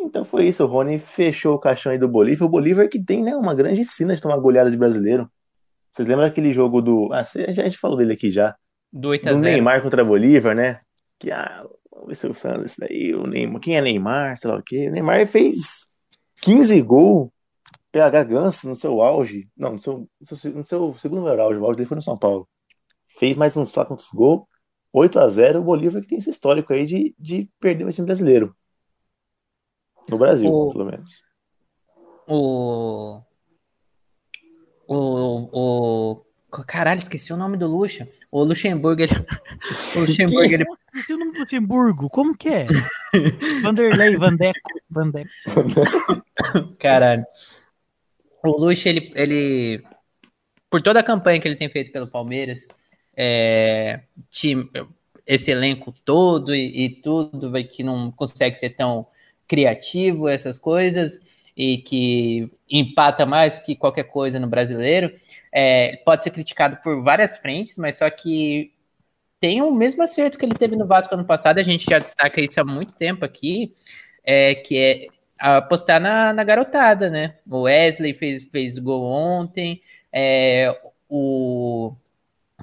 Então 0.00 0.24
foi 0.24 0.46
isso, 0.46 0.64
o 0.64 0.66
Rony 0.66 0.98
fechou 0.98 1.54
o 1.54 1.58
caixão 1.58 1.92
aí 1.92 1.98
do 1.98 2.08
Bolívar. 2.08 2.46
O 2.46 2.50
Bolívar 2.50 2.88
que 2.88 3.02
tem, 3.02 3.22
né, 3.22 3.36
uma 3.36 3.54
grande 3.54 3.84
sina 3.84 4.14
de 4.14 4.20
tomar 4.20 4.38
goleada 4.38 4.70
de 4.70 4.76
brasileiro. 4.76 5.30
Vocês 5.94 6.08
lembram 6.08 6.26
daquele 6.26 6.50
jogo 6.52 6.82
do. 6.82 7.12
Ah, 7.12 7.20
a 7.20 7.52
gente 7.52 7.78
falou 7.78 7.96
dele 7.96 8.14
aqui 8.14 8.28
já. 8.30 8.56
Do 8.92 9.10
8 9.10 9.28
a 9.28 9.32
Do 9.32 9.38
0. 9.38 9.52
Neymar 9.52 9.80
contra 9.80 10.04
Bolívar, 10.04 10.54
né? 10.54 10.80
Que, 11.20 11.30
ah, 11.30 11.64
vamos 11.92 12.08
ver 12.08 12.14
se 12.16 12.26
eu 12.26 12.34
Santos, 12.34 12.64
esse 12.64 12.80
daí, 12.80 13.14
o 13.14 13.26
Neymar. 13.28 13.60
Quem 13.60 13.76
é 13.76 13.80
Neymar? 13.80 14.36
Sei 14.38 14.50
lá 14.50 14.56
o 14.56 14.62
quê. 14.62 14.88
O 14.88 14.92
Neymar 14.92 15.24
fez 15.28 15.86
15 16.42 16.80
gols. 16.82 17.30
PH 17.92 18.24
Ganso 18.24 18.68
no 18.68 18.74
seu 18.74 19.00
auge. 19.00 19.48
Não, 19.56 19.74
no 19.74 19.80
seu, 19.80 20.08
no 20.20 20.36
seu, 20.36 20.52
no 20.52 20.66
seu 20.66 20.94
segundo 20.98 21.22
melhor 21.22 21.38
auge. 21.38 21.60
O 21.60 21.64
auge 21.64 21.76
dele 21.76 21.88
foi 21.88 21.94
no 21.94 22.02
São 22.02 22.18
Paulo. 22.18 22.48
Fez 23.20 23.36
mais 23.36 23.56
uns 23.56 23.68
só 23.68 23.84
quantos 23.84 24.08
gols. 24.10 24.42
8 24.92 25.18
a 25.20 25.28
0 25.28 25.60
O 25.60 25.62
Bolívar 25.64 26.02
que 26.02 26.08
tem 26.08 26.18
esse 26.18 26.30
histórico 26.30 26.72
aí 26.72 26.84
de, 26.86 27.14
de 27.16 27.48
perder 27.60 27.84
o 27.86 27.92
time 27.92 28.04
brasileiro. 28.06 28.52
No 30.08 30.18
Brasil, 30.18 30.50
O- 30.52 30.72
pelo 30.72 30.86
menos. 30.86 31.24
O. 32.26 33.20
O. 34.86 35.48
O. 35.52 36.24
Caralho, 36.66 37.00
esqueci 37.00 37.32
o 37.32 37.36
nome 37.36 37.56
do 37.56 37.66
Lucha. 37.66 38.08
O 38.30 38.44
Luxemburgo, 38.44 39.02
ele. 39.02 39.14
O 39.96 40.00
Luxemburgo, 40.00 40.54
ele. 40.54 40.64
Não 40.64 41.04
tem 41.04 41.16
o 41.16 41.18
nome 41.18 41.32
do 41.32 41.40
Luxemburgo. 41.40 42.10
Como 42.10 42.36
que 42.36 42.48
é? 42.48 42.66
Vanderlei, 43.62 44.16
Vandeco, 44.16 44.70
Vandeco. 44.88 45.30
Caralho. 46.78 47.24
O 48.44 48.50
Lucha, 48.50 48.88
ele, 48.88 49.12
ele. 49.14 49.82
Por 50.70 50.82
toda 50.82 51.00
a 51.00 51.04
campanha 51.04 51.40
que 51.40 51.48
ele 51.48 51.56
tem 51.56 51.68
feito 51.68 51.92
pelo 51.92 52.06
Palmeiras, 52.06 52.66
é, 53.16 54.00
time, 54.30 54.68
esse 55.26 55.50
elenco 55.50 55.92
todo 56.04 56.54
e, 56.54 56.84
e 56.84 56.90
tudo, 56.90 57.50
vai 57.50 57.64
que 57.64 57.82
não 57.82 58.10
consegue 58.10 58.56
ser 58.56 58.70
tão 58.70 59.06
criativo, 59.46 60.28
essas 60.28 60.58
coisas, 60.58 61.20
e 61.56 61.78
que 61.78 62.50
empata 62.78 63.24
mais 63.24 63.58
que 63.58 63.76
qualquer 63.76 64.04
coisa 64.04 64.38
no 64.38 64.48
brasileiro, 64.48 65.12
é, 65.52 65.96
pode 66.04 66.24
ser 66.24 66.30
criticado 66.30 66.76
por 66.82 67.02
várias 67.02 67.36
frentes, 67.36 67.78
mas 67.78 67.96
só 67.96 68.10
que 68.10 68.72
tem 69.38 69.62
o 69.62 69.70
mesmo 69.70 70.02
acerto 70.02 70.38
que 70.38 70.44
ele 70.44 70.54
teve 70.54 70.74
no 70.74 70.86
Vasco 70.86 71.14
ano 71.14 71.24
passado, 71.24 71.58
a 71.58 71.62
gente 71.62 71.86
já 71.88 71.98
destaca 71.98 72.40
isso 72.40 72.60
há 72.60 72.64
muito 72.64 72.94
tempo 72.94 73.24
aqui, 73.24 73.74
é, 74.24 74.54
que 74.56 74.76
é 74.76 75.06
apostar 75.38 76.00
na, 76.00 76.32
na 76.32 76.42
garotada, 76.42 77.10
né? 77.10 77.36
O 77.48 77.62
Wesley 77.62 78.14
fez, 78.14 78.44
fez 78.44 78.78
gol 78.78 79.04
ontem, 79.04 79.80
é, 80.12 80.74
o 81.08 81.94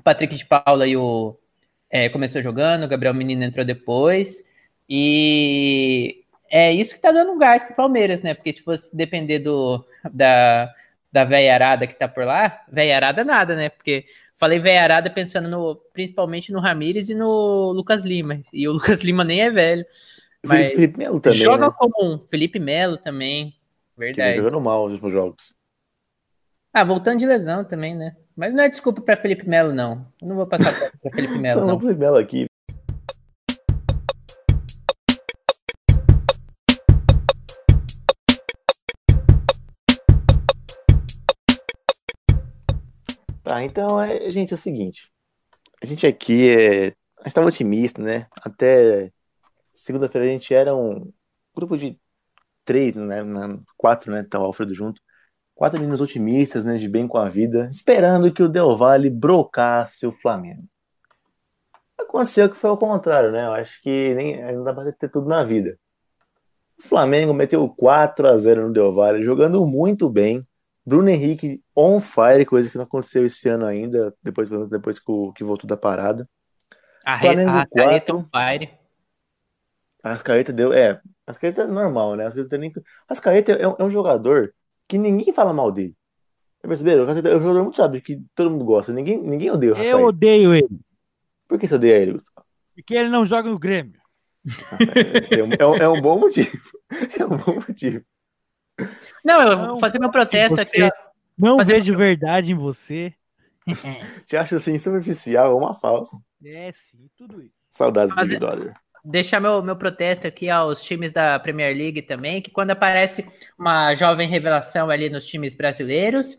Patrick 0.03 0.36
de 0.36 0.45
Paula 0.45 0.88
e 0.88 0.97
o 0.97 1.38
é, 1.89 2.09
começou 2.09 2.41
jogando, 2.41 2.84
o 2.84 2.88
Gabriel 2.88 3.14
Menino 3.14 3.43
entrou 3.43 3.66
depois, 3.66 4.43
e 4.89 6.20
é 6.52 6.74
isso 6.74 6.93
que 6.93 7.02
tá 7.02 7.14
dando 7.14 7.32
um 7.32 7.38
gás 7.38 7.64
pro 7.64 7.74
Palmeiras, 7.74 8.22
né? 8.22 8.34
Porque 8.34 8.52
se 8.52 8.62
fosse 8.62 8.93
depender 8.93 9.39
do 9.39 9.84
da, 10.12 10.70
da 11.10 11.24
veiarada 11.24 11.88
que 11.88 11.97
tá 11.97 12.10
por 12.10 12.26
lá, 12.26 12.62
veiarada 12.70 13.24
nada, 13.24 13.56
né? 13.56 13.70
Porque 13.70 14.06
falei 14.36 14.60
veiarada 14.60 15.10
pensando 15.10 15.47
no, 15.47 15.76
principalmente 15.93 16.52
no 16.52 16.60
Ramires 16.60 17.10
e 17.10 17.16
no 17.16 17.72
Lucas 17.72 18.04
Lima, 18.04 18.41
e 18.52 18.68
o 18.68 18.74
Lucas 18.74 19.02
Lima 19.02 19.24
nem 19.24 19.41
é 19.41 19.49
velho. 19.49 19.86
Mas 20.45 20.74
Felipe 20.74 20.97
Melo 20.97 21.22
também, 21.22 21.39
joga 21.39 21.68
né? 21.68 21.74
comum. 21.78 22.20
Felipe 22.30 22.60
Melo 22.60 22.97
também. 22.97 23.56
Verdade. 23.97 24.36
jogando 24.36 24.60
mal 24.60 24.84
nos 24.84 24.93
últimos 24.93 25.14
jogos. 25.14 25.56
Ah, 26.74 26.84
voltando 26.84 27.20
de 27.20 27.26
lesão 27.26 27.64
também, 27.64 27.95
né? 27.95 28.16
Mas 28.36 28.54
não 28.54 28.64
é 28.64 28.70
desculpa 28.70 29.02
pra 29.02 29.18
Felipe 29.18 29.47
Melo, 29.47 29.72
não. 29.72 30.08
Eu 30.22 30.28
não 30.28 30.36
vou 30.36 30.47
passar 30.47 30.74
pra, 30.74 30.99
pra 30.99 31.12
Felipe 31.12 31.38
Melo, 31.39 31.66
não. 31.66 31.76
o 31.76 31.80
Felipe 31.80 31.99
Melo 31.99 32.18
aqui. 32.18 32.45
Tá, 43.52 43.62
então, 43.66 44.02
é, 44.02 44.32
gente, 44.32 44.54
é 44.54 44.56
o 44.56 44.58
seguinte. 44.58 45.12
A 45.84 45.86
gente 45.86 46.08
aqui 46.08 46.49
é. 46.49 46.88
A 47.20 47.24
gente 47.26 47.34
tava 47.34 47.47
otimista, 47.47 48.02
né? 48.02 48.26
Até 48.41 49.12
segunda-feira 49.74 50.26
a 50.26 50.32
gente 50.32 50.54
era 50.54 50.74
um 50.74 51.12
grupo 51.54 51.78
de 51.78 51.99
três, 52.64 52.95
né? 52.95 53.18
quatro, 53.76 54.10
né? 54.10 54.24
Tava 54.24 54.45
o 54.45 54.47
Alfredo 54.47 54.74
junto. 54.74 55.02
Quatro 55.54 55.78
meninos 55.78 55.99
otimistas, 55.99 56.64
né? 56.64 56.78
De 56.78 56.88
bem 56.88 57.06
com 57.10 57.18
a 57.18 57.28
vida, 57.28 57.68
esperando 57.70 58.34
que 58.34 58.41
o 58.41 58.47
Del 58.47 58.78
Valle 58.78 59.10
brocasse 59.10 60.08
o 60.08 60.14
Flamengo. 60.14 60.64
Aconteceu 61.97 62.49
que 62.49 62.56
foi 62.56 62.70
ao 62.70 62.78
contrário, 62.78 63.34
né? 63.34 63.47
Eu 63.47 63.54
acho 63.54 63.82
que 63.82 64.14
nem, 64.16 64.41
não 64.54 64.64
dá 64.64 64.74
pra 64.74 64.89
ter 64.93 65.10
tudo 65.10 65.28
na 65.28 65.43
vida. 65.43 65.78
O 66.80 66.84
Flamengo 66.88 67.34
meteu 67.34 67.68
4 67.68 68.30
a 68.30 68.38
0 68.38 68.68
no 68.68 68.74
Del 68.74 68.93
Valle, 68.93 69.26
jogando 69.26 69.66
muito 69.66 70.10
bem. 70.10 70.47
Bruno 70.86 71.10
Henrique 71.10 71.62
on 71.76 72.00
fire, 72.00 72.46
coisa 72.46 72.70
que 72.70 72.78
não 72.78 72.84
aconteceu 72.86 73.26
esse 73.26 73.48
ano 73.50 73.66
ainda, 73.66 74.14
depois, 74.24 74.50
depois 74.70 75.00
que, 75.00 75.12
o- 75.12 75.32
que 75.34 75.44
voltou 75.44 75.68
da 75.68 75.78
parada. 75.78 76.28
A 77.06 77.20
Flamengo 77.20 77.50
Arrascaeta 77.50 78.14
quatro. 78.14 78.18
on 78.18 78.24
fire. 78.24 78.72
A 80.04 80.10
Rascaeta 80.10 80.52
deu. 80.52 80.74
É, 80.74 80.92
a 80.92 81.02
Rascaeta 81.28 81.62
é 81.64 81.68
normal, 81.68 82.16
né? 82.16 82.24
A 82.24 82.26
Rascaeta, 82.28 82.58
nem, 82.58 82.72
a 82.76 82.82
Rascaeta 83.10 83.52
é, 83.54 83.68
um, 83.68 83.76
é 83.78 83.84
um 83.84 83.90
jogador 83.90 84.54
que 84.88 84.98
ninguém 84.98 85.32
fala 85.34 85.54
mal 85.54 85.72
dele. 85.72 85.96
Perceberam? 86.62 87.04
O 87.04 87.06
Rascaeta 87.06 87.30
é 87.30 87.38
um 87.38 87.42
jogador 87.42 87.64
muito 87.64 87.76
sábio, 87.78 88.02
que 88.02 88.20
todo 88.36 88.50
mundo 88.50 88.66
gosta. 88.66 88.92
Ninguém, 88.92 89.22
ninguém 89.22 89.52
odeia 89.52 89.74
o 89.74 89.76
Eu 89.76 89.78
Rascaeta. 89.78 90.06
odeio 90.06 90.54
ele. 90.56 90.80
Por 91.48 91.60
que 91.60 91.68
você 91.68 91.76
odeia 91.76 91.98
ele, 91.98 92.14
Gustavo? 92.14 92.46
Porque 92.76 92.96
ele 92.96 93.10
não 93.10 93.26
joga 93.26 93.50
no 93.50 93.60
Grêmio. 93.60 94.00
É 95.32 95.44
um, 95.44 95.50
é 95.60 95.66
um- 95.68 95.76
é 95.84 95.90
um 95.90 96.02
bom 96.02 96.18
motivo. 96.20 96.60
É 97.20 97.26
um 97.26 97.38
bom 97.38 97.56
motivo. 97.68 98.04
Não, 99.24 99.41
eu 99.41 99.57
vou 99.57 99.80
fazer 99.80 99.99
meu 99.99 100.11
protesto 100.11 100.59
aqui, 100.59 100.84
ó. 100.84 100.89
Não 101.38 101.57
Fazer- 101.57 101.74
vejo 101.74 101.97
verdade 101.97 102.51
em 102.51 102.55
você. 102.55 103.13
Te 104.28 104.38
acho 104.38 104.55
assim 104.55 104.78
superficial, 104.78 105.51
é 105.51 105.55
uma 105.55 105.76
falsa. 105.76 106.17
É, 106.43 106.72
sim, 106.74 107.09
tudo 107.17 107.41
isso. 107.41 107.53
Saudades, 107.69 108.15
Mas 108.15 108.28
Big 108.28 108.39
Brother. 108.39 108.74
Deixar 109.03 109.39
meu, 109.39 109.63
meu 109.63 109.76
protesto 109.76 110.28
aqui 110.28 110.49
aos 110.49 110.84
times 110.84 111.11
da 111.11 111.39
Premier 111.39 111.76
League 111.76 112.03
também, 112.03 112.41
que 112.41 112.51
quando 112.51 112.72
aparece 112.72 113.26
uma 113.57 113.95
jovem 113.95 114.30
revelação 114.30 114.89
ali 114.89 115.09
nos 115.09 115.26
times 115.26 115.55
brasileiros, 115.55 116.38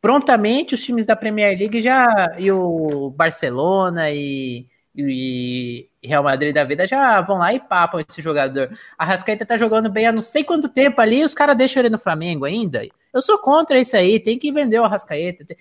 prontamente 0.00 0.74
os 0.74 0.84
times 0.84 1.06
da 1.06 1.16
Premier 1.16 1.58
League 1.58 1.80
já, 1.80 2.36
e 2.38 2.52
o 2.52 3.10
Barcelona 3.10 4.10
e, 4.12 4.68
e 4.96 5.88
Real 6.02 6.22
Madrid 6.22 6.54
da 6.54 6.64
vida 6.64 6.86
já 6.86 7.20
vão 7.20 7.38
lá 7.38 7.52
e 7.52 7.60
papam 7.60 8.04
esse 8.08 8.22
jogador. 8.22 8.70
A 8.96 9.04
Rascaeta 9.04 9.44
tá 9.44 9.56
jogando 9.56 9.90
bem 9.90 10.06
há 10.06 10.12
não 10.12 10.22
sei 10.22 10.44
quanto 10.44 10.68
tempo 10.68 11.00
ali, 11.00 11.20
e 11.20 11.24
os 11.24 11.34
caras 11.34 11.56
deixam 11.56 11.80
ele 11.80 11.90
no 11.90 11.98
Flamengo 11.98 12.44
ainda. 12.44 12.86
Eu 13.12 13.22
sou 13.22 13.38
contra 13.38 13.78
isso 13.78 13.96
aí, 13.96 14.20
tem 14.20 14.38
que 14.38 14.52
vender 14.52 14.78
o 14.78 14.84
Arrascaeta. 14.84 15.44
Tem- 15.44 15.56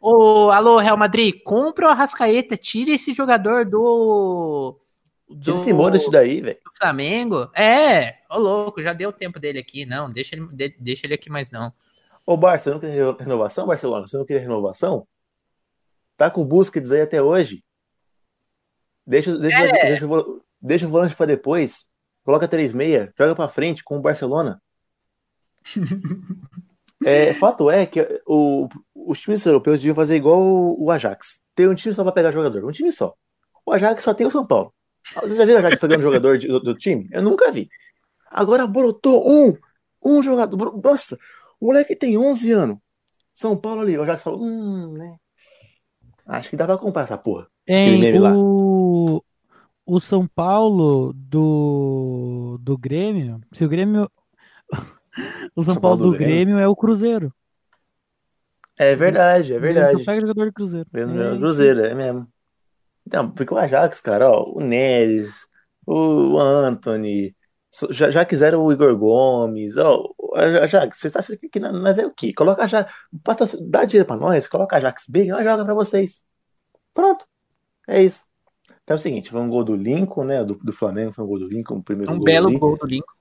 Ô, 0.00 0.50
alô, 0.50 0.78
Real 0.78 0.96
Madrid, 0.96 1.42
compra 1.44 1.86
o 1.86 1.90
Arrascaeta, 1.90 2.56
tira 2.56 2.92
esse 2.92 3.12
jogador 3.12 3.64
do. 3.64 4.78
Tira 5.42 5.56
esse 5.96 6.10
daí, 6.10 6.40
velho. 6.40 6.56
do 6.64 6.70
Flamengo. 6.78 7.50
É, 7.54 8.14
ô 8.30 8.38
louco, 8.38 8.80
já 8.80 8.92
deu 8.92 9.10
o 9.10 9.12
tempo 9.12 9.38
dele 9.38 9.58
aqui. 9.58 9.84
Não, 9.84 10.10
deixa 10.10 10.36
ele, 10.36 10.46
de- 10.52 10.74
deixa 10.78 11.06
ele 11.06 11.14
aqui 11.14 11.28
mais 11.28 11.50
não. 11.50 11.72
Ô, 12.24 12.36
Barça, 12.36 12.64
você 12.64 12.70
não 12.70 12.78
queria 12.80 12.94
reno- 12.96 13.16
renovação, 13.18 13.66
Barcelona? 13.66 14.06
Você 14.06 14.16
não 14.16 14.24
queria 14.24 14.40
renovação? 14.42 15.06
Tá 16.16 16.30
com 16.30 16.42
o 16.42 16.44
Busquets 16.44 16.92
aí 16.92 17.00
até 17.02 17.20
hoje. 17.22 17.62
Deixa, 19.08 19.36
deixa, 19.38 19.58
É. 19.64 19.86
deixa, 19.86 20.06
o 20.06 20.42
deixa 20.60 20.86
o 20.86 20.90
volante 20.90 21.16
pra 21.16 21.24
depois. 21.26 21.86
Coloca 22.24 22.46
3-6, 22.46 23.10
joga 23.18 23.34
pra 23.34 23.48
frente 23.48 23.82
com 23.82 23.96
o 23.96 24.00
Barcelona. 24.02 24.60
É, 27.04 27.32
fato 27.32 27.70
é 27.70 27.86
que 27.86 28.00
o- 28.26 28.68
os 28.92 29.20
times 29.20 29.46
europeus 29.46 29.78
deviam 29.80 29.94
fazer 29.94 30.16
igual 30.16 30.42
o, 30.42 30.84
o 30.86 30.90
Ajax. 30.90 31.38
Ter 31.54 31.68
um 31.68 31.74
time 31.74 31.94
só 31.94 32.02
pra 32.02 32.10
pegar 32.10 32.32
jogador. 32.32 32.64
Um 32.64 32.72
time 32.72 32.90
só. 32.90 33.14
O 33.64 33.72
Ajax 33.72 34.02
só 34.02 34.12
tem 34.12 34.26
o 34.26 34.30
São 34.32 34.44
Paulo. 34.44 34.74
Você 35.22 35.36
já 35.36 35.44
viu 35.44 35.54
o 35.54 35.58
Ajax 35.58 35.78
pegando 35.78 36.02
jogador 36.02 36.36
de- 36.36 36.48
do, 36.48 36.58
do 36.58 36.74
time? 36.74 37.08
Eu 37.12 37.22
nunca 37.22 37.52
vi. 37.52 37.68
Agora 38.28 38.66
brotou 38.66 39.24
um. 39.30 39.56
Um 40.04 40.20
jogador. 40.24 40.80
Nossa, 40.82 41.16
o 41.60 41.66
moleque 41.66 41.94
tem 41.94 42.18
11 42.18 42.50
anos. 42.50 42.78
São 43.32 43.56
Paulo 43.56 43.82
ali. 43.82 43.96
O 43.96 44.02
Ajax 44.02 44.20
falou, 44.20 44.42
hum, 44.42 44.94
né? 44.98 45.16
Acho 46.26 46.50
que 46.50 46.56
dá 46.56 46.66
pra 46.66 46.76
comprar 46.78 47.02
essa 47.04 47.16
porra. 47.16 47.46
Hein, 47.66 48.00
meme 48.00 48.18
lá. 48.18 48.32
O, 49.88 50.00
São 50.00 50.26
Paulo 50.26 51.12
do, 51.14 52.58
do 52.60 52.76
Grêmio, 52.76 53.40
se 53.52 53.64
o 53.64 53.68
Grêmio. 53.68 54.10
o 55.56 55.62
São, 55.62 55.80
Paulo, 55.80 56.10
do 56.10 56.16
Grêmio. 56.16 56.58
é 56.58 56.68
o 56.68 56.76
Cruzeiro. 56.76 57.32
É 58.76 58.94
verdade, 58.94 59.54
é 59.54 59.58
Grêmio 59.58 59.80
verdade. 59.82 60.04
só 60.04 60.12
pega 60.12 60.20
jogador 60.20 60.46
de 60.46 60.52
Cruzeiro. 60.52 60.88
É, 60.94 61.00
é, 61.00 61.38
Cruzeiro, 61.38 61.84
é 61.84 61.94
mesmo. 61.94 62.28
Então, 63.06 63.30
porque 63.30 63.52
o 63.52 63.58
Ajax, 63.58 64.00
cara, 64.00 64.30
ó, 64.30 64.52
o 64.54 64.60
Neres, 64.60 65.48
o 65.86 66.38
Anthony, 66.38 67.34
já, 67.90 68.10
já 68.10 68.24
quiseram 68.24 68.62
o 68.62 68.72
Igor 68.72 68.96
Gomes, 68.96 69.76
ó, 69.76 70.12
o 70.18 70.34
Ajax, 70.36 70.98
vocês 70.98 71.16
acham 71.16 71.36
que, 71.36 71.48
que 71.48 71.58
nós 71.58 71.98
é 71.98 72.06
o 72.06 72.12
quê? 72.12 72.32
Coloca 72.34 72.62
Ajax, 72.62 72.92
dá 73.62 73.84
dinheiro 73.84 74.06
pra 74.06 74.16
nós, 74.16 74.46
coloca 74.46 74.76
Ajax 74.76 75.06
B 75.08 75.24
e 75.24 75.28
nós 75.28 75.44
joga 75.44 75.64
pra 75.64 75.74
vocês. 75.74 76.22
Pronto, 76.94 77.26
é 77.88 78.02
isso. 78.02 78.28
Então 78.88 78.94
é 78.94 78.96
o 78.96 78.98
seguinte, 78.98 79.28
foi 79.30 79.38
um 79.42 79.50
gol 79.50 79.62
do 79.64 79.76
Lincoln, 79.76 80.24
né, 80.24 80.42
do, 80.42 80.54
do 80.54 80.72
Flamengo, 80.72 81.12
foi 81.12 81.22
um 81.22 81.28
gol 81.28 81.38
do 81.40 81.46
Lincoln, 81.46 81.76
o 81.76 81.82
primeiro 81.82 82.10
Um 82.10 82.16
gol 82.16 82.24
belo 82.24 82.48
ali. 82.48 82.58
gol 82.58 82.78
do 82.78 82.86
Lincoln. 82.86 83.12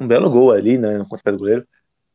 um 0.00 0.06
belo 0.06 0.30
gol 0.30 0.52
ali, 0.52 0.78
né? 0.78 0.98
Contra 1.00 1.16
o 1.16 1.22
pé 1.24 1.32
do 1.32 1.38
goleiro. 1.38 1.66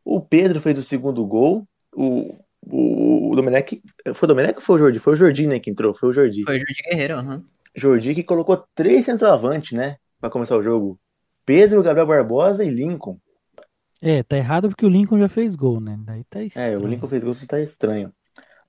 O 0.06 0.22
Pedro 0.22 0.62
fez 0.62 0.78
o 0.78 0.82
segundo 0.82 1.26
gol. 1.26 1.68
O, 1.94 2.34
o, 2.62 3.32
o 3.32 3.36
Domenech. 3.36 3.82
Foi 4.14 4.26
o 4.26 4.28
Domenech 4.30 4.56
ou 4.56 4.62
foi 4.62 4.76
o 4.76 4.80
Jordi? 4.80 5.00
Foi 5.00 5.14
o 5.14 5.16
Jordi, 5.18 5.48
né, 5.48 5.60
que 5.60 5.70
entrou. 5.70 5.94
Foi 5.94 6.08
o 6.08 6.14
Jordi. 6.14 6.44
Foi 6.46 6.56
o 6.56 6.60
Jordi 6.60 6.82
Guerreiro, 6.90 7.18
uhum. 7.20 7.44
Jordi 7.76 8.16
que 8.16 8.24
colocou 8.24 8.64
três 8.74 9.04
centroavantes, 9.04 9.78
né? 9.78 9.98
Pra 10.22 10.30
começar 10.30 10.56
o 10.56 10.64
jogo. 10.64 10.98
Pedro, 11.46 11.84
Gabriel 11.84 12.08
Barbosa 12.08 12.64
e 12.64 12.70
Lincoln. 12.70 13.18
É, 14.02 14.24
tá 14.24 14.38
errado 14.38 14.70
porque 14.70 14.86
o 14.86 14.90
Lincoln 14.90 15.20
já 15.20 15.28
fez 15.28 15.56
gol, 15.56 15.82
né? 15.82 16.00
Daí 16.06 16.24
tá 16.30 16.40
É, 16.40 16.46
estranho. 16.46 16.80
o 16.82 16.88
Lincoln 16.88 17.08
fez 17.10 17.22
gol, 17.22 17.34
isso 17.34 17.46
tá 17.46 17.60
estranho. 17.60 18.14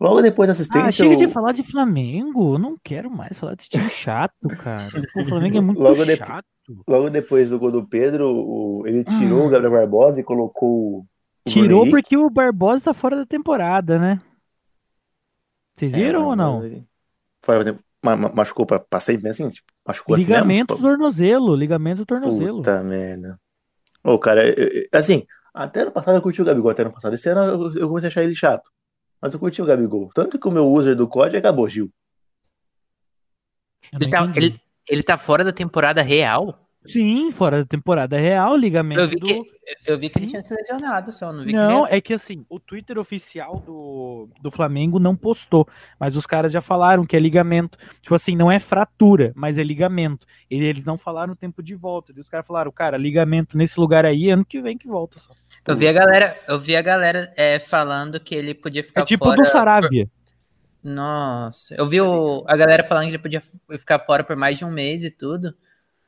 Logo 0.00 0.20
depois 0.22 0.48
da 0.48 0.50
Ah, 0.50 0.54
assistência. 0.54 0.90
chega 0.92 1.16
de 1.16 1.26
o- 1.26 1.28
falar 1.28 1.52
de 1.52 1.62
Flamengo. 1.62 2.54
Eu 2.54 2.58
não 2.58 2.76
quero 2.82 3.10
mais 3.10 3.36
falar 3.38 3.54
desse 3.54 3.68
time 3.68 3.88
chato, 3.88 4.48
cara. 4.62 4.88
O 5.16 5.24
Flamengo 5.24 5.58
é 5.58 5.60
muito 5.60 5.80
Logo 5.80 6.04
chato. 6.04 6.44
Logo 6.88 7.10
depois 7.10 7.50
do 7.50 7.58
gol 7.58 7.70
do 7.70 7.86
Pedro, 7.86 8.28
o- 8.30 8.86
ele 8.86 9.04
tirou 9.04 9.42
Hum. 9.42 9.46
o 9.46 9.50
Gabriel 9.50 9.72
Barbosa 9.72 10.20
e 10.20 10.24
colocou 10.24 10.68
o. 11.00 11.06
Tirou 11.46 11.88
porque 11.88 12.16
o 12.16 12.30
Barbosa 12.30 12.86
tá 12.86 12.94
fora 12.94 13.16
da 13.16 13.26
temporada, 13.26 13.98
né? 13.98 14.20
Vocês 15.76 15.92
É, 15.92 15.96
viram 15.96 16.24
o 16.24 16.28
ou 16.28 16.36
não? 16.36 16.62
Fora 17.42 17.64
da 17.64 17.74
ma- 18.02 18.16
ma- 18.16 18.32
machucou 18.34 18.64
pra, 18.64 18.78
pra 18.78 19.00
sempre, 19.00 19.28
assim? 19.28 19.48
Tipo, 19.50 19.66
machucou 19.86 20.14
assim 20.14 20.24
Ligamento 20.24 20.74
do 20.74 20.80
mesmo? 20.82 20.88
tornozelo, 20.88 21.54
ligamento 21.54 21.98
do 21.98 22.06
tornozelo. 22.06 22.56
Puta 22.58 22.82
merda. 22.82 23.38
Ô, 24.02 24.18
cara, 24.18 24.46
eu- 24.46 24.68
eu- 24.68 24.88
assim, 24.92 25.26
até 25.52 25.82
ano 25.82 25.90
passado 25.90 26.16
eu 26.16 26.22
curti 26.22 26.40
o 26.40 26.44
Gabigol, 26.44 26.70
até 26.70 26.82
ano 26.82 26.92
passado. 26.92 27.14
Esse 27.14 27.28
ano 27.28 27.40
eu, 27.42 27.80
eu 27.82 27.88
comecei 27.88 28.06
a 28.06 28.10
achar 28.10 28.22
ele 28.22 28.34
chato. 28.34 28.70
Mas 29.24 29.32
eu 29.32 29.40
curti 29.40 29.62
o 29.62 29.64
Gabigol. 29.64 30.10
Tanto 30.14 30.38
que 30.38 30.46
o 30.46 30.50
meu 30.50 30.70
user 30.70 30.94
do 30.94 31.08
código 31.08 31.38
acabou, 31.38 31.66
Gil. 31.66 31.90
Ele 33.90 34.10
tá, 34.10 34.32
ele, 34.36 34.60
ele 34.86 35.02
tá 35.02 35.16
fora 35.16 35.42
da 35.42 35.50
temporada 35.50 36.02
real? 36.02 36.63
Sim, 36.86 37.30
fora 37.30 37.58
da 37.58 37.64
temporada 37.64 38.18
real, 38.18 38.54
ligamento 38.56 39.00
Eu 39.00 39.08
vi 39.08 39.16
que, 39.16 39.42
eu 39.86 39.98
vi 39.98 40.10
que 40.10 40.18
ele 40.18 40.26
tinha 40.26 40.44
se 40.44 40.54
lesionado 40.54 41.12
só, 41.12 41.32
não 41.32 41.40
vi 41.42 41.50
que 41.50 41.56
Não, 41.56 41.86
ele... 41.86 41.96
é 41.96 42.00
que 42.00 42.12
assim, 42.12 42.44
o 42.48 42.60
Twitter 42.60 42.98
oficial 42.98 43.58
do, 43.60 44.28
do 44.42 44.50
Flamengo 44.50 44.98
não 44.98 45.16
postou, 45.16 45.66
mas 45.98 46.16
os 46.16 46.26
caras 46.26 46.52
já 46.52 46.60
falaram 46.60 47.06
que 47.06 47.16
é 47.16 47.18
ligamento. 47.18 47.78
Tipo 48.00 48.14
assim, 48.14 48.36
não 48.36 48.52
é 48.52 48.58
fratura, 48.58 49.32
mas 49.34 49.56
é 49.56 49.62
ligamento. 49.62 50.26
E 50.50 50.62
eles 50.62 50.84
não 50.84 50.98
falaram 50.98 51.32
o 51.32 51.36
tempo 51.36 51.62
de 51.62 51.74
volta. 51.74 52.12
E 52.14 52.20
os 52.20 52.28
caras 52.28 52.46
falaram, 52.46 52.70
cara, 52.70 52.98
ligamento 52.98 53.56
nesse 53.56 53.80
lugar 53.80 54.04
aí, 54.04 54.28
ano 54.28 54.44
que 54.44 54.60
vem 54.60 54.76
que 54.76 54.86
volta 54.86 55.18
só. 55.18 55.32
Eu 55.66 55.76
vi 55.76 55.88
a 55.88 55.92
galera, 55.92 56.30
eu 56.48 56.60
vi 56.60 56.76
a 56.76 56.82
galera 56.82 57.32
é, 57.36 57.58
falando 57.58 58.20
que 58.20 58.34
ele 58.34 58.54
podia 58.54 58.84
ficar 58.84 59.00
É 59.00 59.04
tipo 59.04 59.24
fora. 59.24 59.36
do 59.36 59.46
Saravia. 59.46 60.06
Nossa, 60.82 61.74
eu 61.76 61.88
vi 61.88 61.98
o, 62.02 62.44
a 62.46 62.54
galera 62.54 62.84
falando 62.84 63.04
que 63.04 63.10
ele 63.12 63.18
podia 63.18 63.42
ficar 63.78 63.98
fora 64.00 64.22
por 64.22 64.36
mais 64.36 64.58
de 64.58 64.66
um 64.66 64.70
mês 64.70 65.02
e 65.02 65.10
tudo, 65.10 65.54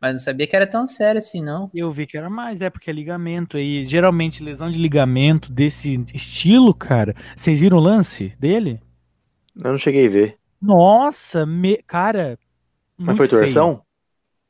mas 0.01 0.15
não 0.15 0.21
sabia 0.21 0.47
que 0.47 0.57
era 0.57 0.67
tão 0.71 0.87
sério 0.87 1.19
assim, 1.19 1.43
não. 1.43 1.73
Eu 1.73 1.91
vi 1.93 2.07
que 2.07 2.17
era 2.17 2.31
mais, 2.31 2.61
é 2.63 2.71
porque 2.71 2.91
é 2.91 2.93
ligamento. 2.93 3.59
E 3.59 3.85
geralmente 3.87 4.43
lesão 4.43 4.71
de 4.71 4.79
ligamento 4.79 5.53
desse 5.53 6.05
estilo, 6.15 6.75
cara. 6.75 7.15
Vocês 7.37 7.61
viram 7.61 7.79
o 7.79 7.81
lance 7.81 8.35
dele? 8.39 8.81
Eu 9.57 9.71
não 9.73 9.79
cheguei 9.79 10.07
a 10.07 10.11
ver. 10.11 10.39
Nossa, 10.61 11.47
me... 11.47 11.83
cara. 11.83 12.39
Mas 12.99 13.17
foi 13.17 13.27
feio. 13.29 13.31
torção? 13.41 13.85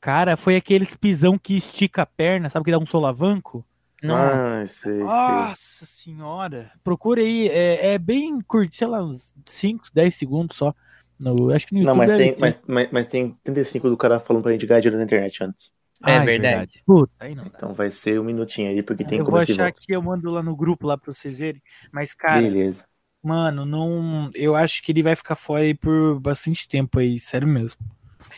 Cara, 0.00 0.36
foi 0.36 0.56
aqueles 0.56 0.96
pisão 0.96 1.38
que 1.38 1.56
estica 1.56 2.02
a 2.02 2.06
perna, 2.06 2.48
sabe 2.50 2.64
que 2.66 2.70
dá 2.70 2.78
um 2.78 2.86
solavanco? 2.86 3.64
Não, 4.02 4.14
Ah, 4.16 4.64
sei, 4.66 5.08
sei. 5.10 5.50
Nossa 5.56 5.86
senhora. 5.86 6.72
Procura 6.84 7.20
aí, 7.20 7.48
é, 7.48 7.94
é 7.94 7.98
bem 7.98 8.40
curto, 8.40 8.76
sei 8.76 8.86
lá, 8.86 9.02
uns 9.04 9.34
5, 9.46 9.88
10 9.92 10.14
segundos 10.14 10.56
só. 10.56 10.74
No, 11.18 11.50
acho 11.52 11.66
que 11.66 11.74
no 11.74 11.80
Não, 11.82 11.94
YouTube 11.94 11.98
mas 11.98 12.08
deve 12.08 12.32
tem, 12.32 12.36
mas, 12.40 12.62
mas, 12.66 12.90
mas 12.92 13.06
tem 13.06 13.32
35 13.42 13.88
do 13.88 13.96
cara 13.96 14.20
falando 14.20 14.42
pra 14.42 14.52
gente 14.52 14.66
ganhar 14.66 14.80
dinheiro 14.80 14.98
na 14.98 15.04
internet 15.04 15.42
antes. 15.44 15.72
É 16.04 16.18
Ah, 16.18 16.24
verdade. 16.24 16.82
Puta, 16.84 17.12
aí 17.18 17.34
não 17.34 17.48
dá. 17.50 17.50
Então 17.56 17.74
vai 17.74 17.90
ser 17.90 18.20
um 18.20 18.24
minutinho 18.24 18.70
aí, 18.70 18.82
porque 18.82 19.04
tem 19.04 19.18
eu 19.18 19.26
vou 19.26 19.38
começo 19.38 19.50
e 19.50 19.54
achar 19.54 19.54
volta. 19.54 19.80
que 19.80 19.92
eu 19.94 20.02
mando 20.02 20.30
lá 20.30 20.42
no 20.42 20.56
grupo 20.56 20.86
lá 20.86 20.96
pra 20.98 21.12
vocês 21.12 21.38
verem. 21.38 21.62
Mas, 21.92 22.14
cara, 22.14 22.48
Beleza. 22.48 22.86
mano, 23.22 23.66
não. 23.66 24.30
Eu 24.34 24.56
acho 24.56 24.82
que 24.82 24.92
ele 24.92 25.02
vai 25.02 25.16
ficar 25.16 25.36
fora 25.36 25.62
aí 25.64 25.74
por 25.74 26.20
bastante 26.20 26.68
tempo 26.68 26.98
aí, 27.00 27.20
sério 27.20 27.48
mesmo. 27.48 27.78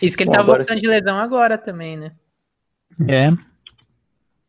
Isso 0.00 0.16
que 0.16 0.24
ele 0.24 0.30
Bom, 0.30 0.32
tá 0.32 0.40
agora 0.40 0.66
voltando 0.66 0.80
de 0.80 0.86
lesão 0.88 1.18
agora 1.18 1.56
também, 1.58 1.96
né? 1.96 2.12
É. 3.08 3.30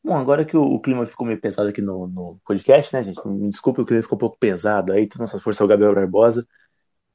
Bom, 0.03 0.15
agora 0.17 0.45
que 0.45 0.55
o, 0.55 0.61
o 0.63 0.79
clima 0.81 1.05
ficou 1.05 1.27
meio 1.27 1.39
pesado 1.39 1.69
aqui 1.69 1.81
no, 1.81 2.07
no 2.07 2.39
podcast, 2.45 2.93
né, 2.95 3.03
gente? 3.03 3.25
Me 3.27 3.49
desculpe, 3.49 3.81
o 3.81 3.85
clima 3.85 4.01
ficou 4.01 4.15
um 4.15 4.19
pouco 4.19 4.37
pesado 4.39 4.93
aí, 4.93 5.07
toda 5.07 5.23
nossa 5.23 5.39
força 5.39 5.61
é 5.63 5.65
o 5.65 5.67
Gabriel 5.67 5.93
Barbosa. 5.93 6.47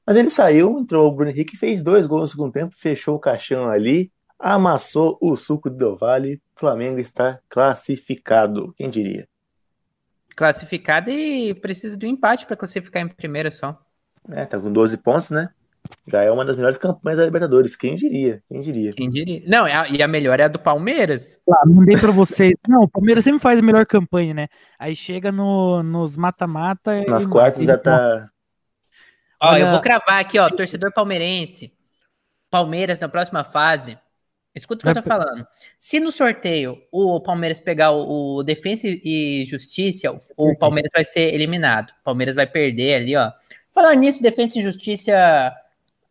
Mas 0.07 0.17
ele 0.17 0.31
saiu, 0.31 0.79
entrou 0.79 1.09
o 1.09 1.15
Bruno 1.15 1.31
Henrique, 1.31 1.57
fez 1.57 1.83
dois 1.83 2.07
gols 2.07 2.21
no 2.23 2.27
segundo 2.27 2.53
tempo, 2.53 2.75
fechou 2.77 3.17
o 3.17 3.19
caixão 3.21 3.69
ali, 3.71 4.11
amassou 4.39 5.17
o 5.21 5.35
suco 5.37 5.71
do 5.71 5.77
Del 5.77 5.97
Valle. 5.97 6.41
Flamengo 6.57 6.99
está 7.01 7.39
classificado, 7.49 8.73
quem 8.77 8.91
diria? 8.91 9.27
Classificado 10.37 11.11
e 11.11 11.55
precisa 11.55 11.97
do 11.97 12.07
empate 12.07 12.45
pra 12.47 12.57
classificar 12.57 13.03
em 13.03 13.09
primeiro 13.09 13.53
só. 13.53 13.79
É, 14.31 14.45
tá 14.45 14.59
com 14.59 14.73
12 14.73 14.97
pontos, 14.99 15.31
né? 15.31 15.51
Já 16.07 16.23
é 16.23 16.31
uma 16.31 16.45
das 16.47 16.57
melhores 16.57 16.79
campanhas 16.79 17.19
da 17.19 17.27
Libertadores, 17.27 17.77
quem 17.77 17.95
diria? 17.95 18.43
Quem 18.49 18.61
diria? 18.61 18.93
Quem 18.95 19.11
diria? 19.11 19.43
Não, 19.47 19.65
a- 19.67 19.87
e 19.89 20.03
a 20.03 20.09
melhor 20.09 20.41
é 20.41 20.45
a 20.45 20.49
do 20.49 20.59
Palmeiras. 20.59 21.39
Lá, 21.47 21.59
mandei 21.67 21.97
pra 21.97 22.11
vocês. 22.11 22.55
Não, 22.67 22.83
o 22.83 22.89
Palmeiras 22.89 23.23
sempre 23.23 23.39
faz 23.39 23.59
a 23.59 23.63
melhor 23.63 23.85
campanha, 23.85 24.33
né? 24.33 24.49
Aí 24.79 24.97
chega 24.97 25.31
no, 25.31 25.83
nos 25.83 26.17
mata-mata. 26.17 26.97
e 26.97 27.05
Nas 27.07 27.27
quartas 27.27 27.65
já 27.65 27.77
tá. 27.77 28.31
Ó, 29.41 29.49
Olha- 29.51 29.61
eu 29.61 29.71
vou 29.71 29.81
cravar 29.81 30.21
aqui, 30.21 30.39
ó, 30.39 30.49
torcedor 30.51 30.93
palmeirense. 30.93 31.73
Palmeiras 32.51 33.01
na 33.01 33.09
próxima 33.09 33.43
fase. 33.45 33.99
Escuta 34.55 34.81
o 34.89 34.93
que 34.93 34.99
eu 34.99 35.03
tô 35.03 35.09
falando. 35.09 35.45
Se 35.79 35.99
no 35.99 36.13
sorteio 36.13 36.81
o 36.93 37.21
Palmeiras 37.21 37.59
pegar 37.59 37.91
o, 37.91 38.37
o 38.37 38.43
Defensa 38.45 38.87
e 38.87 39.45
Justiça, 39.49 40.17
o, 40.37 40.57
Palmeiras 40.57 40.93
vai 40.95 41.05
ser 41.05 41.35
eliminado. 41.35 41.91
O 41.91 42.05
Palmeiras 42.05 42.37
vai 42.37 42.47
perder 42.47 42.95
ali, 42.95 43.17
ó. 43.17 43.33
Falando 43.73 43.99
nisso, 43.99 44.23
Defensa 44.23 44.57
e 44.59 44.63
Justiça, 44.63 45.53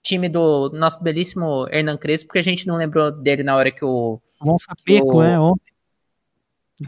time 0.02 0.28
do 0.28 0.70
nosso 0.74 1.02
belíssimo 1.02 1.66
Hernan 1.70 1.96
Crespo, 1.96 2.28
porque 2.28 2.40
a 2.40 2.44
gente 2.44 2.68
não 2.68 2.76
lembrou 2.76 3.10
dele 3.10 3.44
na 3.44 3.56
hora 3.56 3.72
que 3.72 3.86
o 3.86 4.20
Bom 4.42 4.60
sapeco, 4.60 5.20
o- 5.20 5.24
né? 5.24 5.40
Ontem. 5.40 5.74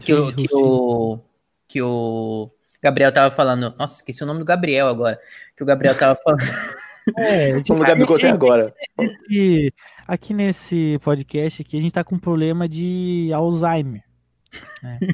que 0.04 0.12
o, 0.12 0.36
que 0.36 0.46
o, 0.54 1.18
que 1.66 1.80
o 1.82 2.50
Gabriel 2.82 3.12
tava 3.12 3.34
falando. 3.34 3.74
Nossa, 3.78 3.96
esqueci 3.96 4.22
o 4.22 4.26
nome 4.26 4.40
do 4.40 4.44
Gabriel 4.46 4.88
agora. 4.88 5.18
Que 5.56 5.62
o 5.62 5.66
Gabriel 5.66 5.96
tava 5.96 6.18
falando. 6.22 6.40
É, 7.16 7.62
Como 7.62 7.84
o 7.84 7.86
Gabigol 7.86 8.18
tem 8.18 8.28
agora. 8.30 8.74
Aqui, 8.98 9.72
aqui 10.08 10.34
nesse 10.34 10.98
podcast 11.04 11.62
aqui, 11.62 11.76
a 11.78 11.80
gente 11.80 11.92
tá 11.92 12.02
com 12.02 12.16
um 12.16 12.18
problema 12.18 12.68
de 12.68 13.30
Alzheimer. 13.32 14.02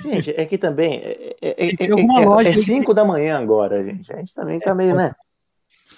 Gente, 0.03 0.31
é 0.35 0.47
que 0.47 0.57
também. 0.57 0.95
É, 0.95 1.37
é, 1.43 1.49
é, 1.51 1.67
é, 1.67 1.69
é 1.69 2.45
que- 2.45 2.55
5 2.57 2.95
da 2.95 3.05
manhã 3.05 3.39
agora, 3.39 3.85
gente. 3.85 4.11
A 4.11 4.17
gente 4.17 4.33
também 4.33 4.59
tá 4.59 4.75
meio, 4.75 4.95
né? 4.97 5.15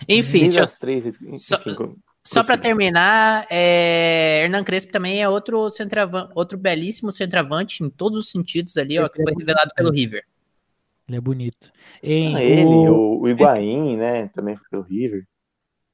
Enfim, 0.09 0.53
eu- 0.53 0.65
as 0.65 0.77
três, 0.77 1.07
enfim, 1.07 1.37
Só- 1.37 1.59
com- 1.77 1.95
Só 2.25 2.43
para 2.43 2.59
terminar, 2.59 3.47
é... 3.49 4.41
Hernan 4.45 4.65
Crespo 4.65 4.91
também 4.91 5.23
é 5.23 5.29
outro 5.29 5.71
centroavante, 5.71 6.33
outro 6.35 6.59
belíssimo 6.59 7.13
centroavante 7.13 7.85
em 7.85 7.89
todos 7.89 8.19
os 8.19 8.31
sentidos 8.31 8.77
ali, 8.77 8.99
ó, 8.99 9.09
que 9.09 9.23
foi 9.23 9.33
revelado 9.33 9.71
pelo 9.77 9.93
River. 9.93 10.25
Ele 11.07 11.17
é 11.19 11.21
bonito. 11.21 11.71
Hein, 12.03 12.35
Ah, 12.37 12.43
ele, 12.43 12.89
o- 12.89 12.95
o, 12.97 13.21
o 13.23 13.29
Higuaín, 13.29 13.97
né? 13.97 14.29
Também 14.29 14.57
foi 14.57 14.67
pelo 14.71 14.83
River. 14.83 15.25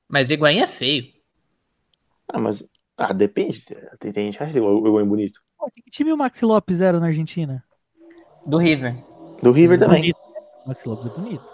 Mas 0.09 0.31
o 0.31 0.33
Higuaín 0.33 0.61
é 0.61 0.67
feio. 0.67 1.05
Ah, 2.29 2.39
mas. 2.39 2.65
Ah, 2.97 3.13
depende. 3.13 3.59
Tem, 3.99 4.13
tem 4.13 4.25
gente 4.27 4.39
que 4.39 4.45
acha 4.45 4.61
o 4.63 4.87
Higuaín 4.89 5.07
bonito. 5.07 5.41
Pô, 5.59 5.71
que 5.75 5.83
time 5.91 6.13
o 6.13 6.17
Maxi 6.17 6.45
Lopes 6.45 6.81
era 6.81 7.01
na 7.01 7.07
Argentina? 7.07 7.65
Do 8.47 8.59
River. 8.59 8.95
Do 9.43 9.53
River 9.53 9.79
também. 9.79 10.01
Bonito. 10.01 10.19
O 10.65 10.69
Maxi 10.69 10.89
Lopes 10.89 11.07
é 11.07 11.15
bonito. 11.15 11.45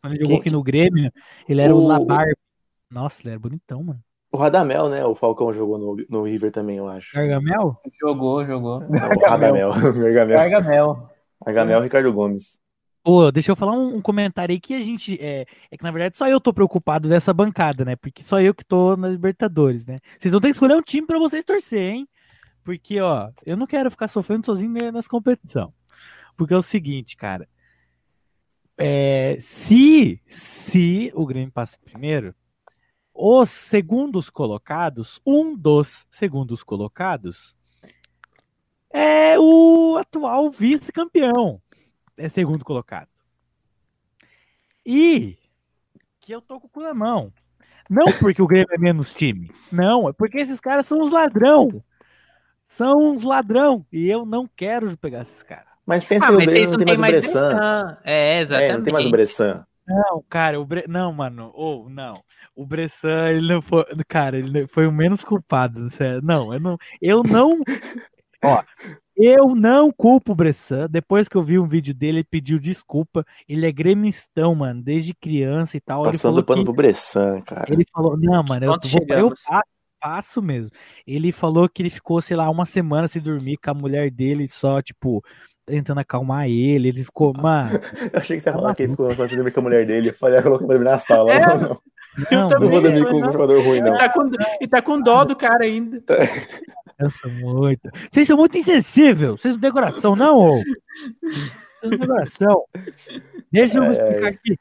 Quando 0.00 0.14
ele 0.14 0.20
jogou 0.20 0.38
aqui 0.38 0.50
no 0.50 0.62
Grêmio, 0.62 1.12
ele 1.48 1.60
era 1.60 1.74
o, 1.74 1.78
O- 1.78 1.86
Labar. 1.86 2.26
Nossa, 2.90 3.22
ele 3.22 3.30
era 3.30 3.38
bonitão, 3.38 3.82
mano. 3.84 4.00
O 4.32 4.36
Radamel, 4.36 4.88
né? 4.88 5.04
O 5.04 5.14
Falcão 5.14 5.52
jogou 5.52 5.76
no, 5.78 5.96
no 6.08 6.22
River 6.22 6.52
também, 6.52 6.76
eu 6.76 6.88
acho. 6.88 7.14
Gargamel? 7.14 7.80
Jogou, 8.00 8.44
jogou. 8.44 8.80
Não, 8.80 9.08
o 9.16 9.20
Radamel. 9.20 9.70
o 9.74 9.92
Gargamel. 9.92 10.38
Gargamel. 10.38 11.10
Gargamel 11.44 11.80
Ricardo 11.82 12.12
Gomes. 12.12 12.60
Pô, 13.02 13.32
deixa 13.32 13.50
eu 13.50 13.56
falar 13.56 13.72
um, 13.72 14.00
comentário 14.00 14.52
aí 14.52 14.60
que 14.60 14.74
a 14.74 14.80
gente. 14.82 15.18
É, 15.20 15.46
é 15.70 15.76
que 15.76 15.82
na 15.82 15.90
verdade 15.90 16.16
só 16.16 16.28
eu 16.28 16.40
tô 16.40 16.52
preocupado 16.52 17.08
dessa 17.08 17.32
bancada, 17.32 17.84
né? 17.84 17.96
Porque 17.96 18.22
só 18.22 18.40
eu 18.40 18.54
que 18.54 18.64
tô 18.64 18.94
na 18.96 19.08
Libertadores, 19.08 19.86
né? 19.86 19.96
Vocês 20.18 20.32
vão 20.32 20.40
ter 20.40 20.48
que 20.48 20.52
escolher 20.52 20.76
um 20.76 20.82
time 20.82 21.06
pra 21.06 21.18
vocês 21.18 21.44
torcer, 21.44 21.80
hein? 21.80 22.08
Porque, 22.62 23.00
ó, 23.00 23.30
eu 23.46 23.56
não 23.56 23.66
quero 23.66 23.90
ficar 23.90 24.08
sofrendo 24.08 24.46
sozinho 24.46 24.70
ne- 24.72 24.92
nas 24.92 25.08
competições. 25.08 25.70
Porque 26.36 26.54
é 26.54 26.56
o 26.56 26.62
seguinte, 26.62 27.16
cara. 27.16 27.48
É, 28.76 29.36
se, 29.40 30.20
se 30.26 31.10
o 31.14 31.26
Grêmio 31.26 31.52
passa 31.52 31.78
primeiro, 31.84 32.34
os 33.14 33.50
segundos 33.50 34.30
colocados, 34.30 35.20
um 35.26 35.56
dos 35.56 36.06
segundos 36.10 36.62
colocados, 36.62 37.54
é 38.92 39.38
o 39.38 39.96
atual 39.98 40.50
vice-campeão 40.50 41.60
é 42.24 42.28
segundo 42.28 42.64
colocado. 42.64 43.08
E 44.84 45.36
que 46.20 46.32
eu 46.32 46.40
tô 46.40 46.60
com 46.60 46.66
o 46.66 46.70
cu 46.70 46.80
na 46.82 46.94
mão. 46.94 47.32
Não 47.88 48.06
porque 48.20 48.40
o 48.40 48.46
Grêmio 48.46 48.68
é 48.72 48.78
menos 48.78 49.12
time. 49.12 49.50
Não, 49.70 50.08
é 50.08 50.12
porque 50.12 50.38
esses 50.38 50.60
caras 50.60 50.86
são 50.86 50.98
uns 51.00 51.10
ladrão. 51.10 51.82
São 52.64 52.98
uns 52.98 53.22
ladrão. 53.24 53.84
E 53.92 54.08
eu 54.08 54.24
não 54.24 54.46
quero 54.56 54.96
pegar 54.96 55.22
esses 55.22 55.42
caras. 55.42 55.66
Mas 55.84 56.04
pensa 56.04 56.26
Ah, 56.26 56.28
que 56.28 56.34
o 56.34 56.38
mas 56.38 56.50
Grêmio 56.50 56.70
não 56.70 56.78
não 56.78 56.78
tem 56.78 56.86
tem 56.86 56.86
mais 56.86 56.98
o 56.98 57.00
mais 57.00 57.12
Bressan. 57.14 57.48
Bressan. 57.48 57.98
É, 58.04 58.38
É, 58.38 58.40
exatamente. 58.40 58.76
não 58.76 58.84
tem 58.84 58.92
mais 58.92 59.06
o 59.06 59.10
Bressan. 59.10 59.66
Não, 59.86 60.24
cara, 60.28 60.60
o 60.60 60.64
Bre... 60.64 60.84
não, 60.86 61.12
mano, 61.12 61.50
ou 61.54 61.90
não. 61.90 62.22
O 62.54 62.64
Bressan, 62.64 63.30
ele 63.30 63.52
não 63.52 63.60
foi, 63.60 63.84
cara, 64.06 64.38
ele 64.38 64.68
foi 64.68 64.86
o 64.86 64.92
menos 64.92 65.24
culpado, 65.24 65.90
sério. 65.90 66.20
Não, 66.22 66.52
eu 66.54 66.60
não, 66.60 66.76
eu 67.02 67.22
não, 67.24 67.58
ó, 68.44 68.62
eu 69.20 69.54
não 69.54 69.92
culpo 69.92 70.32
o 70.32 70.34
Bressan. 70.34 70.88
Depois 70.90 71.28
que 71.28 71.36
eu 71.36 71.42
vi 71.42 71.58
um 71.58 71.66
vídeo 71.66 71.94
dele, 71.94 72.18
ele 72.18 72.24
pediu 72.24 72.58
desculpa. 72.58 73.24
Ele 73.48 73.66
é 73.66 73.72
gremistão, 73.72 74.54
mano, 74.54 74.82
desde 74.82 75.14
criança 75.14 75.76
e 75.76 75.80
tal. 75.80 76.02
Ele 76.02 76.12
Passando 76.12 76.44
pano 76.44 76.60
que 76.60 76.64
pro 76.64 76.74
Bressan, 76.74 77.40
cara. 77.42 77.72
ele 77.72 77.84
falou, 77.92 78.16
não, 78.16 78.42
mano, 78.42 78.66
eu 78.66 78.78
vou, 78.90 79.06
eu 79.08 79.28
passo, 79.30 79.64
passo 80.00 80.42
mesmo. 80.42 80.70
Ele 81.06 81.32
falou 81.32 81.68
que 81.68 81.82
ele 81.82 81.90
ficou, 81.90 82.20
sei 82.20 82.36
lá, 82.36 82.48
uma 82.48 82.66
semana 82.66 83.08
sem 83.08 83.20
dormir 83.20 83.58
com 83.58 83.70
a 83.70 83.74
mulher 83.74 84.10
dele, 84.10 84.48
só 84.48 84.80
tipo 84.80 85.22
tentando 85.66 86.00
acalmar 86.00 86.48
ele. 86.48 86.88
Ele 86.88 87.04
ficou, 87.04 87.32
mano, 87.32 87.78
Eu 88.12 88.20
achei 88.20 88.36
que 88.36 88.42
você 88.42 88.48
ia 88.48 88.52
Tá 88.52 88.58
falar 88.58 88.74
que 88.74 88.82
ele 88.82 88.90
ficou 88.90 89.14
fazendo 89.14 89.36
dormir 89.36 89.52
com 89.52 89.60
a 89.60 89.62
mulher 89.62 89.86
dele. 89.86 90.08
Eu 90.08 90.14
falei, 90.14 90.38
ah, 90.38 90.42
pra 90.42 90.56
dormir 90.56 90.84
na 90.84 90.98
sala. 90.98 91.32
É, 91.32 91.46
Não, 91.46 91.60
não. 91.60 91.80
Não, 92.30 92.48
Não 92.50 92.68
vou 92.68 92.80
dormir 92.80 93.04
com 93.04 93.16
um 93.16 93.32
jogador 93.32 93.62
ruim, 93.64 93.78
E 93.78 93.82
não. 93.82 93.92
tá, 93.94 94.08
com, 94.08 94.30
e 94.60 94.68
tá 94.68 94.82
com 94.82 95.00
dó 95.00 95.24
do 95.24 95.36
cara 95.36 95.64
ainda. 95.64 96.02
cansa 96.98 97.28
muito. 97.28 97.88
Vocês 98.10 98.26
são 98.26 98.36
muito 98.36 98.58
insensíveis. 98.58 99.32
Vocês 99.32 99.54
não 99.54 99.60
têm 99.60 99.72
coração, 99.72 100.14
não, 100.16 100.36
ô? 100.38 100.56
Vocês 100.56 101.82
não 101.82 101.90
têm 101.90 101.98
coração. 102.06 102.64
Deixa 103.50 103.78
eu 103.78 103.84
É, 103.84 103.90
explicar 103.90 104.26
aqui. 104.28 104.58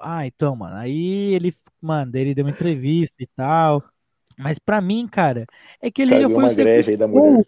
Ah, 0.00 0.26
então, 0.26 0.54
mano, 0.54 0.76
aí 0.76 1.34
ele, 1.34 1.52
mano, 1.80 2.12
ele 2.14 2.34
deu 2.34 2.44
uma 2.44 2.50
entrevista 2.52 3.16
e 3.20 3.26
tal. 3.36 3.82
Mas 4.36 4.58
pra 4.58 4.80
mim, 4.80 5.06
cara, 5.08 5.44
é 5.82 5.90
que 5.90 6.02
ele 6.02 6.12
já 6.12 6.16
Caiu 6.18 6.30
foi 6.30 6.44
uma 6.44 6.52
o 6.52 6.54
greve 6.54 6.90
aí 6.92 6.96
da 6.96 7.06
segundo 7.06 7.20
gol 7.34 7.46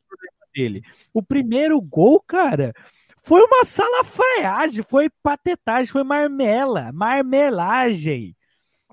dele. 0.54 0.82
O 1.14 1.22
primeiro 1.22 1.80
gol, 1.80 2.20
cara, 2.20 2.72
foi 3.22 3.40
uma 3.42 3.64
salafreagem, 3.64 4.82
foi 4.82 5.08
patetagem, 5.22 5.86
foi 5.92 6.02
marmela, 6.02 6.90
marmelagem. 6.92 8.34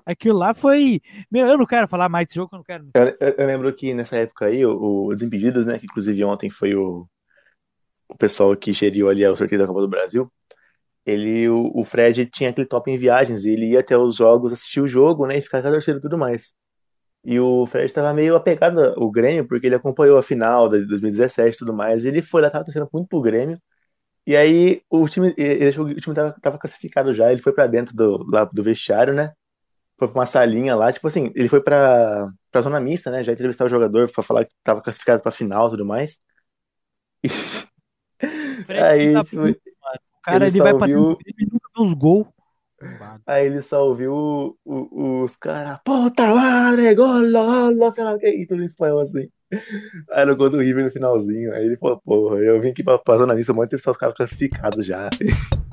Aquilo 0.08 0.38
lá 0.38 0.54
foi. 0.54 1.00
Meu, 1.30 1.46
eu 1.46 1.58
não 1.58 1.66
quero 1.66 1.88
falar 1.88 2.08
mais 2.08 2.26
desse 2.26 2.36
jogo, 2.36 2.50
eu 2.54 2.58
não 2.58 2.64
quero. 2.64 2.84
Eu, 2.94 3.06
eu- 3.20 3.34
eu 3.38 3.46
lembro 3.46 3.74
que 3.74 3.94
nessa 3.94 4.16
época 4.16 4.46
aí, 4.46 4.64
o, 4.64 5.06
o 5.06 5.14
Desimpedidos, 5.14 5.66
né? 5.66 5.78
Que 5.78 5.86
inclusive 5.86 6.24
ontem 6.24 6.50
foi 6.50 6.74
o, 6.74 7.08
o 8.08 8.16
pessoal 8.16 8.56
que 8.56 8.72
geriu 8.72 9.08
ali 9.08 9.26
o 9.26 9.34
sorteio 9.34 9.60
da 9.60 9.66
Copa 9.66 9.80
do 9.80 9.88
Brasil. 9.88 10.30
Ele, 11.06 11.48
o, 11.50 11.72
o 11.74 11.84
Fred 11.84 12.26
tinha 12.26 12.50
aquele 12.50 12.66
top 12.68 12.90
em 12.90 12.96
viagens, 12.98 13.44
e 13.46 13.52
ele 13.52 13.72
ia 13.72 13.80
até 13.80 13.96
os 13.98 14.16
jogos, 14.16 14.52
assistir 14.52 14.80
o 14.82 14.88
jogo, 14.88 15.26
né? 15.26 15.38
E 15.38 15.42
ficar 15.42 15.62
com 15.62 15.68
a 15.68 15.72
torcida 15.72 15.98
e 15.98 16.02
tudo 16.02 16.18
mais. 16.18 16.54
E 17.24 17.40
o 17.40 17.66
Fred 17.66 17.92
tava 17.92 18.14
meio 18.14 18.36
apegado 18.36 18.80
ao 18.82 19.10
Grêmio, 19.10 19.46
porque 19.48 19.66
ele 19.68 19.76
acompanhou 19.76 20.18
a 20.18 20.24
final 20.24 20.68
de 20.70 20.86
2017 20.86 21.56
e 21.56 21.58
tudo 21.60 21.74
mais. 21.74 22.04
E 22.04 22.08
ele 22.08 22.22
foi 22.22 22.42
lá, 22.42 22.50
tava 22.50 22.64
torcendo 22.64 22.88
muito 22.92 23.08
pro 23.08 23.22
Grêmio. 23.22 23.60
E 24.26 24.36
aí 24.36 24.82
o 24.90 25.08
time, 25.08 25.34
ele 25.38 25.70
o 25.80 25.94
time 26.00 26.14
tava, 26.16 26.36
tava 26.42 26.58
classificado 26.58 27.14
já, 27.14 27.32
ele 27.32 27.42
foi 27.42 27.52
pra 27.52 27.66
dentro 27.66 27.94
do, 27.96 28.24
lá 28.30 28.44
do 28.44 28.62
vestiário, 28.62 29.14
né? 29.14 29.32
Foi 29.98 30.06
pra 30.08 30.20
uma 30.20 30.26
salinha 30.26 30.76
lá, 30.76 30.92
tipo 30.92 31.06
assim, 31.08 31.32
ele 31.34 31.48
foi 31.48 31.60
pra, 31.60 32.30
pra 32.52 32.60
zona 32.60 32.80
mista, 32.80 33.10
né? 33.10 33.22
Já 33.22 33.32
entrevistar 33.32 33.64
o 33.64 33.68
jogador 33.68 34.08
pra 34.12 34.22
falar 34.22 34.44
que 34.44 34.52
tava 34.62 34.80
classificado 34.80 35.20
pra 35.22 35.32
final 35.32 35.66
e 35.68 35.70
tudo 35.72 35.84
mais. 35.84 36.18
E 38.20 38.64
Fred 38.64 38.80
aí, 38.82 39.12
tá 39.12 39.22
tipo, 39.24 39.42
puto. 39.42 39.60
O 39.60 40.20
cara 40.22 40.46
ele 40.46 40.56
ele 40.56 40.58
vai 40.62 40.72
só 40.72 40.78
pra 40.78 40.86
viu- 40.88 41.08
dentro 41.08 41.24
dele 41.24 41.36
e 41.38 41.44
nunca 41.52 41.68
vê 41.76 41.82
os 41.84 41.94
gols. 41.94 42.26
aí 43.26 43.46
ele 43.46 43.62
só 43.62 43.86
ouviu 43.86 44.12
o- 44.12 44.56
o- 44.64 45.22
os 45.22 45.36
caras, 45.36 45.78
puta 45.84 46.26
madre, 46.34 46.92
gol, 46.96 47.20
gol, 47.76 47.90
sei 47.92 48.02
lá 48.04 48.14
o 48.14 48.18
que, 48.18 48.28
e 48.28 48.46
tudo 48.46 48.62
em 48.62 48.66
espanhol 48.66 49.00
assim. 49.00 49.28
Aí 50.10 50.26
no 50.26 50.36
gol 50.36 50.50
do 50.50 50.58
River 50.58 50.84
no 50.84 50.90
finalzinho, 50.90 51.54
aí 51.54 51.64
ele 51.64 51.76
falou, 51.76 52.00
porra, 52.04 52.38
eu 52.38 52.60
vim 52.60 52.70
aqui 52.70 52.82
pra, 52.82 52.98
pra 52.98 53.16
zona 53.16 53.34
mista, 53.34 53.52
muito 53.52 53.68
entrevistar 53.68 53.92
os 53.92 53.96
caras 53.96 54.16
classificados 54.16 54.84
já. 54.84 55.08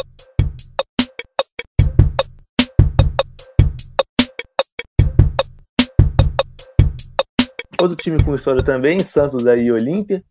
Outro 7.85 8.03
time 8.03 8.23
com 8.23 8.35
história 8.35 8.63
também, 8.63 8.99
Santos 9.03 9.45
aí 9.45 9.65
e 9.65 9.71
Olímpia. 9.71 10.23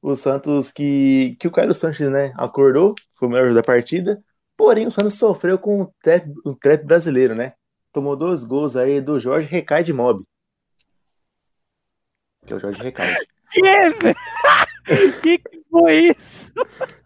O 0.00 0.14
Santos 0.14 0.70
que, 0.72 1.36
que 1.40 1.48
o 1.48 1.50
Caio 1.50 1.74
Sanches, 1.74 2.08
né, 2.10 2.32
acordou, 2.36 2.94
foi 3.18 3.28
o 3.28 3.30
melhor 3.30 3.52
da 3.52 3.62
partida. 3.62 4.22
Porém, 4.56 4.86
o 4.86 4.90
Santos 4.90 5.14
sofreu 5.14 5.58
com 5.58 5.82
o 5.82 5.94
trap, 6.02 6.26
o 6.44 6.54
trap 6.54 6.84
brasileiro, 6.84 7.34
né? 7.34 7.54
Tomou 7.92 8.14
dois 8.16 8.44
gols 8.44 8.76
aí 8.76 9.00
do 9.00 9.18
Jorge 9.18 9.48
Recai 9.48 9.82
de 9.82 9.92
Mob. 9.92 10.22
Que 12.46 12.52
é 12.52 12.56
o 12.56 12.60
Jorge 12.60 12.82
Recai. 12.82 13.08
Que 15.22 15.38
que 15.38 15.60
foi 15.70 15.94
isso? 16.16 16.52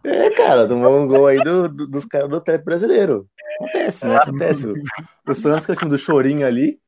É, 0.03 0.29
cara, 0.31 0.67
tomou 0.67 0.99
um 0.99 1.07
gol 1.07 1.27
aí 1.27 1.37
do, 1.43 1.67
do- 1.69 1.87
dos 1.87 2.05
caras 2.05 2.29
do 2.29 2.41
trap 2.41 2.63
brasileiro. 2.63 3.27
Acontece, 3.55 4.07
né? 4.07 4.15
Acontece. 4.17 4.67
O 5.27 5.35
Santos, 5.35 5.65
que 5.65 5.71
é 5.71 5.75
o 5.75 5.77
time 5.77 5.91
do 5.91 5.97
chorinho 5.97 6.45
ali, 6.47 6.79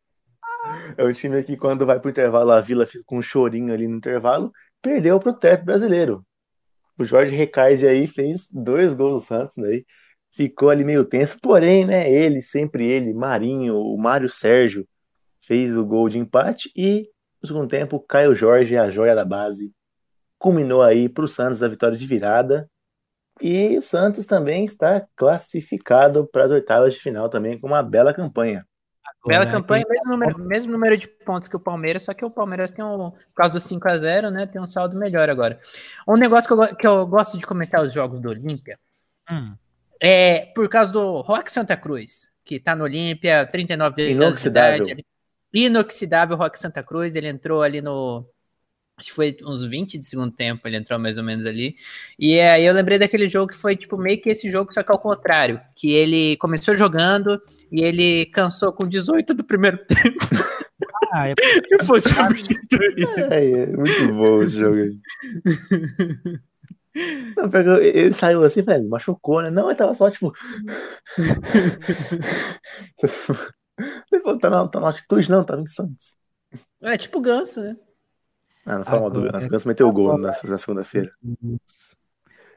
é 0.97 1.03
um 1.03 1.11
time 1.11 1.43
que 1.43 1.57
quando 1.57 1.85
vai 1.85 1.99
pro 1.99 2.09
intervalo, 2.09 2.51
a 2.51 2.61
Vila 2.61 2.85
fica 2.85 3.03
com 3.05 3.17
um 3.17 3.21
chorinho 3.21 3.73
ali 3.73 3.87
no 3.87 3.97
intervalo, 3.97 4.51
perdeu 4.81 5.19
pro 5.19 5.33
trap 5.33 5.63
brasileiro. 5.63 6.25
O 6.97 7.05
Jorge 7.05 7.35
Recaide 7.35 7.87
aí 7.87 8.07
fez 8.07 8.47
dois 8.51 8.93
gols 8.93 9.23
do 9.23 9.27
Santos, 9.27 9.55
daí 9.57 9.85
ficou 10.31 10.69
ali 10.69 10.83
meio 10.83 11.05
tenso, 11.05 11.39
porém, 11.41 11.85
né, 11.85 12.11
ele, 12.11 12.41
sempre 12.41 12.85
ele, 12.85 13.13
Marinho, 13.13 13.75
o 13.77 13.97
Mário 13.97 14.29
Sérgio, 14.29 14.87
fez 15.45 15.77
o 15.77 15.85
gol 15.85 16.09
de 16.09 16.19
empate 16.19 16.71
e, 16.75 17.09
no 17.41 17.47
segundo 17.47 17.67
tempo, 17.67 17.99
Caio 17.99 18.35
Jorge, 18.35 18.77
a 18.77 18.89
joia 18.89 19.15
da 19.15 19.23
base, 19.23 19.71
culminou 20.37 20.83
aí 20.83 21.07
pro 21.07 21.27
Santos 21.27 21.63
a 21.63 21.67
vitória 21.67 21.97
de 21.97 22.05
virada. 22.05 22.69
E 23.41 23.77
o 23.77 23.81
Santos 23.81 24.25
também 24.25 24.65
está 24.65 25.07
classificado 25.15 26.27
para 26.27 26.45
as 26.45 26.51
oitavas 26.51 26.93
de 26.93 26.99
final 26.99 27.29
também 27.29 27.59
com 27.59 27.67
uma 27.67 27.83
bela 27.83 28.13
campanha. 28.13 28.66
Bela 29.27 29.43
Agora, 29.43 29.57
campanha, 29.57 29.85
tem- 29.85 29.93
mesmo 29.95 30.09
número, 30.11 30.39
mesmo 30.39 30.71
número 30.71 30.97
de 30.97 31.07
pontos 31.07 31.49
que 31.49 31.55
o 31.55 31.59
Palmeiras, 31.59 32.03
só 32.03 32.13
que 32.13 32.23
o 32.23 32.31
Palmeiras 32.31 32.71
tem 32.71 32.83
um, 32.83 33.11
por 33.11 33.33
causa 33.35 33.53
do 33.53 33.59
5 33.59 33.87
a 33.87 33.97
0 33.97 34.31
né, 34.31 34.45
tem 34.45 34.61
um 34.61 34.67
saldo 34.67 34.97
melhor 34.97 35.29
agora. 35.29 35.59
Um 36.07 36.15
negócio 36.15 36.47
que 36.47 36.53
eu, 36.53 36.75
que 36.75 36.87
eu 36.87 37.05
gosto 37.05 37.37
de 37.37 37.45
comentar 37.45 37.83
os 37.83 37.91
jogos 37.93 38.21
do 38.21 38.29
Olímpia 38.29 38.79
Hum, 39.29 39.55
é 40.01 40.45
por 40.55 40.69
causa 40.69 40.91
do 40.91 41.21
Rock 41.21 41.51
Santa 41.51 41.75
Cruz, 41.75 42.27
que 42.45 42.59
tá 42.59 42.75
no 42.75 42.85
Olímpia, 42.85 43.45
39 43.45 44.01
anos 44.03 44.15
de 44.17 44.25
Inoxidável. 44.25 44.87
idade. 44.87 45.05
Inoxidável 45.53 46.37
Rock 46.37 46.57
Santa 46.57 46.81
Cruz, 46.83 47.15
ele 47.15 47.27
entrou 47.27 47.61
ali 47.61 47.81
no 47.81 48.25
acho 48.97 49.09
que 49.09 49.15
foi 49.15 49.37
uns 49.43 49.63
20 49.65 49.97
de 49.97 50.05
segundo 50.05 50.31
tempo, 50.31 50.67
ele 50.67 50.77
entrou 50.77 50.97
mais 50.97 51.17
ou 51.17 51.23
menos 51.23 51.45
ali. 51.45 51.75
E 52.17 52.39
aí 52.39 52.65
eu 52.65 52.73
lembrei 52.73 52.97
daquele 52.97 53.29
jogo 53.29 53.51
que 53.51 53.57
foi 53.57 53.75
tipo 53.75 53.95
meio 53.97 54.19
que 54.19 54.29
esse 54.29 54.49
jogo, 54.49 54.73
só 54.73 54.81
que 54.81 54.91
ao 54.91 54.97
contrário, 54.97 55.61
que 55.75 55.91
ele 55.91 56.35
começou 56.37 56.75
jogando 56.75 57.39
e 57.71 57.81
ele 57.83 58.25
cansou 58.27 58.71
com 58.73 58.87
18 58.87 59.33
do 59.33 59.43
primeiro 59.43 59.77
tempo 59.85 60.17
ah, 61.11 61.29
é 61.29 61.33
e 61.71 61.83
foi 61.83 62.01
substituído. 62.01 63.19
É, 63.31 63.51
é 63.61 63.65
muito 63.67 64.13
bom 64.13 64.41
esse 64.43 64.59
jogo 64.59 64.75
aí. 64.77 64.99
Não, 67.35 67.77
ele 67.77 68.13
saiu 68.13 68.43
assim, 68.43 68.61
velho, 68.61 68.87
machucou, 68.89 69.41
né? 69.41 69.49
Não, 69.49 69.69
ele 69.69 69.77
tava 69.77 69.93
só 69.93 70.09
tipo. 70.09 70.33
Ele 74.11 74.21
falou, 74.23 74.39
tá 74.39 74.49
na, 74.49 74.67
tá 74.67 74.79
na 74.79 74.87
altitude, 74.87 75.29
não, 75.29 75.43
tava 75.43 75.61
em 75.61 75.67
Santos. 75.67 76.15
É 76.81 76.97
tipo 76.97 77.21
ganso, 77.21 77.61
né? 77.61 77.75
Ah, 78.65 78.79
não 78.79 78.85
fala 78.85 79.01
mal 79.01 79.09
do 79.11 79.19
Agora- 79.19 79.33
Ganso. 79.33 79.45
O 79.45 79.49
Ganso 79.51 79.67
meteu 79.67 79.87
o 79.87 79.91
gol 79.91 80.07
agora- 80.07 80.23
nessa, 80.29 80.47
na 80.47 80.57
segunda-feira. 80.57 81.11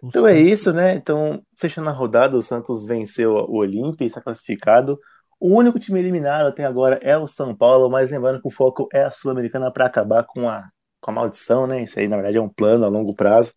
O 0.03 0.09
Então 0.09 0.26
é 0.26 0.38
isso, 0.38 0.72
né? 0.72 0.94
Então, 0.94 1.42
fechando 1.57 1.88
a 1.88 1.92
rodada, 1.92 2.36
o 2.36 2.42
Santos 2.42 2.86
venceu 2.86 3.32
o 3.32 3.57
Olímpia 3.57 4.05
e 4.05 4.07
está 4.07 4.20
classificado. 4.20 4.98
O 5.38 5.55
único 5.55 5.78
time 5.78 5.98
eliminado 5.98 6.46
até 6.46 6.64
agora 6.64 6.98
é 7.03 7.16
o 7.16 7.26
São 7.26 7.55
Paulo, 7.55 7.88
mas 7.88 8.11
lembrando 8.11 8.40
que 8.40 8.48
o 8.48 8.51
foco 8.51 8.88
é 8.92 9.05
a 9.05 9.11
Sul-Americana 9.11 9.70
para 9.70 9.86
acabar 9.86 10.24
com 10.24 10.48
a, 10.48 10.68
com 11.01 11.11
a 11.11 11.14
maldição, 11.14 11.66
né? 11.66 11.82
Isso 11.82 11.98
aí, 11.98 12.09
na 12.09 12.16
verdade, 12.16 12.36
é 12.36 12.40
um 12.40 12.48
plano 12.48 12.84
a 12.84 12.88
longo 12.88 13.14
prazo. 13.14 13.53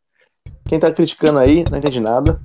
Quem 0.68 0.80
tá 0.80 0.92
criticando 0.92 1.40
aí, 1.40 1.64
não 1.70 1.78
entende 1.78 2.00
nada. 2.00 2.40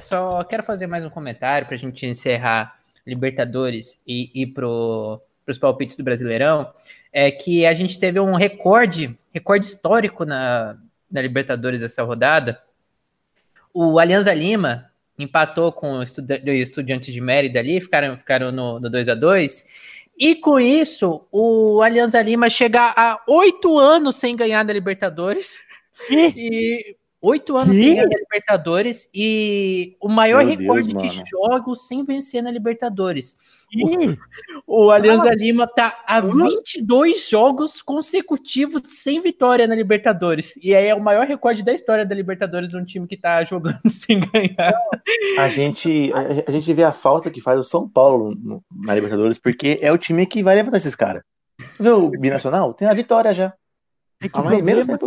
Só 0.00 0.42
quero 0.44 0.62
fazer 0.62 0.86
mais 0.86 1.04
um 1.04 1.10
comentário 1.10 1.66
para 1.66 1.76
a 1.76 1.78
gente 1.78 2.06
encerrar 2.06 2.78
Libertadores 3.08 3.98
e 4.06 4.30
ir 4.34 4.48
para 4.48 4.66
os 4.66 5.58
palpites 5.58 5.96
do 5.96 6.04
Brasileirão. 6.04 6.72
É 7.12 7.30
que 7.30 7.64
a 7.64 7.72
gente 7.72 7.98
teve 7.98 8.20
um 8.20 8.34
recorde, 8.34 9.18
recorde 9.32 9.66
histórico 9.66 10.24
na, 10.24 10.76
na 11.10 11.22
Libertadores 11.22 11.82
essa 11.82 12.02
rodada. 12.02 12.60
O 13.72 13.98
Alianza 13.98 14.32
Lima 14.34 14.90
empatou 15.18 15.72
com 15.72 15.98
o 15.98 16.02
Estuda- 16.02 16.40
o 16.44 16.50
Estudiantes 16.50 17.12
de 17.12 17.20
Mérida 17.20 17.58
ali, 17.58 17.80
ficaram, 17.80 18.16
ficaram 18.16 18.52
no, 18.52 18.78
no 18.78 18.90
2 18.90 19.08
a 19.08 19.14
2 19.14 19.64
E 20.18 20.34
com 20.36 20.60
isso, 20.60 21.26
o 21.32 21.80
Alianza 21.82 22.20
Lima 22.20 22.50
chega 22.50 22.92
a 22.96 23.20
oito 23.26 23.78
anos 23.78 24.16
sem 24.16 24.36
ganhar 24.36 24.62
da 24.64 24.72
Libertadores. 24.72 25.52
E 26.10 26.96
Oito 27.20 27.56
anos 27.56 27.74
Que? 27.74 27.82
sem 27.82 27.94
ganhar 27.96 28.06
a 28.06 28.18
Libertadores 28.20 29.08
e 29.12 29.96
o 30.00 30.08
maior 30.08 30.44
Meu 30.44 30.56
Deus, 30.56 30.86
recorde 30.86 30.88
de 30.88 31.16
mano. 31.16 31.24
jogos 31.28 31.88
sem 31.88 32.04
vencer 32.04 32.40
na 32.42 32.50
Libertadores. 32.50 33.36
Ih, 33.74 34.16
O 34.66 34.90
Alianza 34.92 35.30
Lima 35.34 35.66
tá 35.66 36.02
a 36.06 36.20
22 36.20 37.28
jogos 37.28 37.82
consecutivos 37.82 38.82
sem 39.02 39.20
vitória 39.20 39.66
na 39.66 39.74
Libertadores. 39.74 40.54
E 40.62 40.74
aí 40.74 40.86
é 40.86 40.94
o 40.94 41.00
maior 41.02 41.26
recorde 41.26 41.62
da 41.64 41.72
história 41.72 42.06
da 42.06 42.14
Libertadores 42.14 42.68
de 42.70 42.76
um 42.76 42.84
time 42.84 43.06
que 43.06 43.16
tá 43.16 43.42
jogando 43.42 43.80
sem 43.90 44.20
ganhar. 44.20 44.72
A 45.38 45.48
gente, 45.48 46.12
a, 46.14 46.48
a 46.48 46.52
gente 46.52 46.72
vê 46.72 46.84
a 46.84 46.92
falta 46.92 47.30
que 47.30 47.40
faz 47.40 47.58
o 47.58 47.64
São 47.64 47.88
Paulo 47.88 48.32
no- 48.34 48.62
na 48.84 48.94
Libertadores, 48.94 49.38
porque 49.38 49.78
é 49.82 49.90
o 49.92 49.98
time 49.98 50.24
que 50.24 50.42
vai 50.42 50.54
levantar 50.54 50.76
esses 50.76 50.94
caras. 50.94 51.22
Vê 51.80 51.90
o 51.90 52.08
Binacional? 52.10 52.72
Tem 52.72 52.86
a 52.86 52.94
vitória 52.94 53.32
já. 53.34 53.52
É 54.20 54.28
que 54.28 54.62
menos 54.62 54.86
problema, 54.86 54.98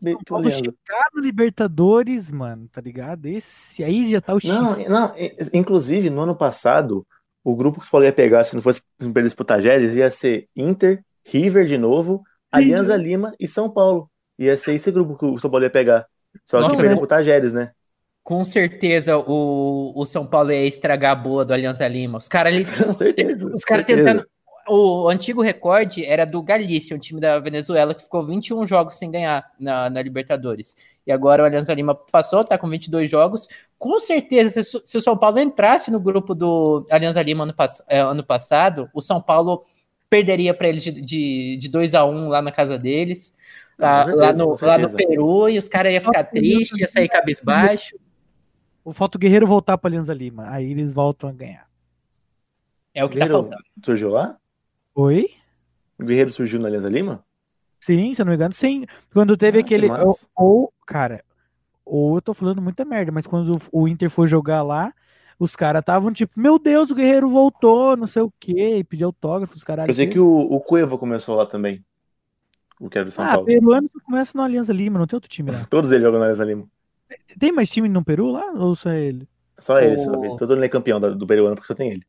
tempo 0.00 0.18
que 0.18 0.24
cara, 0.24 0.40
é 0.40 0.46
Alianza. 0.46 0.56
chegar 0.56 1.06
no 1.14 1.20
Libertadores, 1.20 2.30
mano, 2.30 2.66
tá 2.72 2.80
ligado? 2.80 3.26
Esse 3.26 3.84
aí 3.84 4.10
já 4.10 4.20
tá 4.20 4.34
o 4.34 4.40
X. 4.40 4.48
Não, 4.48 4.76
não, 4.88 5.14
inclusive, 5.52 6.08
no 6.08 6.22
ano 6.22 6.34
passado, 6.34 7.06
o 7.42 7.54
grupo 7.54 7.80
que 7.80 7.86
o 7.86 7.90
Paulo 7.90 8.06
ia 8.06 8.12
pegar, 8.12 8.42
se 8.42 8.54
não 8.54 8.62
fosse 8.62 8.80
se 8.98 9.06
não 9.06 9.12
perdesse 9.12 9.36
pro 9.36 9.44
Tajeres, 9.44 9.96
ia 9.96 10.10
ser 10.10 10.48
Inter, 10.56 11.04
River 11.22 11.66
de 11.66 11.76
novo, 11.76 12.22
Alianza 12.50 12.96
Lima 12.96 13.34
e 13.38 13.46
São 13.46 13.68
Paulo. 13.68 14.10
Ia 14.38 14.56
ser 14.56 14.74
esse 14.74 14.90
grupo 14.90 15.16
que 15.16 15.26
o 15.26 15.38
São 15.38 15.50
Paulo 15.50 15.64
ia 15.64 15.70
pegar. 15.70 16.06
Só 16.44 16.60
Nossa, 16.60 16.74
que 16.74 16.82
perdeu 16.82 16.98
pro 16.98 17.06
Tajeres, 17.06 17.52
né? 17.52 17.72
Com 18.22 18.42
certeza 18.44 19.18
o, 19.18 19.92
o 19.94 20.06
São 20.06 20.26
Paulo 20.26 20.50
ia 20.50 20.66
estragar 20.66 21.12
a 21.12 21.14
boa 21.14 21.44
do 21.44 21.52
Alianza 21.52 21.86
Lima. 21.86 22.16
Os 22.16 22.26
caras 22.26 22.54
ali. 22.54 22.64
Com 22.82 22.94
certeza. 22.94 23.46
Os 23.54 23.62
caras 23.62 23.84
tentando. 23.84 24.24
O 24.66 25.08
antigo 25.08 25.42
recorde 25.42 26.04
era 26.04 26.24
do 26.24 26.42
Galícia, 26.42 26.96
um 26.96 26.98
time 26.98 27.20
da 27.20 27.38
Venezuela, 27.38 27.94
que 27.94 28.02
ficou 28.02 28.24
21 28.24 28.66
jogos 28.66 28.96
sem 28.96 29.10
ganhar 29.10 29.50
na, 29.58 29.90
na 29.90 30.02
Libertadores. 30.02 30.76
E 31.06 31.12
agora 31.12 31.42
o 31.42 31.46
Alianza 31.46 31.74
Lima 31.74 31.94
passou, 31.94 32.42
tá 32.42 32.56
com 32.56 32.68
22 32.68 33.10
jogos. 33.10 33.46
Com 33.78 34.00
certeza, 34.00 34.62
se, 34.62 34.82
se 34.84 34.98
o 34.98 35.02
São 35.02 35.16
Paulo 35.16 35.38
entrasse 35.38 35.90
no 35.90 36.00
grupo 36.00 36.34
do 36.34 36.86
Alianza 36.90 37.20
Lima 37.20 37.44
ano, 37.44 37.54
eh, 37.88 38.00
ano 38.00 38.24
passado, 38.24 38.88
o 38.94 39.02
São 39.02 39.20
Paulo 39.20 39.64
perderia 40.08 40.54
para 40.54 40.68
eles 40.68 40.82
de, 40.82 40.92
de, 41.02 41.56
de 41.60 41.68
2 41.68 41.94
a 41.94 42.04
1 42.04 42.28
lá 42.28 42.40
na 42.40 42.52
casa 42.52 42.78
deles. 42.78 43.34
Lá, 43.78 44.04
Com 44.04 44.10
certeza, 44.10 44.26
lá 44.26 44.32
no, 44.32 44.56
lá 44.62 44.78
no. 44.78 44.96
Peru, 44.96 45.48
e 45.48 45.58
os 45.58 45.68
caras 45.68 45.92
iam 45.92 46.00
ficar 46.00 46.24
tristes, 46.24 46.78
ia 46.78 46.88
sair 46.88 47.08
cabisbaixo. 47.08 47.98
O 48.84 48.92
falta 48.92 49.18
o 49.18 49.20
Guerreiro 49.20 49.46
voltar 49.46 49.76
pra 49.76 49.88
Alianza 49.88 50.14
Lima. 50.14 50.46
Aí 50.48 50.70
eles 50.70 50.92
voltam 50.92 51.28
a 51.28 51.32
ganhar. 51.32 51.66
É 52.94 53.04
o 53.04 53.08
que 53.08 53.18
tá 53.18 53.26
Guerreiro 53.26 53.42
faltando. 53.42 53.64
surgiu 53.84 54.10
lá? 54.10 54.38
Oi? 54.94 55.28
O 55.98 56.04
Guerreiro 56.04 56.30
surgiu 56.30 56.60
na 56.60 56.68
Alianza 56.68 56.88
Lima? 56.88 57.24
Sim, 57.80 58.14
se 58.14 58.22
eu 58.22 58.24
não 58.24 58.30
me 58.30 58.36
engano, 58.36 58.54
sim. 58.54 58.86
Quando 59.12 59.36
teve 59.36 59.58
Ah, 59.58 59.62
que 59.62 59.74
aquele. 59.74 59.90
Ou, 59.90 60.14
ou, 60.36 60.72
cara, 60.86 61.22
ou 61.84 62.16
eu 62.16 62.22
tô 62.22 62.34
falando 62.34 62.62
muita 62.62 62.84
merda, 62.84 63.12
mas 63.12 63.26
quando 63.26 63.58
o 63.72 63.88
Inter 63.88 64.10
foi 64.10 64.26
jogar 64.26 64.62
lá, 64.62 64.92
os 65.38 65.56
caras 65.56 65.80
estavam 65.80 66.12
tipo, 66.12 66.38
meu 66.40 66.58
Deus, 66.58 66.90
o 66.90 66.94
Guerreiro 66.94 67.28
voltou, 67.30 67.96
não 67.96 68.06
sei 68.06 68.22
o 68.22 68.32
quê, 68.40 68.78
e 68.78 68.84
pediu 68.84 69.08
autógrafo, 69.08 69.56
os 69.56 69.64
caras. 69.64 69.86
Pensei 69.86 70.08
que 70.08 70.18
o, 70.20 70.28
o 70.28 70.60
Cueva 70.60 70.98
começou 70.98 71.36
lá 71.36 71.46
também. 71.46 71.84
O 72.80 72.90
que 72.90 72.98
era 72.98 73.04
do 73.04 73.10
São 73.10 73.24
Ah, 73.24 73.32
Paulo. 73.32 73.46
peruano 73.46 73.88
começa 74.04 74.32
no 74.36 74.42
Alianza 74.44 74.72
Lima, 74.72 74.98
não 74.98 75.06
tem 75.06 75.16
outro 75.16 75.30
time 75.30 75.50
lá. 75.52 75.64
Todos 75.70 75.92
eles 75.92 76.02
jogam 76.02 76.18
na 76.20 76.26
Alianza 76.26 76.44
Lima. 76.44 76.68
Tem 77.38 77.52
mais 77.52 77.70
time 77.70 77.88
no 77.88 78.04
Peru 78.04 78.30
lá? 78.30 78.52
Ou 78.52 78.74
só 78.74 78.90
ele? 78.90 79.28
Só 79.58 79.78
ele, 79.80 79.96
O- 79.96 79.98
só 79.98 80.12
ele. 80.24 80.36
Todo 80.36 80.54
mundo 80.54 80.64
é 80.64 80.68
campeão 80.68 81.00
da- 81.00 81.10
do 81.10 81.26
peruano 81.26 81.56
porque 81.56 81.68
só 81.68 81.74
tem 81.74 81.90
ele. 81.92 82.06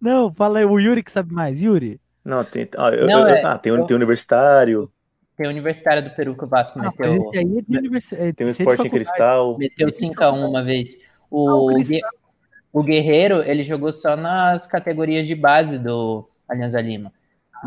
Não, 0.00 0.32
fala 0.32 0.58
aí, 0.58 0.64
o 0.64 0.78
Yuri 0.78 1.02
que 1.02 1.10
sabe 1.12 1.32
mais. 1.32 1.60
Yuri. 1.62 2.00
Não, 2.24 2.44
tem. 2.44 2.68
ah, 2.76 2.90
eu- 2.90 3.06
Não, 3.06 3.20
eu- 3.20 3.26
é- 3.28 3.42
ah, 3.44 3.58
tem, 3.58 3.72
o- 3.72 3.76
eu- 3.78 3.86
tem 3.86 3.94
o 3.94 3.98
Universitário, 3.98 4.90
Tem 5.36 5.46
o 5.46 5.50
Universitário 5.50 6.02
do 6.02 6.10
Peru 6.16 6.36
que 6.36 6.44
o 6.44 6.48
Vasco 6.48 6.78
Ah, 6.80 6.82
meteu. 6.82 7.14
esse 7.14 7.38
aí 7.38 7.58
é 7.58 7.62
de 7.62 7.78
universidade. 7.78 8.32
tem 8.32 8.46
o 8.46 8.50
Sporting 8.50 8.88
Cristal. 8.90 9.56
Meteu 9.56 9.88
5x1 9.92 10.48
uma 10.48 10.64
vez. 10.64 10.96
Ah, 11.00 11.26
o 11.30 11.70
O, 11.70 12.80
o 12.80 12.82
Guerreiro, 12.82 13.42
ele 13.42 13.62
jogou 13.62 13.92
só 13.92 14.16
nas 14.16 14.66
categorias 14.66 15.26
de 15.28 15.34
base 15.36 15.78
do 15.78 16.28
Alianza 16.48 16.80
Lima. 16.80 17.12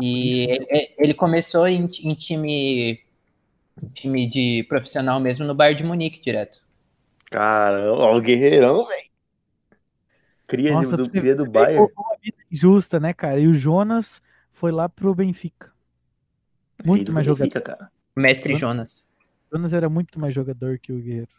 E 0.00 0.44
isso. 0.44 0.62
e- 0.70 0.94
ele 0.98 1.14
começou 1.14 1.66
em, 1.66 1.88
em 2.04 2.14
time, 2.14 3.00
time 3.94 4.28
de 4.30 4.64
profissional 4.68 5.18
mesmo 5.18 5.44
no 5.46 5.54
Bayern 5.54 5.78
de 5.82 5.86
Munique 5.88 6.22
direto. 6.22 6.58
Cara, 7.30 7.90
ó, 7.92 8.14
o 8.16 8.20
Guerreirão, 8.20 8.86
velho. 8.86 9.11
Cria 10.52 10.70
Nossa, 10.70 10.98
do, 10.98 11.08
cria 11.08 11.34
do 11.34 11.46
Bayern. 11.46 11.88
uma 11.96 12.16
vida 12.22 12.36
Justa, 12.50 13.00
né, 13.00 13.14
cara? 13.14 13.38
E 13.38 13.46
o 13.46 13.54
Jonas 13.54 14.20
foi 14.50 14.70
lá 14.70 14.86
pro 14.86 15.14
Benfica. 15.14 15.72
Muito 16.84 17.04
Ídolo 17.04 17.14
mais 17.14 17.26
do 17.26 17.30
jogador. 17.30 17.44
Benfica, 17.44 17.60
cara. 17.62 17.90
Mestre? 18.14 18.54
Jonas. 18.54 19.02
Jonas 19.50 19.72
era 19.72 19.88
muito 19.88 20.20
mais 20.20 20.34
jogador 20.34 20.78
que 20.78 20.92
o 20.92 20.98
Guerreiro. 20.98 21.30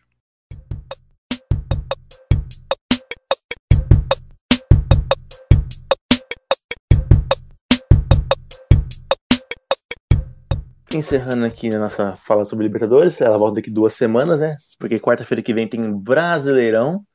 Encerrando 10.91 11.45
aqui 11.45 11.71
a 11.71 11.77
nossa 11.77 12.17
fala 12.17 12.45
sobre 12.45 12.65
Libertadores, 12.65 13.21
ela 13.21 13.37
volta 13.37 13.57
daqui 13.57 13.69
duas 13.69 13.93
semanas, 13.93 14.39
né? 14.39 14.57
Porque 14.79 14.99
quarta-feira 14.99 15.43
que 15.43 15.53
vem 15.53 15.67
tem 15.67 15.93
Brasileirão. 15.93 17.05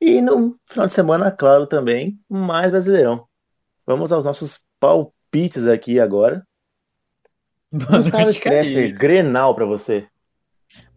E 0.00 0.20
no 0.20 0.58
final 0.66 0.86
de 0.86 0.92
semana, 0.92 1.30
claro, 1.30 1.66
também, 1.66 2.18
mais 2.28 2.70
Brasileirão. 2.70 3.26
Vamos 3.86 4.12
aos 4.12 4.24
nossos 4.24 4.62
palpites 4.78 5.66
aqui 5.66 5.98
agora. 6.00 6.46
Gustavo 7.72 8.30
Stresser, 8.30 8.96
Grenal 8.96 9.54
pra 9.54 9.64
você. 9.64 10.06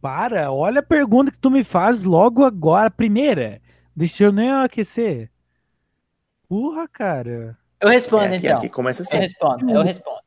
Para, 0.02 0.52
olha 0.52 0.80
a 0.80 0.84
pergunta 0.84 1.32
que 1.32 1.38
tu 1.38 1.50
me 1.50 1.64
faz 1.64 2.04
logo 2.04 2.44
agora. 2.44 2.90
Primeira, 2.92 3.62
deixa 3.96 4.26
eu 4.26 4.32
nem 4.32 4.52
aquecer. 4.52 5.30
Porra, 6.48 6.88
cara. 6.88 7.58
Eu 7.80 7.90
respondo, 7.90 8.24
É, 8.26 8.38
aqui, 8.38 8.48
então. 8.48 8.58
aqui 8.58 8.70
começa 8.70 9.02
Eu 9.02 9.06
assim. 9.08 9.18
respondo, 9.20 9.70
eu 9.72 9.82
respondo. 9.84 10.20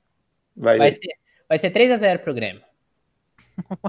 Vai, 0.57 0.79
Vai 0.79 0.91
ser, 0.93 1.01
vai 1.49 1.59
ser 1.59 1.71
3x0 1.73 2.19
pro 2.23 2.35
Grêmio. 2.35 2.63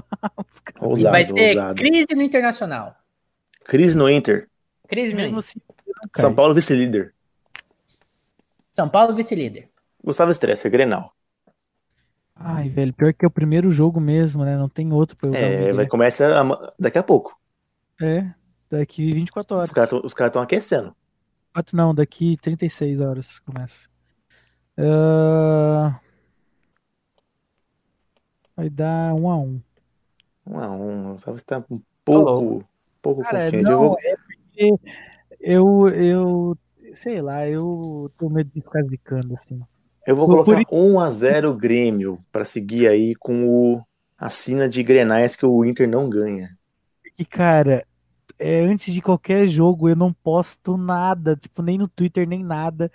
E 0.80 0.84
ousado, 0.84 1.12
vai 1.12 1.24
ser 1.24 1.32
ousado. 1.48 1.74
crise 1.76 2.14
no 2.14 2.22
Internacional. 2.22 2.94
Crise 3.64 3.96
no 3.96 4.10
Inter. 4.10 4.48
Crise 4.88 5.14
no 5.14 5.22
Mesmo 5.22 5.38
assim. 5.38 5.60
São 6.16 6.34
Paulo 6.34 6.54
vice-líder. 6.54 7.14
São 8.70 8.88
Paulo 8.88 9.14
vice-líder. 9.14 9.68
Gustavo 10.02 10.30
Stresser, 10.30 10.70
Grenal. 10.70 11.14
Ai, 12.36 12.68
velho, 12.68 12.92
pior 12.92 13.14
que 13.14 13.24
é 13.24 13.28
o 13.28 13.30
primeiro 13.30 13.70
jogo 13.70 14.00
mesmo, 14.00 14.44
né? 14.44 14.56
Não 14.56 14.68
tem 14.68 14.92
outro 14.92 15.16
pra 15.16 15.28
eu 15.28 15.32
dar 15.32 15.38
É, 15.38 15.72
vai 15.72 15.86
começar 15.86 16.30
ama- 16.30 16.72
daqui 16.78 16.98
a 16.98 17.02
pouco. 17.02 17.38
É, 18.02 18.28
daqui 18.68 19.12
24 19.12 19.56
horas. 19.56 19.68
Os 19.68 19.72
caras 19.72 19.90
tão- 19.90 20.02
os 20.04 20.12
caras 20.14 20.30
estão 20.30 20.42
aquecendo. 20.42 20.94
Quatro 21.54 21.76
não, 21.76 21.94
daqui 21.94 22.36
36 22.42 23.00
horas 23.00 23.38
começa. 23.40 23.88
Ah, 24.76 26.00
Vai 28.56 28.68
dar 28.70 29.14
um 29.14 29.28
a 29.30 29.36
um. 29.36 29.60
Um 30.46 30.58
a 30.58 30.68
um. 30.70 31.12
Gustavo 31.12 31.36
está 31.36 31.58
um 31.58 31.64
louco. 31.70 31.84
pouco, 32.04 32.68
pouco 33.02 33.22
Cara, 33.22 33.44
confiante. 33.44 33.56
Eu 33.56 33.62
não, 33.72 33.78
vou, 33.78 33.96
é 34.00 34.14
eu, 35.40 35.88
eu, 35.88 36.58
sei 36.94 37.20
lá, 37.22 37.48
eu 37.48 38.10
tô 38.18 38.28
medo 38.30 38.50
de 38.54 38.60
ficar 38.62 38.82
zicando 38.84 39.34
assim. 39.34 39.60
eu 40.06 40.16
vou 40.16 40.28
colocar 40.28 40.62
por- 40.62 40.66
1 40.70 40.98
a 41.00 41.10
0 41.10 41.54
Grêmio 41.54 42.24
para 42.32 42.44
seguir 42.44 42.88
aí 42.88 43.14
com 43.16 43.46
o 43.48 43.82
a 44.16 44.30
sina 44.30 44.68
de 44.68 44.82
Grenais 44.82 45.36
que 45.36 45.44
o 45.44 45.64
Inter 45.64 45.88
não 45.88 46.08
ganha. 46.08 46.56
E, 47.18 47.24
cara, 47.24 47.86
é, 48.38 48.60
antes 48.62 48.92
de 48.94 49.02
qualquer 49.02 49.46
jogo 49.48 49.88
eu 49.88 49.96
não 49.96 50.12
posto 50.12 50.76
nada, 50.76 51.36
tipo, 51.36 51.62
nem 51.62 51.78
no 51.78 51.88
Twitter, 51.88 52.28
nem 52.28 52.44
nada, 52.44 52.92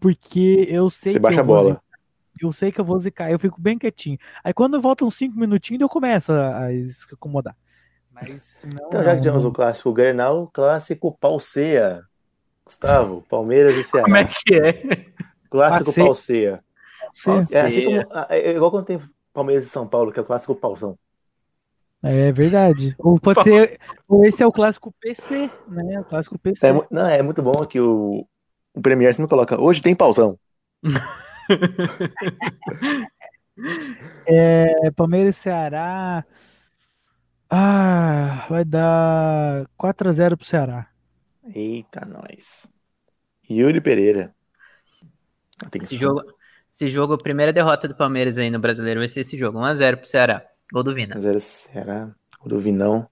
porque 0.00 0.66
eu 0.70 0.90
sei 0.90 1.18
Você 1.18 1.18
que 1.18 1.20
baixa 1.20 1.40
eu 1.40 1.40
a 1.40 1.44
bola. 1.44 1.80
zicar. 1.84 1.98
Eu 2.40 2.52
sei 2.52 2.72
que 2.72 2.80
eu 2.80 2.84
vou 2.86 2.98
zicar, 3.00 3.30
eu 3.32 3.38
fico 3.40 3.60
bem 3.60 3.78
quietinho. 3.78 4.18
Aí 4.44 4.54
quando 4.54 4.80
voltam 4.82 5.10
5 5.10 5.38
minutinhos, 5.38 5.82
eu 5.82 5.88
começo 5.90 6.32
a, 6.32 6.66
a 6.68 6.84
se 6.84 7.06
acomodar. 7.14 7.56
Mas 8.14 8.42
senão, 8.42 8.86
Então, 8.86 9.02
já 9.02 9.10
que 9.10 9.16
não, 9.16 9.22
tivemos 9.22 9.44
não. 9.44 9.50
o 9.50 9.54
clássico 9.54 9.92
Grenal, 9.92 10.48
clássico 10.52 11.16
Palceia. 11.18 12.02
Gustavo, 12.64 13.22
Palmeiras 13.28 13.76
e 13.76 13.84
Ceará. 13.84 14.04
Como 14.06 14.16
é 14.16 14.24
que 14.24 14.54
é? 14.54 15.06
Clássico 15.50 15.94
Palceia. 15.94 16.64
Palceia. 17.24 17.42
Você- 17.42 17.56
É 17.56 17.60
assim 17.60 17.84
como 17.84 18.06
ah, 18.10 18.26
é 18.30 18.50
igual 18.54 18.70
quando 18.70 18.86
tem 18.86 19.02
Palmeiras 19.32 19.66
e 19.66 19.68
São 19.68 19.86
Paulo, 19.86 20.12
que 20.12 20.18
é 20.18 20.22
o 20.22 20.24
clássico 20.24 20.54
Paulsão. 20.54 20.98
É 22.02 22.32
verdade. 22.32 22.94
Ou 22.98 23.16
pode 23.20 23.42
ser. 23.42 23.78
Ou 24.08 24.24
esse 24.24 24.42
é 24.42 24.46
o 24.46 24.52
clássico 24.52 24.94
PC, 25.00 25.50
né? 25.68 26.00
O 26.00 26.04
clássico 26.04 26.38
PC. 26.38 26.68
É, 26.68 26.72
não, 26.90 27.06
é 27.06 27.22
muito 27.22 27.42
bom 27.42 27.52
que 27.66 27.80
o, 27.80 28.26
o 28.74 28.80
Premier 28.80 29.12
sempre 29.14 29.30
coloca, 29.30 29.60
hoje 29.60 29.82
tem 29.82 29.94
pausão. 29.94 30.38
É, 34.26 34.90
Palmeiras 34.96 35.36
e 35.36 35.40
Ceará. 35.40 36.24
Ah, 37.50 38.46
vai 38.48 38.64
dar 38.64 39.66
4x0 39.78 40.36
pro 40.36 40.46
Ceará. 40.46 40.88
Eita, 41.54 42.06
nós. 42.06 42.68
Yuri 43.48 43.80
Pereira. 43.80 44.34
Atenção. 45.64 45.86
Esse 45.86 45.98
jogo, 45.98 46.22
esse 46.72 46.88
jogo, 46.88 47.14
a 47.14 47.18
primeira 47.18 47.52
derrota 47.52 47.86
do 47.86 47.94
Palmeiras 47.94 48.38
aí 48.38 48.50
no 48.50 48.58
Brasileiro 48.58 49.00
vai 49.00 49.08
ser 49.08 49.20
esse 49.20 49.36
jogo. 49.36 49.58
1x0 49.58 49.96
pro 49.98 50.08
Ceará. 50.08 50.42
Gol 50.72 50.82
do 50.82 50.94
Vina. 50.94 51.20
0 51.20 51.38
Ceará. 51.40 52.10
do 52.44 52.58
Vinão. 52.58 53.08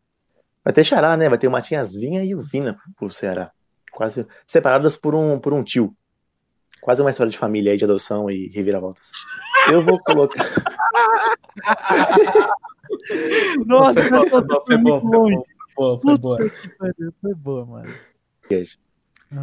Vai 0.64 0.72
ter 0.72 0.84
Xará, 0.84 1.16
né? 1.16 1.28
Vai 1.28 1.38
ter 1.38 1.48
o 1.48 1.50
Matias 1.50 1.94
Vinha 1.94 2.24
e 2.24 2.34
o 2.34 2.40
Vina 2.40 2.78
pro 2.96 3.10
Ceará. 3.10 3.50
Quase 3.90 4.26
separados 4.46 4.96
por 4.96 5.14
um, 5.14 5.38
por 5.38 5.52
um 5.52 5.62
tio. 5.62 5.94
Quase 6.80 7.02
uma 7.02 7.10
história 7.10 7.30
de 7.30 7.38
família 7.38 7.72
aí, 7.72 7.78
de 7.78 7.84
adoção 7.84 8.30
e 8.30 8.48
reviravoltas. 8.48 9.10
Eu 9.70 9.84
vou 9.84 10.02
colocar. 10.02 10.44
Nossa, 13.66 13.94
Foi 13.94 14.10
boa, 14.10 14.22
essa 14.26 14.30
foi 14.46 14.60
foi 14.66 14.76
boa, 14.78 15.00
foi 15.00 15.10
longe. 15.18 15.36
boa, 15.76 16.00
foi 16.00 16.18
boa. 16.18 16.38
Foi 17.20 17.34
boa, 17.34 17.66
mano. 17.66 17.94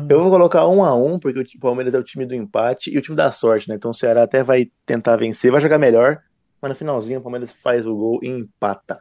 Eu 0.08 0.22
vou 0.22 0.30
colocar 0.30 0.68
um 0.68 0.84
a 0.84 0.94
um, 0.96 1.18
porque 1.20 1.40
o 1.40 1.44
ti- 1.44 1.58
Palmeiras 1.58 1.96
é 1.96 2.00
o 2.00 2.04
time 2.04 2.26
do 2.26 2.36
empate 2.36 2.94
e 2.94 2.98
o 2.98 3.02
time 3.02 3.18
da 3.18 3.32
sorte, 3.32 3.68
né? 3.68 3.76
Então 3.76 3.90
o 3.92 3.94
Ceará 3.94 4.24
até 4.24 4.44
vai 4.44 4.70
tentar 4.86 5.16
vencer, 5.16 5.52
vai 5.52 5.60
jogar 5.62 5.80
melhor, 5.80 6.20
mas 6.62 6.70
no 6.70 6.76
finalzinho 6.76 7.20
o 7.20 7.24
Palmeiras 7.24 7.52
faz 7.54 7.88
o 7.88 7.96
gol 7.96 8.20
e 8.22 8.28
empata. 8.30 9.00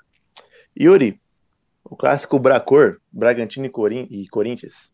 Yuri, 0.81 1.21
o 1.85 1.95
clássico 1.95 2.39
Bracor, 2.39 2.97
Bragantino 3.13 3.67
e, 3.67 3.69
Corin 3.69 4.07
e 4.11 4.27
Corinthians. 4.29 4.91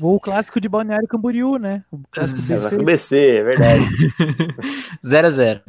O 0.00 0.18
clássico 0.20 0.60
de 0.60 0.68
Balneário 0.68 1.08
Camboriú, 1.08 1.56
né? 1.58 1.84
O 1.92 1.98
clássico 2.10 2.52
É 2.52 2.56
o 2.56 2.60
clássico 2.60 2.84
BC. 2.84 3.16
BC, 3.16 3.36
é 3.38 3.42
verdade. 3.42 3.84
0x0. 5.04 5.62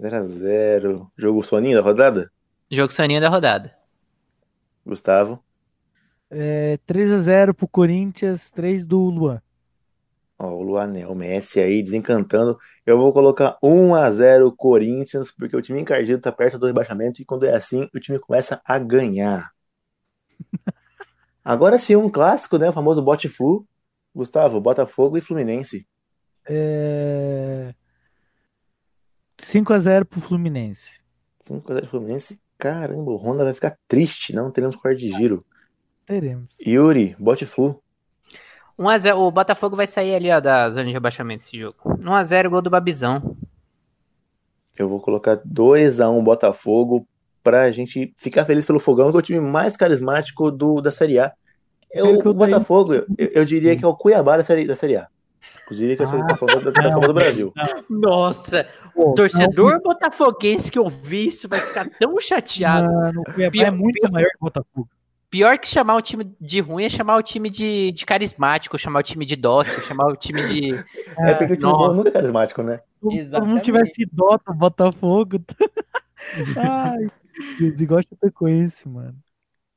0x0. 0.00 1.06
Jogo 1.16 1.42
soninho 1.44 1.76
da 1.76 1.82
rodada? 1.82 2.30
Jogo 2.70 2.92
soninho 2.92 3.20
da 3.20 3.28
rodada. 3.28 3.74
Gustavo. 4.84 5.42
É, 6.30 6.78
3x0 6.86 7.54
pro 7.54 7.66
Corinthians, 7.66 8.50
3 8.50 8.84
do 8.84 8.98
Luan. 8.98 9.40
Ó, 10.38 10.50
o 10.50 10.62
Luanel, 10.62 11.10
o 11.10 11.14
Messi 11.14 11.60
aí 11.60 11.82
desencantando. 11.82 12.58
Eu 12.86 12.98
vou 12.98 13.12
colocar 13.12 13.58
1x0 13.62 14.54
Corinthians, 14.56 15.32
porque 15.32 15.56
o 15.56 15.62
time 15.62 15.80
encardido 15.80 16.20
tá 16.20 16.30
perto 16.30 16.58
do 16.58 16.66
rebaixamento 16.66 17.20
e 17.20 17.24
quando 17.24 17.44
é 17.44 17.54
assim, 17.54 17.88
o 17.94 17.98
time 17.98 18.18
começa 18.18 18.60
a 18.64 18.78
ganhar. 18.78 19.50
Agora 21.44 21.78
sim, 21.78 21.96
um 21.96 22.10
clássico, 22.10 22.58
né? 22.58 22.68
O 22.68 22.72
famoso 22.72 23.02
Bote-Flu. 23.02 23.66
Gustavo, 24.14 24.60
Botafogo 24.60 25.16
e 25.16 25.20
Fluminense. 25.20 25.86
É... 26.46 27.74
5x0 29.38 30.04
pro 30.04 30.20
Fluminense. 30.20 31.00
5x0 31.44 31.86
Fluminense. 31.88 32.38
Caramba, 32.58 33.12
o 33.12 33.16
Honda 33.16 33.44
vai 33.44 33.54
ficar 33.54 33.78
triste, 33.86 34.34
não 34.34 34.50
teremos 34.50 34.74
quarto 34.74 34.98
de 34.98 35.10
giro. 35.12 35.44
Teremos. 36.04 36.48
Yuri, 36.60 37.14
Bote-Flu. 37.18 37.80
1x0. 38.78 39.16
O 39.16 39.30
Botafogo 39.30 39.76
vai 39.76 39.86
sair 39.86 40.14
ali, 40.14 40.30
ó, 40.30 40.40
da 40.40 40.68
zona 40.70 40.86
de 40.86 40.92
rebaixamento 40.92 41.44
esse 41.44 41.58
jogo. 41.58 41.76
1x0, 41.84 42.48
gol 42.48 42.62
do 42.62 42.70
Babizão. 42.70 43.36
Eu 44.76 44.88
vou 44.88 45.00
colocar 45.00 45.36
2x1 45.36 46.22
Botafogo 46.22 47.06
pra 47.42 47.70
gente 47.70 48.12
ficar 48.16 48.44
feliz 48.44 48.66
pelo 48.66 48.80
Fogão, 48.80 49.10
que 49.10 49.16
é 49.16 49.20
o 49.20 49.22
time 49.22 49.40
mais 49.40 49.76
carismático 49.76 50.50
do, 50.50 50.80
da 50.80 50.90
Série 50.90 51.18
A. 51.18 51.32
Eu 51.90 52.18
o 52.18 52.34
Botafogo, 52.34 52.94
eu, 52.94 53.06
eu 53.18 53.44
diria 53.44 53.76
que 53.76 53.84
é 53.84 53.88
o 53.88 53.96
Cuiabá 53.96 54.36
da 54.36 54.44
Série, 54.44 54.66
da 54.66 54.76
série 54.76 54.96
A. 54.96 55.08
Inclusive, 55.62 55.96
que 55.96 56.02
eu 56.02 56.06
sou 56.06 56.20
Ah, 56.20 56.26
da, 56.26 56.70
da, 56.70 56.70
da 56.70 56.92
Copa 56.94 57.06
do 57.08 57.14
Brasil. 57.14 57.52
Nossa, 57.88 58.66
Pô, 58.94 59.14
torcedor 59.14 59.80
botafoguense 59.82 60.70
que 60.70 60.78
ouvir 60.78 61.28
isso 61.28 61.48
vai 61.48 61.60
ficar 61.60 61.88
tão 61.98 62.18
chateado. 62.20 62.92
Mano, 62.92 63.22
Pior- 63.50 63.66
é 63.66 63.70
muito 63.70 64.00
pior- 64.00 64.10
maior 64.10 64.28
que 64.28 64.36
o 64.36 64.44
Botafogo. 64.44 64.88
Pior 65.30 65.58
que 65.58 65.68
chamar 65.68 65.94
o 65.96 66.00
time 66.00 66.24
de 66.40 66.58
ruim 66.60 66.84
é 66.84 66.88
chamar 66.88 67.16
o 67.18 67.22
time 67.22 67.50
de, 67.50 67.92
de 67.92 68.06
carismático, 68.06 68.78
chamar 68.78 69.00
o 69.00 69.02
time 69.02 69.26
de 69.26 69.36
dócil, 69.36 69.82
chamar 69.82 70.06
o 70.06 70.16
time 70.16 70.42
de. 70.46 70.74
É 71.18 71.34
porque 71.34 71.52
o 71.52 71.56
time 71.56 71.70
bom 71.70 71.92
nunca 71.92 72.08
é 72.08 72.12
carismático, 72.12 72.62
né? 72.62 72.76
Se 72.78 73.00
todo 73.00 73.10
mundo 73.10 73.18
Exatamente. 73.18 73.62
tivesse 73.64 74.08
dó 74.10 74.38
do 74.38 74.54
Botafogo. 74.54 75.36
Ai, 76.56 77.06
igual 77.60 78.00
Chapecoense, 78.02 78.88
mano. 78.88 79.14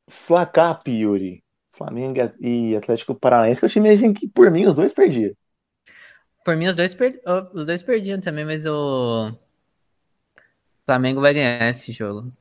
Flacap, 0.09 0.89
Yuri. 0.89 1.43
Flamengo 1.73 2.19
e 2.39 2.75
Atlético 2.75 3.15
Paranaense, 3.15 3.59
que 3.59 3.65
é 3.65 3.67
o 3.67 3.69
time 3.69 3.89
assim 3.89 4.13
que, 4.13 4.27
por 4.27 4.49
mim, 4.51 4.67
os 4.67 4.75
dois 4.75 4.93
perdiam. 4.93 5.33
Por 6.43 6.55
mim, 6.55 6.67
os 6.67 6.75
dois, 6.75 6.93
per... 6.93 7.21
os 7.53 7.65
dois 7.65 7.83
perdiam 7.83 8.19
também, 8.19 8.45
mas 8.45 8.65
o 8.65 9.31
Flamengo 10.85 11.21
vai 11.21 11.33
ganhar 11.33 11.69
esse 11.69 11.91
jogo. 11.91 12.31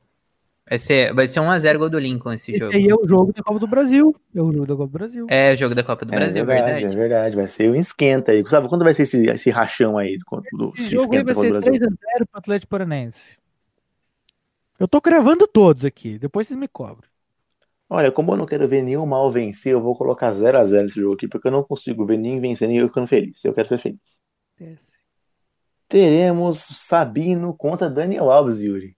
Vai 0.67 0.79
ser, 0.79 1.13
vai 1.13 1.27
ser 1.27 1.41
1x0 1.41 1.77
gol 1.77 1.89
do 1.89 1.99
Lincoln 1.99 2.31
esse 2.31 2.51
Esse 2.51 2.59
jogo. 2.61 2.73
aí 2.73 2.87
é 2.87 2.95
o 2.95 3.05
jogo 3.05 3.33
da 3.33 3.43
Copa 3.43 3.59
do 3.59 3.67
Brasil. 3.67 4.15
É 4.33 4.41
o 4.41 4.53
jogo 4.53 4.65
da 4.65 4.75
Copa 4.75 4.87
do 4.87 4.91
Brasil. 4.91 5.27
É 5.29 5.51
o 5.51 5.55
jogo 5.57 5.75
da 5.75 5.83
Copa 5.83 6.05
do 6.05 6.11
Brasil, 6.11 6.41
é 6.41 6.45
verdade. 6.45 6.85
É 6.85 6.89
verdade, 6.89 7.35
vai 7.35 7.47
ser 7.47 7.69
um 7.69 7.75
esquenta 7.75 8.31
aí. 8.31 8.41
Sabe 8.47 8.69
quando 8.69 8.83
vai 8.83 8.93
ser 8.93 9.03
esse, 9.03 9.29
esse 9.29 9.49
rachão 9.49 9.97
aí 9.97 10.17
do, 10.17 10.43
do 10.53 10.73
Esse 10.77 10.95
esse 10.95 11.03
jogo 11.03 11.13
aí 11.13 11.19
esquenta 11.19 11.33
vai 11.33 11.35
ser 11.35 11.47
do 11.47 11.51
Brasil? 11.51 11.73
3x0 11.73 11.97
pro 12.17 12.27
Atlético 12.39 12.69
Paranaense. 12.69 13.37
Eu 14.79 14.87
tô 14.87 15.01
gravando 15.01 15.45
todos 15.45 15.83
aqui. 15.83 16.17
Depois 16.17 16.47
vocês 16.47 16.57
me 16.57 16.67
cobram. 16.67 17.10
Olha, 17.93 18.09
como 18.09 18.31
eu 18.31 18.37
não 18.37 18.45
quero 18.45 18.65
ver 18.69 18.81
nenhum 18.81 19.05
mal 19.05 19.29
vencer, 19.29 19.73
eu 19.73 19.81
vou 19.81 19.93
colocar 19.97 20.31
0x0 20.31 20.83
nesse 20.83 21.01
jogo 21.01 21.15
aqui, 21.15 21.27
porque 21.27 21.49
eu 21.49 21.51
não 21.51 21.61
consigo 21.61 22.05
ver 22.05 22.15
ninguém 22.17 22.39
vencer, 22.39 22.65
nem 22.69 22.77
eu 22.77 22.87
ficando 22.87 23.05
feliz. 23.05 23.43
Eu 23.43 23.53
quero 23.53 23.67
ser 23.67 23.79
feliz. 23.79 23.99
Desce. 24.57 24.97
Teremos 25.89 26.57
Sabino 26.59 27.53
contra 27.53 27.89
Daniel 27.89 28.31
Alves, 28.31 28.61
Yuri. 28.61 28.95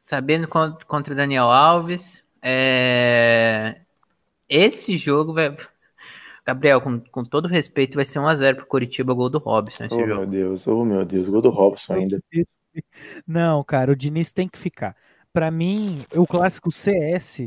Sabendo 0.00 0.48
con- 0.48 0.78
contra 0.86 1.14
Daniel 1.14 1.50
Alves. 1.50 2.24
é, 2.40 3.80
Esse 4.48 4.96
jogo 4.96 5.34
vai. 5.34 5.54
Gabriel, 6.46 6.80
com, 6.80 7.00
com 7.00 7.22
todo 7.22 7.48
respeito, 7.48 7.96
vai 7.96 8.04
ser 8.06 8.18
1x0 8.20 8.54
pro 8.56 8.66
Curitiba, 8.66 9.12
gol 9.12 9.28
do 9.28 9.38
Robson 9.38 9.84
esse 9.84 9.94
Oh, 9.94 9.98
meu 9.98 10.06
jogo. 10.06 10.26
Deus, 10.26 10.66
oh, 10.68 10.84
meu 10.86 11.04
Deus, 11.04 11.28
gol 11.28 11.42
do 11.42 11.50
Robson 11.50 11.92
ainda. 11.94 12.18
Não, 13.26 13.62
cara, 13.62 13.92
o 13.92 13.96
Diniz 13.96 14.32
tem 14.32 14.48
que 14.48 14.56
ficar. 14.56 14.96
Pra 15.34 15.50
mim, 15.50 16.02
o 16.14 16.26
clássico 16.26 16.70
CS 16.72 17.46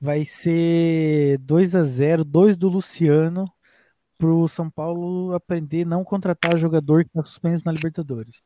vai 0.00 0.24
ser 0.24 1.38
2 1.38 1.74
a 1.74 1.82
0 1.82 2.24
2 2.24 2.56
do 2.56 2.68
Luciano 2.68 3.46
pro 4.18 4.48
São 4.48 4.70
Paulo 4.70 5.34
aprender 5.34 5.82
a 5.82 5.88
não 5.88 6.04
contratar 6.04 6.58
jogador 6.58 7.04
que 7.04 7.10
tá 7.10 7.24
suspenso 7.24 7.62
na 7.64 7.72
Libertadores. 7.72 8.42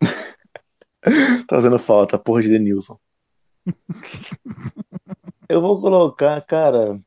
Tá 1.48 1.56
fazendo 1.56 1.80
falta, 1.80 2.16
porra 2.16 2.42
de 2.42 2.48
Denilson. 2.48 2.96
Eu 5.48 5.60
vou 5.60 5.80
colocar, 5.80 6.40
cara, 6.42 7.00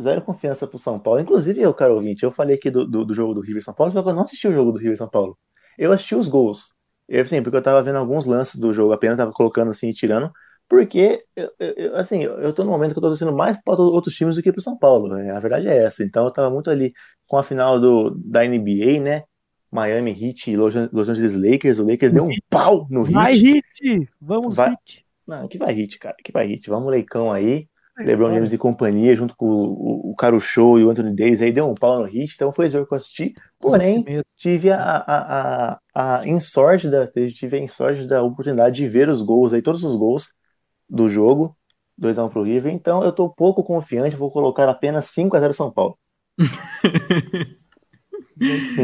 zero 0.00 0.22
confiança 0.22 0.66
pro 0.66 0.78
São 0.78 0.98
Paulo. 0.98 1.20
Inclusive, 1.20 1.60
eu, 1.60 1.72
cara 1.74 1.94
ouvinte, 1.94 2.22
eu 2.24 2.30
falei 2.30 2.56
aqui 2.56 2.70
do, 2.70 2.86
do, 2.86 3.04
do 3.04 3.14
jogo 3.14 3.34
do 3.34 3.40
River 3.40 3.62
São 3.62 3.74
Paulo, 3.74 3.92
só 3.92 4.02
que 4.02 4.08
eu 4.08 4.14
não 4.14 4.22
assisti 4.22 4.46
o 4.48 4.52
jogo 4.52 4.72
do 4.72 4.78
River 4.78 4.96
São 4.98 5.08
Paulo. 5.08 5.38
Eu 5.78 5.92
assisti 5.92 6.14
os 6.14 6.28
gols. 6.28 6.72
Eu, 7.08 7.22
assim, 7.22 7.42
porque 7.42 7.56
eu 7.56 7.62
tava 7.62 7.82
vendo 7.82 7.96
alguns 7.96 8.26
lances 8.26 8.56
do 8.56 8.72
jogo 8.72 8.92
apenas, 8.92 9.16
tava 9.16 9.32
colocando 9.32 9.70
assim, 9.70 9.88
e 9.88 9.94
tirando. 9.94 10.30
Porque, 10.68 11.22
eu, 11.36 11.50
eu- 11.60 11.96
assim, 11.96 12.22
eu 12.24 12.52
tô 12.52 12.64
no 12.64 12.70
momento 12.70 12.92
que 12.92 12.98
eu 12.98 13.02
tô 13.02 13.08
torcendo 13.08 13.32
mais 13.32 13.56
para 13.62 13.80
outros 13.80 14.14
times 14.14 14.36
do 14.36 14.42
que 14.42 14.52
pro 14.52 14.60
São 14.60 14.76
Paulo. 14.76 15.08
né? 15.14 15.30
A 15.30 15.40
verdade 15.40 15.68
é 15.68 15.84
essa. 15.84 16.02
Então 16.04 16.24
eu 16.24 16.30
tava 16.32 16.50
muito 16.50 16.70
ali 16.70 16.92
com 17.26 17.36
a 17.38 17.42
final 17.42 17.80
do, 17.80 18.10
da 18.24 18.44
NBA, 18.44 19.00
né? 19.00 19.22
Miami 19.70 20.10
Heat 20.12 20.50
e 20.50 20.56
Los 20.56 20.74
Los 20.92 21.08
Angeles 21.08 21.34
Lakers. 21.34 21.78
O 21.78 21.86
Lakers 21.88 22.12
deu 22.12 22.24
um 22.24 22.30
pau 22.48 22.86
no 22.90 23.04
Vai, 23.04 23.34
Heat. 23.34 23.62
Hit! 23.82 24.08
Vamos, 24.20 24.54
Vai. 24.54 24.70
Hit! 24.70 25.04
Não, 25.26 25.48
que 25.48 25.58
vai 25.58 25.72
hit, 25.74 25.98
cara. 25.98 26.14
Que 26.22 26.30
vai 26.30 26.46
hit. 26.46 26.68
Vamos, 26.70 26.88
Leicão 26.90 27.32
aí. 27.32 27.66
LeBron 27.98 28.32
James 28.32 28.52
e 28.52 28.58
companhia, 28.58 29.14
junto 29.14 29.34
com 29.34 29.46
o, 29.46 30.10
o 30.10 30.14
Caro 30.14 30.38
Show 30.38 30.78
e 30.78 30.84
o 30.84 30.90
Anthony 30.90 31.16
Davis, 31.16 31.40
aí 31.40 31.50
deu 31.50 31.66
um 31.68 31.74
pau 31.74 31.98
no 31.98 32.04
hit. 32.04 32.32
Então 32.34 32.52
foi 32.52 32.66
o 32.66 32.70
jogo 32.70 32.86
que 32.86 32.92
eu 32.92 32.96
assisti. 32.96 33.32
Porém, 33.58 34.04
tive 34.36 34.70
a, 34.70 34.78
a, 34.78 35.78
a, 35.94 36.18
a 36.20 36.28
insorte 36.28 36.88
da, 36.90 37.06
tive 37.06 37.56
a 37.56 37.60
insorte 37.60 38.06
da 38.06 38.22
oportunidade 38.22 38.76
de 38.76 38.86
ver 38.86 39.08
os 39.08 39.22
gols 39.22 39.54
aí, 39.54 39.62
todos 39.62 39.82
os 39.82 39.96
gols 39.96 40.30
do 40.88 41.08
jogo. 41.08 41.56
2x1 42.00 42.30
pro 42.30 42.42
River. 42.42 42.72
Então 42.72 43.02
eu 43.02 43.10
tô 43.12 43.28
pouco 43.28 43.64
confiante, 43.64 44.14
vou 44.16 44.30
colocar 44.30 44.68
apenas 44.68 45.06
5x0 45.06 45.52
São 45.54 45.70
Paulo. 45.70 45.98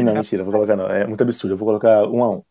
Não, 0.03 0.13
mentira, 0.15 0.43
vou 0.43 0.51
colocar 0.51 0.75
não. 0.75 0.87
É 0.87 1.05
muito 1.05 1.21
absurdo. 1.21 1.53
Eu 1.53 1.57
vou 1.57 1.67
colocar 1.67 2.03
1x1. 2.07 2.43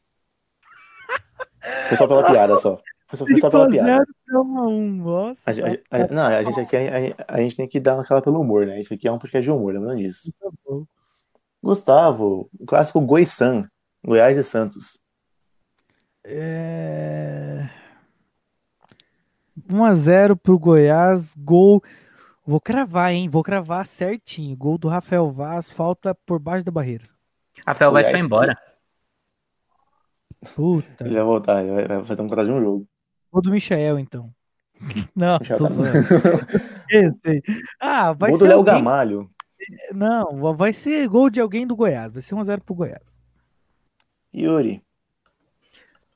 Foi 1.88 1.96
só 1.96 2.06
pela 2.06 2.24
piada 2.30 2.56
só. 2.56 2.76
Foi 3.08 3.16
só, 3.18 3.26
foi 3.26 3.38
só 3.38 3.50
pela 3.50 3.68
piada. 3.68 4.04
5 4.28 4.38
a 4.38 4.68
1 4.68 4.80
Nossa. 4.98 5.42
A, 5.50 5.52
gente- 5.52 5.82
a- 5.90 5.96
a- 5.96 6.06
não, 6.08 6.26
a 6.26 6.42
gente 6.44 6.60
aqui 6.60 6.76
a, 6.76 6.80
a- 6.80 7.34
a 7.36 7.40
gente 7.42 7.56
tem 7.56 7.68
que 7.68 7.80
dar 7.80 7.98
aquela 8.00 8.22
pelo 8.22 8.40
humor, 8.40 8.66
né? 8.66 8.80
Isso 8.80 8.94
aqui 8.94 9.08
é 9.08 9.12
um 9.12 9.18
podcast 9.18 9.42
de 9.44 9.50
humor, 9.50 9.74
lembrando 9.74 9.98
disso. 9.98 10.32
Tá. 10.40 10.48
Gustavo, 11.62 12.48
o 12.58 12.64
clássico 12.66 13.00
Goiçan, 13.00 13.68
Goiás 14.04 14.36
e 14.38 14.44
Santos. 14.44 15.00
É... 16.24 17.68
1x0 19.68 20.36
pro 20.36 20.58
Goiás, 20.58 21.34
gol. 21.36 21.82
Vou 22.44 22.60
cravar, 22.60 23.12
hein? 23.12 23.28
Vou 23.28 23.42
cravar 23.42 23.86
certinho. 23.86 24.56
Gol 24.56 24.76
do 24.78 24.88
Rafael 24.88 25.30
Vaz, 25.30 25.70
falta 25.70 26.14
por 26.14 26.38
baixo 26.38 26.64
da 26.64 26.72
barreira. 26.72 27.04
Rafael 27.66 27.92
Vaz 27.92 28.08
foi 28.08 28.20
embora. 28.20 28.56
Puta. 30.54 31.04
Ele 31.04 31.14
vai 31.14 31.22
voltar, 31.22 31.64
ele 31.64 31.86
vai, 31.86 32.04
fazer 32.04 32.22
um 32.22 32.28
contrato 32.28 32.46
de 32.46 32.52
um 32.52 32.60
jogo. 32.60 32.88
Gol 33.30 33.42
do 33.42 33.50
Michael, 33.52 33.98
então. 33.98 34.34
Não, 35.14 35.38
Já 35.42 35.56
tô 35.56 35.64
tá- 35.64 35.70
zoando. 35.70 35.92
Esse. 36.90 37.42
Ah, 37.80 38.12
vai 38.12 38.30
Gol 38.30 38.38
do 38.38 38.44
ser 38.44 38.48
Léo 38.48 38.58
alguém... 38.58 38.74
Gamalho. 38.74 39.30
Não, 39.94 40.54
vai 40.54 40.72
ser 40.72 41.08
gol 41.08 41.30
de 41.30 41.40
alguém 41.40 41.64
do 41.64 41.76
Goiás. 41.76 42.12
Vai 42.12 42.20
ser 42.20 42.34
1x0 42.34 42.60
pro 42.62 42.74
Goiás. 42.74 43.16
Yuri. 44.34 44.82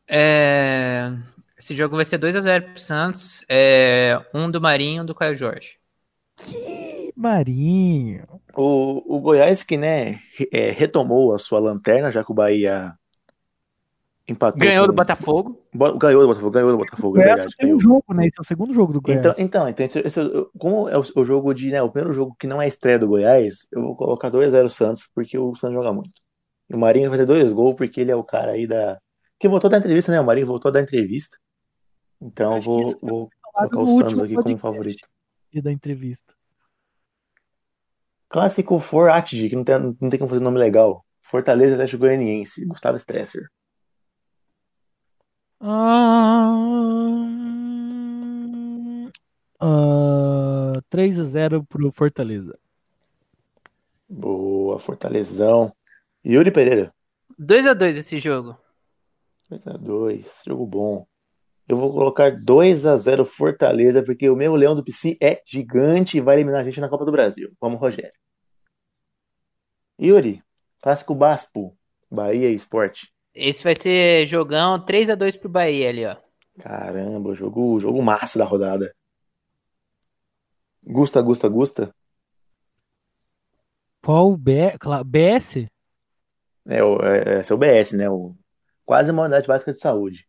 É... 0.08 1.12
Esse 1.58 1.74
jogo 1.74 1.96
vai 1.96 2.04
ser 2.04 2.18
2x0 2.18 2.70
pro 2.72 2.80
Santos. 2.80 3.44
É, 3.48 4.20
um 4.34 4.50
do 4.50 4.60
Marinho 4.60 4.98
e 4.98 5.00
um 5.02 5.06
do 5.06 5.14
Caio 5.14 5.36
Jorge. 5.36 5.76
Que 6.36 7.12
Marinho. 7.16 8.24
O, 8.54 9.16
o 9.16 9.20
Goiás 9.20 9.62
que, 9.64 9.76
né, 9.76 10.20
é, 10.52 10.70
retomou 10.70 11.34
a 11.34 11.38
sua 11.38 11.58
lanterna, 11.58 12.10
já 12.10 12.22
que 12.22 12.30
o 12.30 12.34
Bahia 12.34 12.92
empatou. 14.28 14.60
Ganhou 14.60 14.86
do 14.86 14.92
com- 14.92 14.96
Botafogo. 14.96 15.62
Bo- 15.72 15.96
Ganhou 15.96 16.22
do 16.22 16.28
Botafogo, 16.28 16.50
ganhou 16.50 16.72
do 16.72 16.78
Botafogo, 16.78 17.16
O 17.16 17.20
é 17.20 17.22
Goiás 17.22 17.36
verdade. 17.36 17.56
tem 17.56 17.66
ganhou. 17.68 17.76
um 17.76 17.80
jogo, 17.80 18.14
né? 18.14 18.26
Esse 18.26 18.38
é 18.38 18.40
o 18.40 18.44
segundo 18.44 18.72
jogo 18.74 18.92
do 18.92 19.00
Goiás. 19.00 19.20
Então, 19.20 19.34
então, 19.38 19.68
então 19.68 19.84
esse, 19.86 19.98
esse- 20.00 20.20
como 20.58 20.88
é 20.88 20.98
o, 20.98 21.02
o 21.16 21.24
jogo 21.24 21.54
de, 21.54 21.70
né, 21.70 21.80
o 21.82 21.90
primeiro 21.90 22.12
jogo 22.14 22.36
que 22.38 22.46
não 22.46 22.60
é 22.60 22.66
estreia 22.68 22.98
do 22.98 23.06
Goiás, 23.08 23.66
eu 23.72 23.80
vou 23.82 23.96
colocar 23.96 24.30
2x0 24.30 24.68
Santos, 24.68 25.08
porque 25.14 25.38
o 25.38 25.54
Santos 25.54 25.74
joga 25.76 25.92
muito. 25.92 26.10
E 26.68 26.74
o 26.74 26.78
Marinho 26.78 27.08
vai 27.08 27.16
fazer 27.18 27.26
dois 27.26 27.52
gols, 27.52 27.76
porque 27.76 28.00
ele 28.00 28.10
é 28.10 28.16
o 28.16 28.24
cara 28.24 28.52
aí 28.52 28.66
da. 28.66 28.98
Que 29.38 29.48
voltou 29.48 29.70
da 29.70 29.76
entrevista, 29.78 30.10
né? 30.10 30.20
O 30.20 30.24
Marinho 30.24 30.46
voltou 30.46 30.72
da 30.72 30.80
entrevista. 30.80 31.36
Então 32.20 32.56
eu 32.56 32.60
vou, 32.60 32.98
vou 33.00 33.30
colocar 33.52 33.78
o 33.78 33.88
Santos 33.88 34.22
aqui 34.22 34.34
como 34.34 34.58
favorito. 34.58 35.06
E 35.52 35.60
da 35.60 35.72
entrevista. 35.72 36.34
Clássico 38.28 38.78
Forate, 38.78 39.48
que 39.48 39.56
não 39.56 39.64
tem, 39.64 39.78
não 40.00 40.10
tem 40.10 40.18
como 40.18 40.28
fazer 40.28 40.42
nome 40.42 40.58
legal. 40.58 41.04
Fortaleza 41.22 41.74
Atlético 41.74 42.00
Goianiense, 42.00 42.64
Gustavo 42.66 42.96
Stresser. 42.96 43.48
Ah, 45.60 46.56
3x0 50.90 51.66
pro 51.66 51.90
Fortaleza. 51.90 52.58
Boa, 54.08 54.78
Fortalezão. 54.78 55.72
Yuri 56.24 56.50
Pereira. 56.50 56.94
2x2 57.38 57.96
esse 57.96 58.18
jogo. 58.18 58.56
2x2, 59.50 60.42
jogo 60.46 60.66
bom. 60.66 61.06
Eu 61.68 61.76
vou 61.76 61.92
colocar 61.92 62.30
2x0 62.30 63.24
Fortaleza, 63.24 64.02
porque 64.02 64.30
o 64.30 64.36
meu 64.36 64.54
Leão 64.54 64.74
do 64.74 64.84
PC 64.84 65.16
é 65.20 65.42
gigante 65.44 66.18
e 66.18 66.20
vai 66.20 66.36
eliminar 66.36 66.60
a 66.60 66.64
gente 66.64 66.80
na 66.80 66.88
Copa 66.88 67.04
do 67.04 67.10
Brasil. 67.10 67.52
Vamos, 67.60 67.80
Rogério. 67.80 68.12
Yuri, 70.00 70.42
clássico 70.80 71.14
Baspo, 71.14 71.76
Bahia 72.10 72.50
e 72.50 72.54
Esporte. 72.54 73.12
Esse 73.34 73.64
vai 73.64 73.74
ser 73.74 74.26
jogão 74.26 74.84
3x2 74.84 75.38
pro 75.38 75.48
Bahia 75.48 75.88
ali, 75.88 76.06
ó. 76.06 76.16
Caramba, 76.60 77.34
jogo, 77.34 77.78
jogo 77.80 78.00
massa 78.02 78.38
da 78.38 78.44
rodada. 78.44 78.94
Gusta, 80.82 81.20
Gusta, 81.20 81.48
Gusta. 81.48 81.94
Qual 84.02 84.30
o 84.32 84.36
B... 84.36 84.72
BS? 85.04 85.66
É, 86.64 86.82
o, 86.82 87.00
é, 87.02 87.40
esse 87.40 87.52
é 87.52 87.54
o 87.54 87.58
BS, 87.58 87.92
né? 87.96 88.08
O, 88.08 88.34
quase 88.84 89.10
uma 89.10 89.22
unidade 89.22 89.48
básica 89.48 89.72
de 89.72 89.80
saúde. 89.80 90.26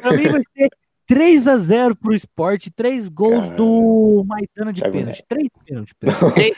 Pra 0.00 0.12
mim 0.16 0.28
vai 0.28 0.42
ser 0.56 0.68
3x0 1.08 1.96
pro 1.96 2.14
esporte, 2.14 2.70
3 2.70 3.08
gols 3.08 3.44
Cara. 3.46 3.56
do 3.56 4.24
Maidana 4.26 4.72
de 4.72 4.82
pênalti. 4.82 5.24
3 5.28 5.48
pênalti. 5.66 5.94
pênalti. 5.94 6.32
Três, 6.34 6.54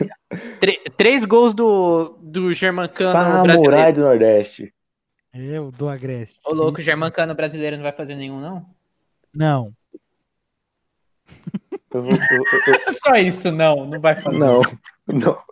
três- 0.60 0.80
três 0.96 1.24
gols 1.24 1.54
do, 1.54 2.18
do 2.20 2.52
Germancano 2.52 3.12
Samurai 3.12 3.42
brasileiro. 3.56 3.92
do 3.94 4.00
Nordeste. 4.02 4.74
É, 5.34 5.58
o 5.60 5.70
do 5.70 5.88
Agreste. 5.88 6.40
Ô, 6.44 6.52
louco, 6.52 6.78
o 6.80 6.82
Germancano 6.82 7.34
brasileiro 7.34 7.76
não 7.76 7.82
vai 7.82 7.92
fazer 7.92 8.14
nenhum, 8.14 8.38
não? 8.40 8.66
Não. 9.34 9.72
Eu 11.94 12.02
vou- 12.02 12.12
eu- 12.12 12.18
eu- 12.18 12.74
eu- 12.86 12.94
Só 13.02 13.14
isso, 13.16 13.50
não. 13.50 13.86
Não 13.86 13.98
vai 14.00 14.14
fazer. 14.20 14.38
não, 14.38 14.60
não, 15.06 15.18
não 15.18 15.42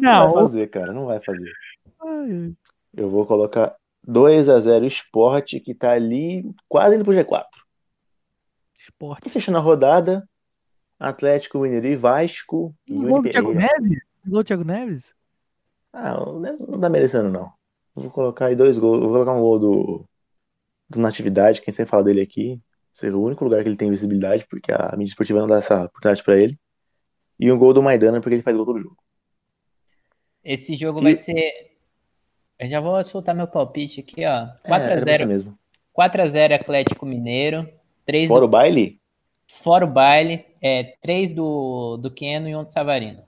Não. 0.00 0.32
vai 0.32 0.42
fazer, 0.42 0.66
cara, 0.68 0.92
não 0.92 1.06
vai 1.06 1.20
fazer. 1.20 1.52
Ai, 2.00 2.32
ai. 2.32 2.52
Eu 2.94 3.08
vou 3.10 3.24
colocar 3.26 3.76
2x0 4.06 4.84
Esporte, 4.86 5.60
que 5.60 5.74
tá 5.74 5.92
ali 5.92 6.44
quase 6.68 6.96
indo 6.96 7.04
pro 7.04 7.12
G4. 7.12 7.44
Esporte. 8.78 9.26
E 9.28 9.30
fechando 9.30 9.58
a 9.58 9.60
rodada, 9.60 10.28
Atlético 10.98 11.58
Mineiro 11.58 11.86
e 11.86 11.96
Vasco 11.96 12.74
e 12.86 12.94
Gol 12.94 13.08
Yuri 13.08 13.22
do 13.22 13.30
Thiago. 13.30 13.52
Neves? 13.54 14.02
Gol 14.26 14.42
do 14.42 14.44
Thiago 14.44 14.64
Neves? 14.64 15.14
Ah, 15.92 16.20
o 16.22 16.40
Neves 16.40 16.66
não 16.66 16.80
tá 16.80 16.88
merecendo, 16.88 17.30
não. 17.30 17.52
Vou 17.94 18.10
colocar 18.10 18.46
aí 18.46 18.56
dois 18.56 18.78
gols. 18.78 19.00
Vou 19.00 19.10
colocar 19.12 19.32
um 19.32 19.40
gol 19.40 19.58
do, 19.58 20.04
do 20.88 21.00
Natividade, 21.00 21.60
quem 21.60 21.72
sempre 21.72 21.90
fala 21.90 22.04
dele 22.04 22.22
aqui. 22.22 22.60
Ser 22.92 23.14
o 23.14 23.22
único 23.22 23.44
lugar 23.44 23.62
que 23.62 23.68
ele 23.68 23.76
tem 23.76 23.90
visibilidade, 23.90 24.46
porque 24.48 24.72
a 24.72 24.90
mídia 24.96 25.10
esportiva 25.12 25.40
não 25.40 25.46
dá 25.46 25.56
essa 25.58 25.84
oportunidade 25.84 26.24
pra 26.24 26.36
ele. 26.36 26.58
E 27.38 27.50
um 27.50 27.58
gol 27.58 27.72
do 27.72 27.82
Maidana, 27.82 28.20
porque 28.20 28.34
ele 28.34 28.42
faz 28.42 28.56
gol 28.56 28.66
todo 28.66 28.80
jogo. 28.80 28.96
Esse 30.42 30.74
jogo 30.74 31.00
E- 31.00 31.02
vai 31.02 31.14
ser. 31.14 31.69
Eu 32.60 32.68
já 32.68 32.78
vou 32.78 33.02
soltar 33.02 33.34
meu 33.34 33.46
palpite 33.46 34.00
aqui, 34.00 34.26
ó. 34.26 34.46
É, 34.62 34.74
era 34.74 35.00
pra 35.00 35.14
ser 35.14 35.24
4x0 35.24 35.26
mesmo. 35.26 35.58
4x0 35.98 36.54
Atlético 36.54 37.06
Mineiro. 37.06 37.66
3 38.04 38.28
Fora 38.28 38.40
do, 38.40 38.46
o 38.46 38.48
baile, 38.48 39.00
fora 39.48 39.86
o 39.86 39.88
baile. 39.88 40.44
É, 40.60 40.94
3 41.00 41.32
do, 41.32 41.96
do 41.96 42.10
Keno 42.10 42.48
e 42.50 42.54
um 42.54 42.62
do 42.62 42.70
Savarino. 42.70 43.22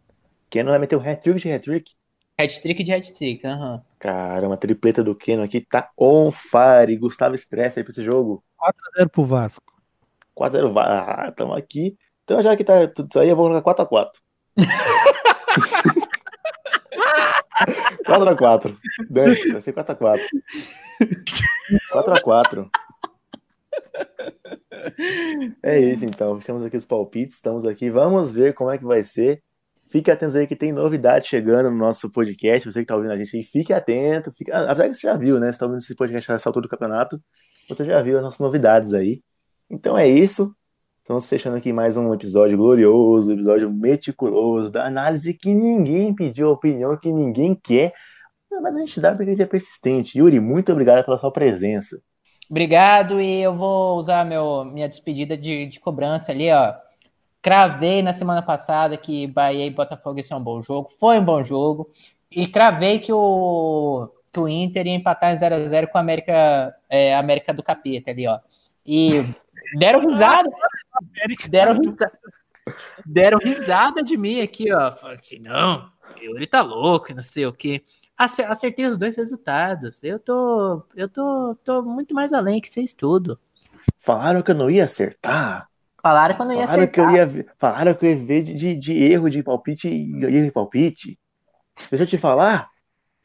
Keno 0.51 0.71
vai 0.71 0.79
meter 0.79 0.97
o 0.97 1.01
hat-trick 1.01 1.41
de 1.41 1.51
hat-trick. 1.51 1.93
Hat-trick 2.39 2.85
de 2.85 2.93
hat-trick, 2.93 3.47
aham. 3.47 3.83
Caramba, 3.99 4.55
a 4.55 4.59
tripleta 4.59 5.03
do 5.03 5.15
Keno 5.15 5.43
aqui 5.43 5.63
tá 5.63 5.91
on 5.99 6.31
fire. 6.31 6.95
Gustavo 6.99 7.35
Stress 7.35 7.79
aí 7.79 7.85
pra 7.85 7.91
esse 7.91 8.03
jogo. 8.03 8.45
4x0 8.99 9.09
pro 9.09 9.25
Vasco. 9.25 9.73
4x0 10.37 10.73
vai. 10.73 10.85
Ah, 10.87 11.33
tamo 11.35 11.55
aqui. 11.55 11.97
Então, 12.25 12.43
já 12.43 12.55
que 12.55 12.65
tá 12.65 12.87
tudo 12.87 13.09
isso 13.09 13.19
aí, 13.19 13.31
eu 13.31 13.37
vou 13.37 13.49
colocar 13.49 13.87
4x4. 13.87 14.11
4x4. 18.07 18.77
Dane-se, 19.11 19.53
vai 19.53 19.61
ser 19.61 19.73
4x4. 19.73 20.21
4x4. 21.93 22.71
É 25.63 25.81
isso 25.81 26.05
então. 26.05 26.39
Fechamos 26.41 26.63
aqui 26.63 26.77
os 26.77 26.85
palpites. 26.85 27.37
Estamos 27.37 27.65
aqui. 27.65 27.91
Vamos 27.91 28.33
ver 28.33 28.55
como 28.55 28.71
é 28.71 28.79
que 28.79 28.85
vai 28.85 29.05
ser. 29.05 29.43
Fique 29.91 30.11
atentos 30.11 30.35
aí 30.35 30.47
que 30.47 30.57
tem 30.57 30.73
novidade 30.73 31.29
chegando 31.29 31.71
no 31.71 31.77
nosso 31.77 32.11
podcast. 32.11 32.71
Você 32.71 32.81
que 32.81 32.87
tá 32.87 32.97
ouvindo 32.97 33.13
a 33.13 33.17
gente 33.17 33.37
aí, 33.37 33.43
fique 33.43 33.73
atento. 33.73 34.33
Fique... 34.33 34.51
ah, 34.51 34.71
Apesar 34.71 34.89
que 34.89 34.95
você 34.95 35.07
já 35.07 35.17
viu, 35.17 35.39
né? 35.39 35.53
Você 35.53 35.59
tá 35.59 35.67
ouvindo 35.67 35.83
esse 35.83 35.95
podcast 35.95 36.31
nessa 36.33 36.49
altura 36.49 36.67
do 36.67 36.71
campeonato. 36.71 37.21
Você 37.69 37.85
já 37.85 38.01
viu 38.01 38.17
as 38.17 38.23
nossas 38.23 38.41
novidades 38.41 38.95
aí. 38.95 39.21
Então 39.69 39.97
é 39.97 40.09
isso. 40.09 40.55
Estamos 41.03 41.29
fechando 41.29 41.57
aqui 41.57 41.73
mais 41.73 41.97
um 41.97 42.15
episódio 42.15 42.57
glorioso, 42.57 43.31
um 43.31 43.35
episódio 43.35 43.69
meticuloso, 43.69 44.71
da 44.71 44.87
análise 44.87 45.35
que 45.35 45.53
ninguém 45.53 46.15
pediu, 46.15 46.53
opinião 46.53 46.97
que 46.97 47.11
ninguém 47.11 47.57
quer. 47.57 47.93
Mas 48.63 48.77
a 48.77 48.79
gente 48.79 49.01
dá 49.01 49.11
porque 49.11 49.25
a 49.25 49.27
gente 49.27 49.43
é 49.43 49.47
persistente. 49.47 50.17
Yuri, 50.17 50.39
muito 50.39 50.71
obrigado 50.71 51.05
pela 51.05 51.19
sua 51.19 51.33
presença. 51.33 52.01
Obrigado, 52.49 53.21
e 53.21 53.41
eu 53.41 53.53
vou 53.53 53.99
usar 53.99 54.25
meu, 54.25 54.65
minha 54.65 54.89
despedida 54.89 55.37
de, 55.37 55.67
de 55.67 55.81
cobrança 55.81 56.31
ali, 56.31 56.53
ó. 56.53 56.73
Cravei 57.43 58.01
na 58.01 58.13
semana 58.13 58.41
passada 58.41 58.97
que 58.97 59.27
Bahia 59.27 59.67
e 59.67 59.71
Botafogo 59.71 60.19
ia 60.19 60.25
ser 60.25 60.37
um 60.37 60.41
bom 60.41 60.63
jogo. 60.63 60.89
Foi 61.01 61.19
um 61.19 61.25
bom 61.25 61.43
jogo. 61.43 61.91
E 62.31 62.47
cravei 62.47 63.01
que 63.01 63.13
o, 63.13 64.09
que 64.33 64.39
o 64.39 64.49
Inter 64.49 64.87
ia 64.87 64.95
empatar 64.95 65.35
em 65.35 65.37
0x0 65.37 65.89
com 65.89 65.99
a 65.99 66.01
América, 66.01 66.73
é, 66.89 67.17
América 67.17 67.53
do 67.53 67.61
Capeta 67.61 68.13
ali, 68.13 68.29
ó. 68.29 68.39
E 68.87 69.15
deram 69.77 70.07
risada. 70.09 70.49
Deram 71.49 71.75
risada. 71.81 72.19
Deram 73.05 73.39
risada 73.39 74.03
de 74.03 74.17
mim 74.17 74.41
aqui, 74.41 74.73
ó. 74.73 74.95
Falaram 74.97 75.19
assim, 75.19 75.39
não, 75.39 75.91
ele 76.21 76.47
tá 76.47 76.63
louco 76.63 77.11
e 77.11 77.15
não 77.15 77.23
sei 77.23 77.47
o 77.47 77.53
quê. 77.53 77.83
Acer- 78.17 78.47
Acertei 78.51 78.87
os 78.87 78.99
dois 78.99 79.17
resultados. 79.17 80.01
Eu 80.03 80.19
tô, 80.19 80.83
eu 80.95 81.09
tô, 81.09 81.57
tô 81.65 81.83
muito 81.83 82.15
mais 82.15 82.33
além 82.33 82.61
que 82.61 82.69
vocês 82.69 82.93
tudo. 82.93 83.39
Falaram 83.99 84.43
que 84.43 84.51
eu 84.51 84.55
não 84.55 84.71
ia 84.71 84.85
acertar. 84.85 85.69
Falaram 86.01 86.35
que 86.37 86.43
eu 86.43 86.47
não 86.47 86.53
ia 86.55 86.67
Falaram 86.67 86.87
que 86.87 87.01
eu 87.01 87.05
acertar. 87.05 87.17
ia 87.17 87.27
ver, 87.27 87.53
falaram 87.59 87.95
que 87.95 88.07
eu 88.07 88.11
ia 88.11 88.17
ver 88.17 88.43
de, 88.43 88.55
de, 88.55 88.75
de 88.77 89.03
erro 89.05 89.29
de 89.31 89.43
palpite 89.43 89.89
e 89.89 90.25
erro 90.25 90.45
de 90.47 90.53
palpite. 90.53 91.19
Deixa 91.91 92.05
eu 92.05 92.07
te 92.07 92.19
falar. 92.19 92.69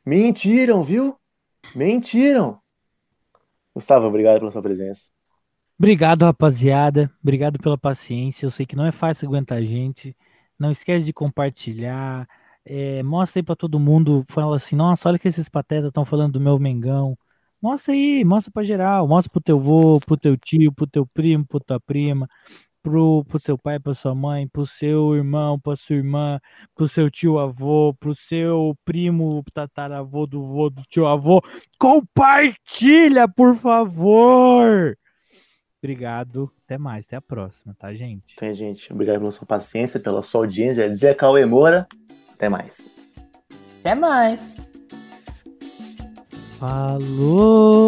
Mentiram, 0.06 0.84
viu? 0.84 1.16
Mentiram. 1.76 2.60
Gustavo, 3.76 4.08
obrigado 4.08 4.40
pela 4.40 4.52
sua 4.52 4.62
presença. 4.62 5.10
Obrigado, 5.80 6.24
rapaziada. 6.26 7.12
Obrigado 7.22 7.60
pela 7.60 7.78
paciência. 7.78 8.46
Eu 8.46 8.52
sei 8.52 8.66
que 8.66 8.76
não 8.76 8.86
é 8.86 8.92
fácil 8.92 9.28
aguentar 9.28 9.60
a 9.60 9.62
gente. 9.62 10.16
Não 10.58 10.72
esquece 10.72 11.06
de 11.06 11.14
compartilhar. 11.14 12.28
É, 12.66 13.04
mostra 13.04 13.40
aí 13.40 13.44
pra 13.44 13.56
todo 13.56 13.80
mundo. 13.80 14.24
Fala 14.28 14.56
assim: 14.56 14.76
nossa, 14.76 15.08
olha 15.10 15.20
que 15.20 15.28
esses 15.28 15.48
patetas 15.48 15.90
estão 15.90 16.04
falando 16.06 16.34
do 16.34 16.40
meu 16.42 16.58
Mengão. 16.60 17.18
Mostra 17.62 17.94
aí, 17.94 18.24
mostra 18.26 18.52
pra 18.52 18.64
geral. 18.64 19.08
Mostra 19.08 19.32
pro 19.32 19.42
teu 19.42 19.60
vô, 19.60 20.00
pro 20.00 20.18
teu 20.18 20.36
tio, 20.38 20.74
pro 20.74 20.88
teu 20.88 21.06
primo, 21.06 21.46
pro 21.48 21.60
tua 21.60 21.80
prima, 21.80 22.28
pro, 22.84 23.24
pro 23.26 23.40
seu 23.40 23.58
pai, 23.58 23.80
pra 23.80 23.94
sua 23.94 24.16
mãe, 24.16 24.48
pro 24.48 24.66
seu 24.66 25.16
irmão, 25.16 25.60
pra 25.60 25.76
sua 25.76 25.96
irmã, 25.98 26.40
pro 26.76 26.88
seu 26.88 27.10
tio 27.12 27.40
avô, 27.40 27.94
pro 28.00 28.16
seu 28.16 28.76
primo, 28.86 29.44
tataravô 29.54 30.26
do 30.28 30.42
vô 30.42 30.70
do 30.70 30.84
tio 30.90 31.06
avô. 31.08 31.42
Compartilha, 31.80 33.28
por 33.28 33.56
favor! 33.56 34.98
Obrigado, 35.82 36.52
até 36.66 36.78
mais, 36.78 37.06
até 37.06 37.16
a 37.18 37.22
próxima, 37.22 37.76
tá, 37.78 37.94
gente? 37.94 38.36
Tem 38.36 38.54
gente. 38.54 38.92
Obrigado 38.92 39.20
pela 39.20 39.32
sua 39.32 39.46
paciência, 39.46 40.00
pela 40.00 40.24
sua 40.24 40.42
audiência. 40.42 40.90
Dizer 40.90 41.16
Cauê 41.16 41.46
Moura, 41.46 41.88
até 42.34 42.50
mais. 42.50 42.92
Até 43.80 43.94
mais. 43.94 44.58
Falou! 46.60 47.88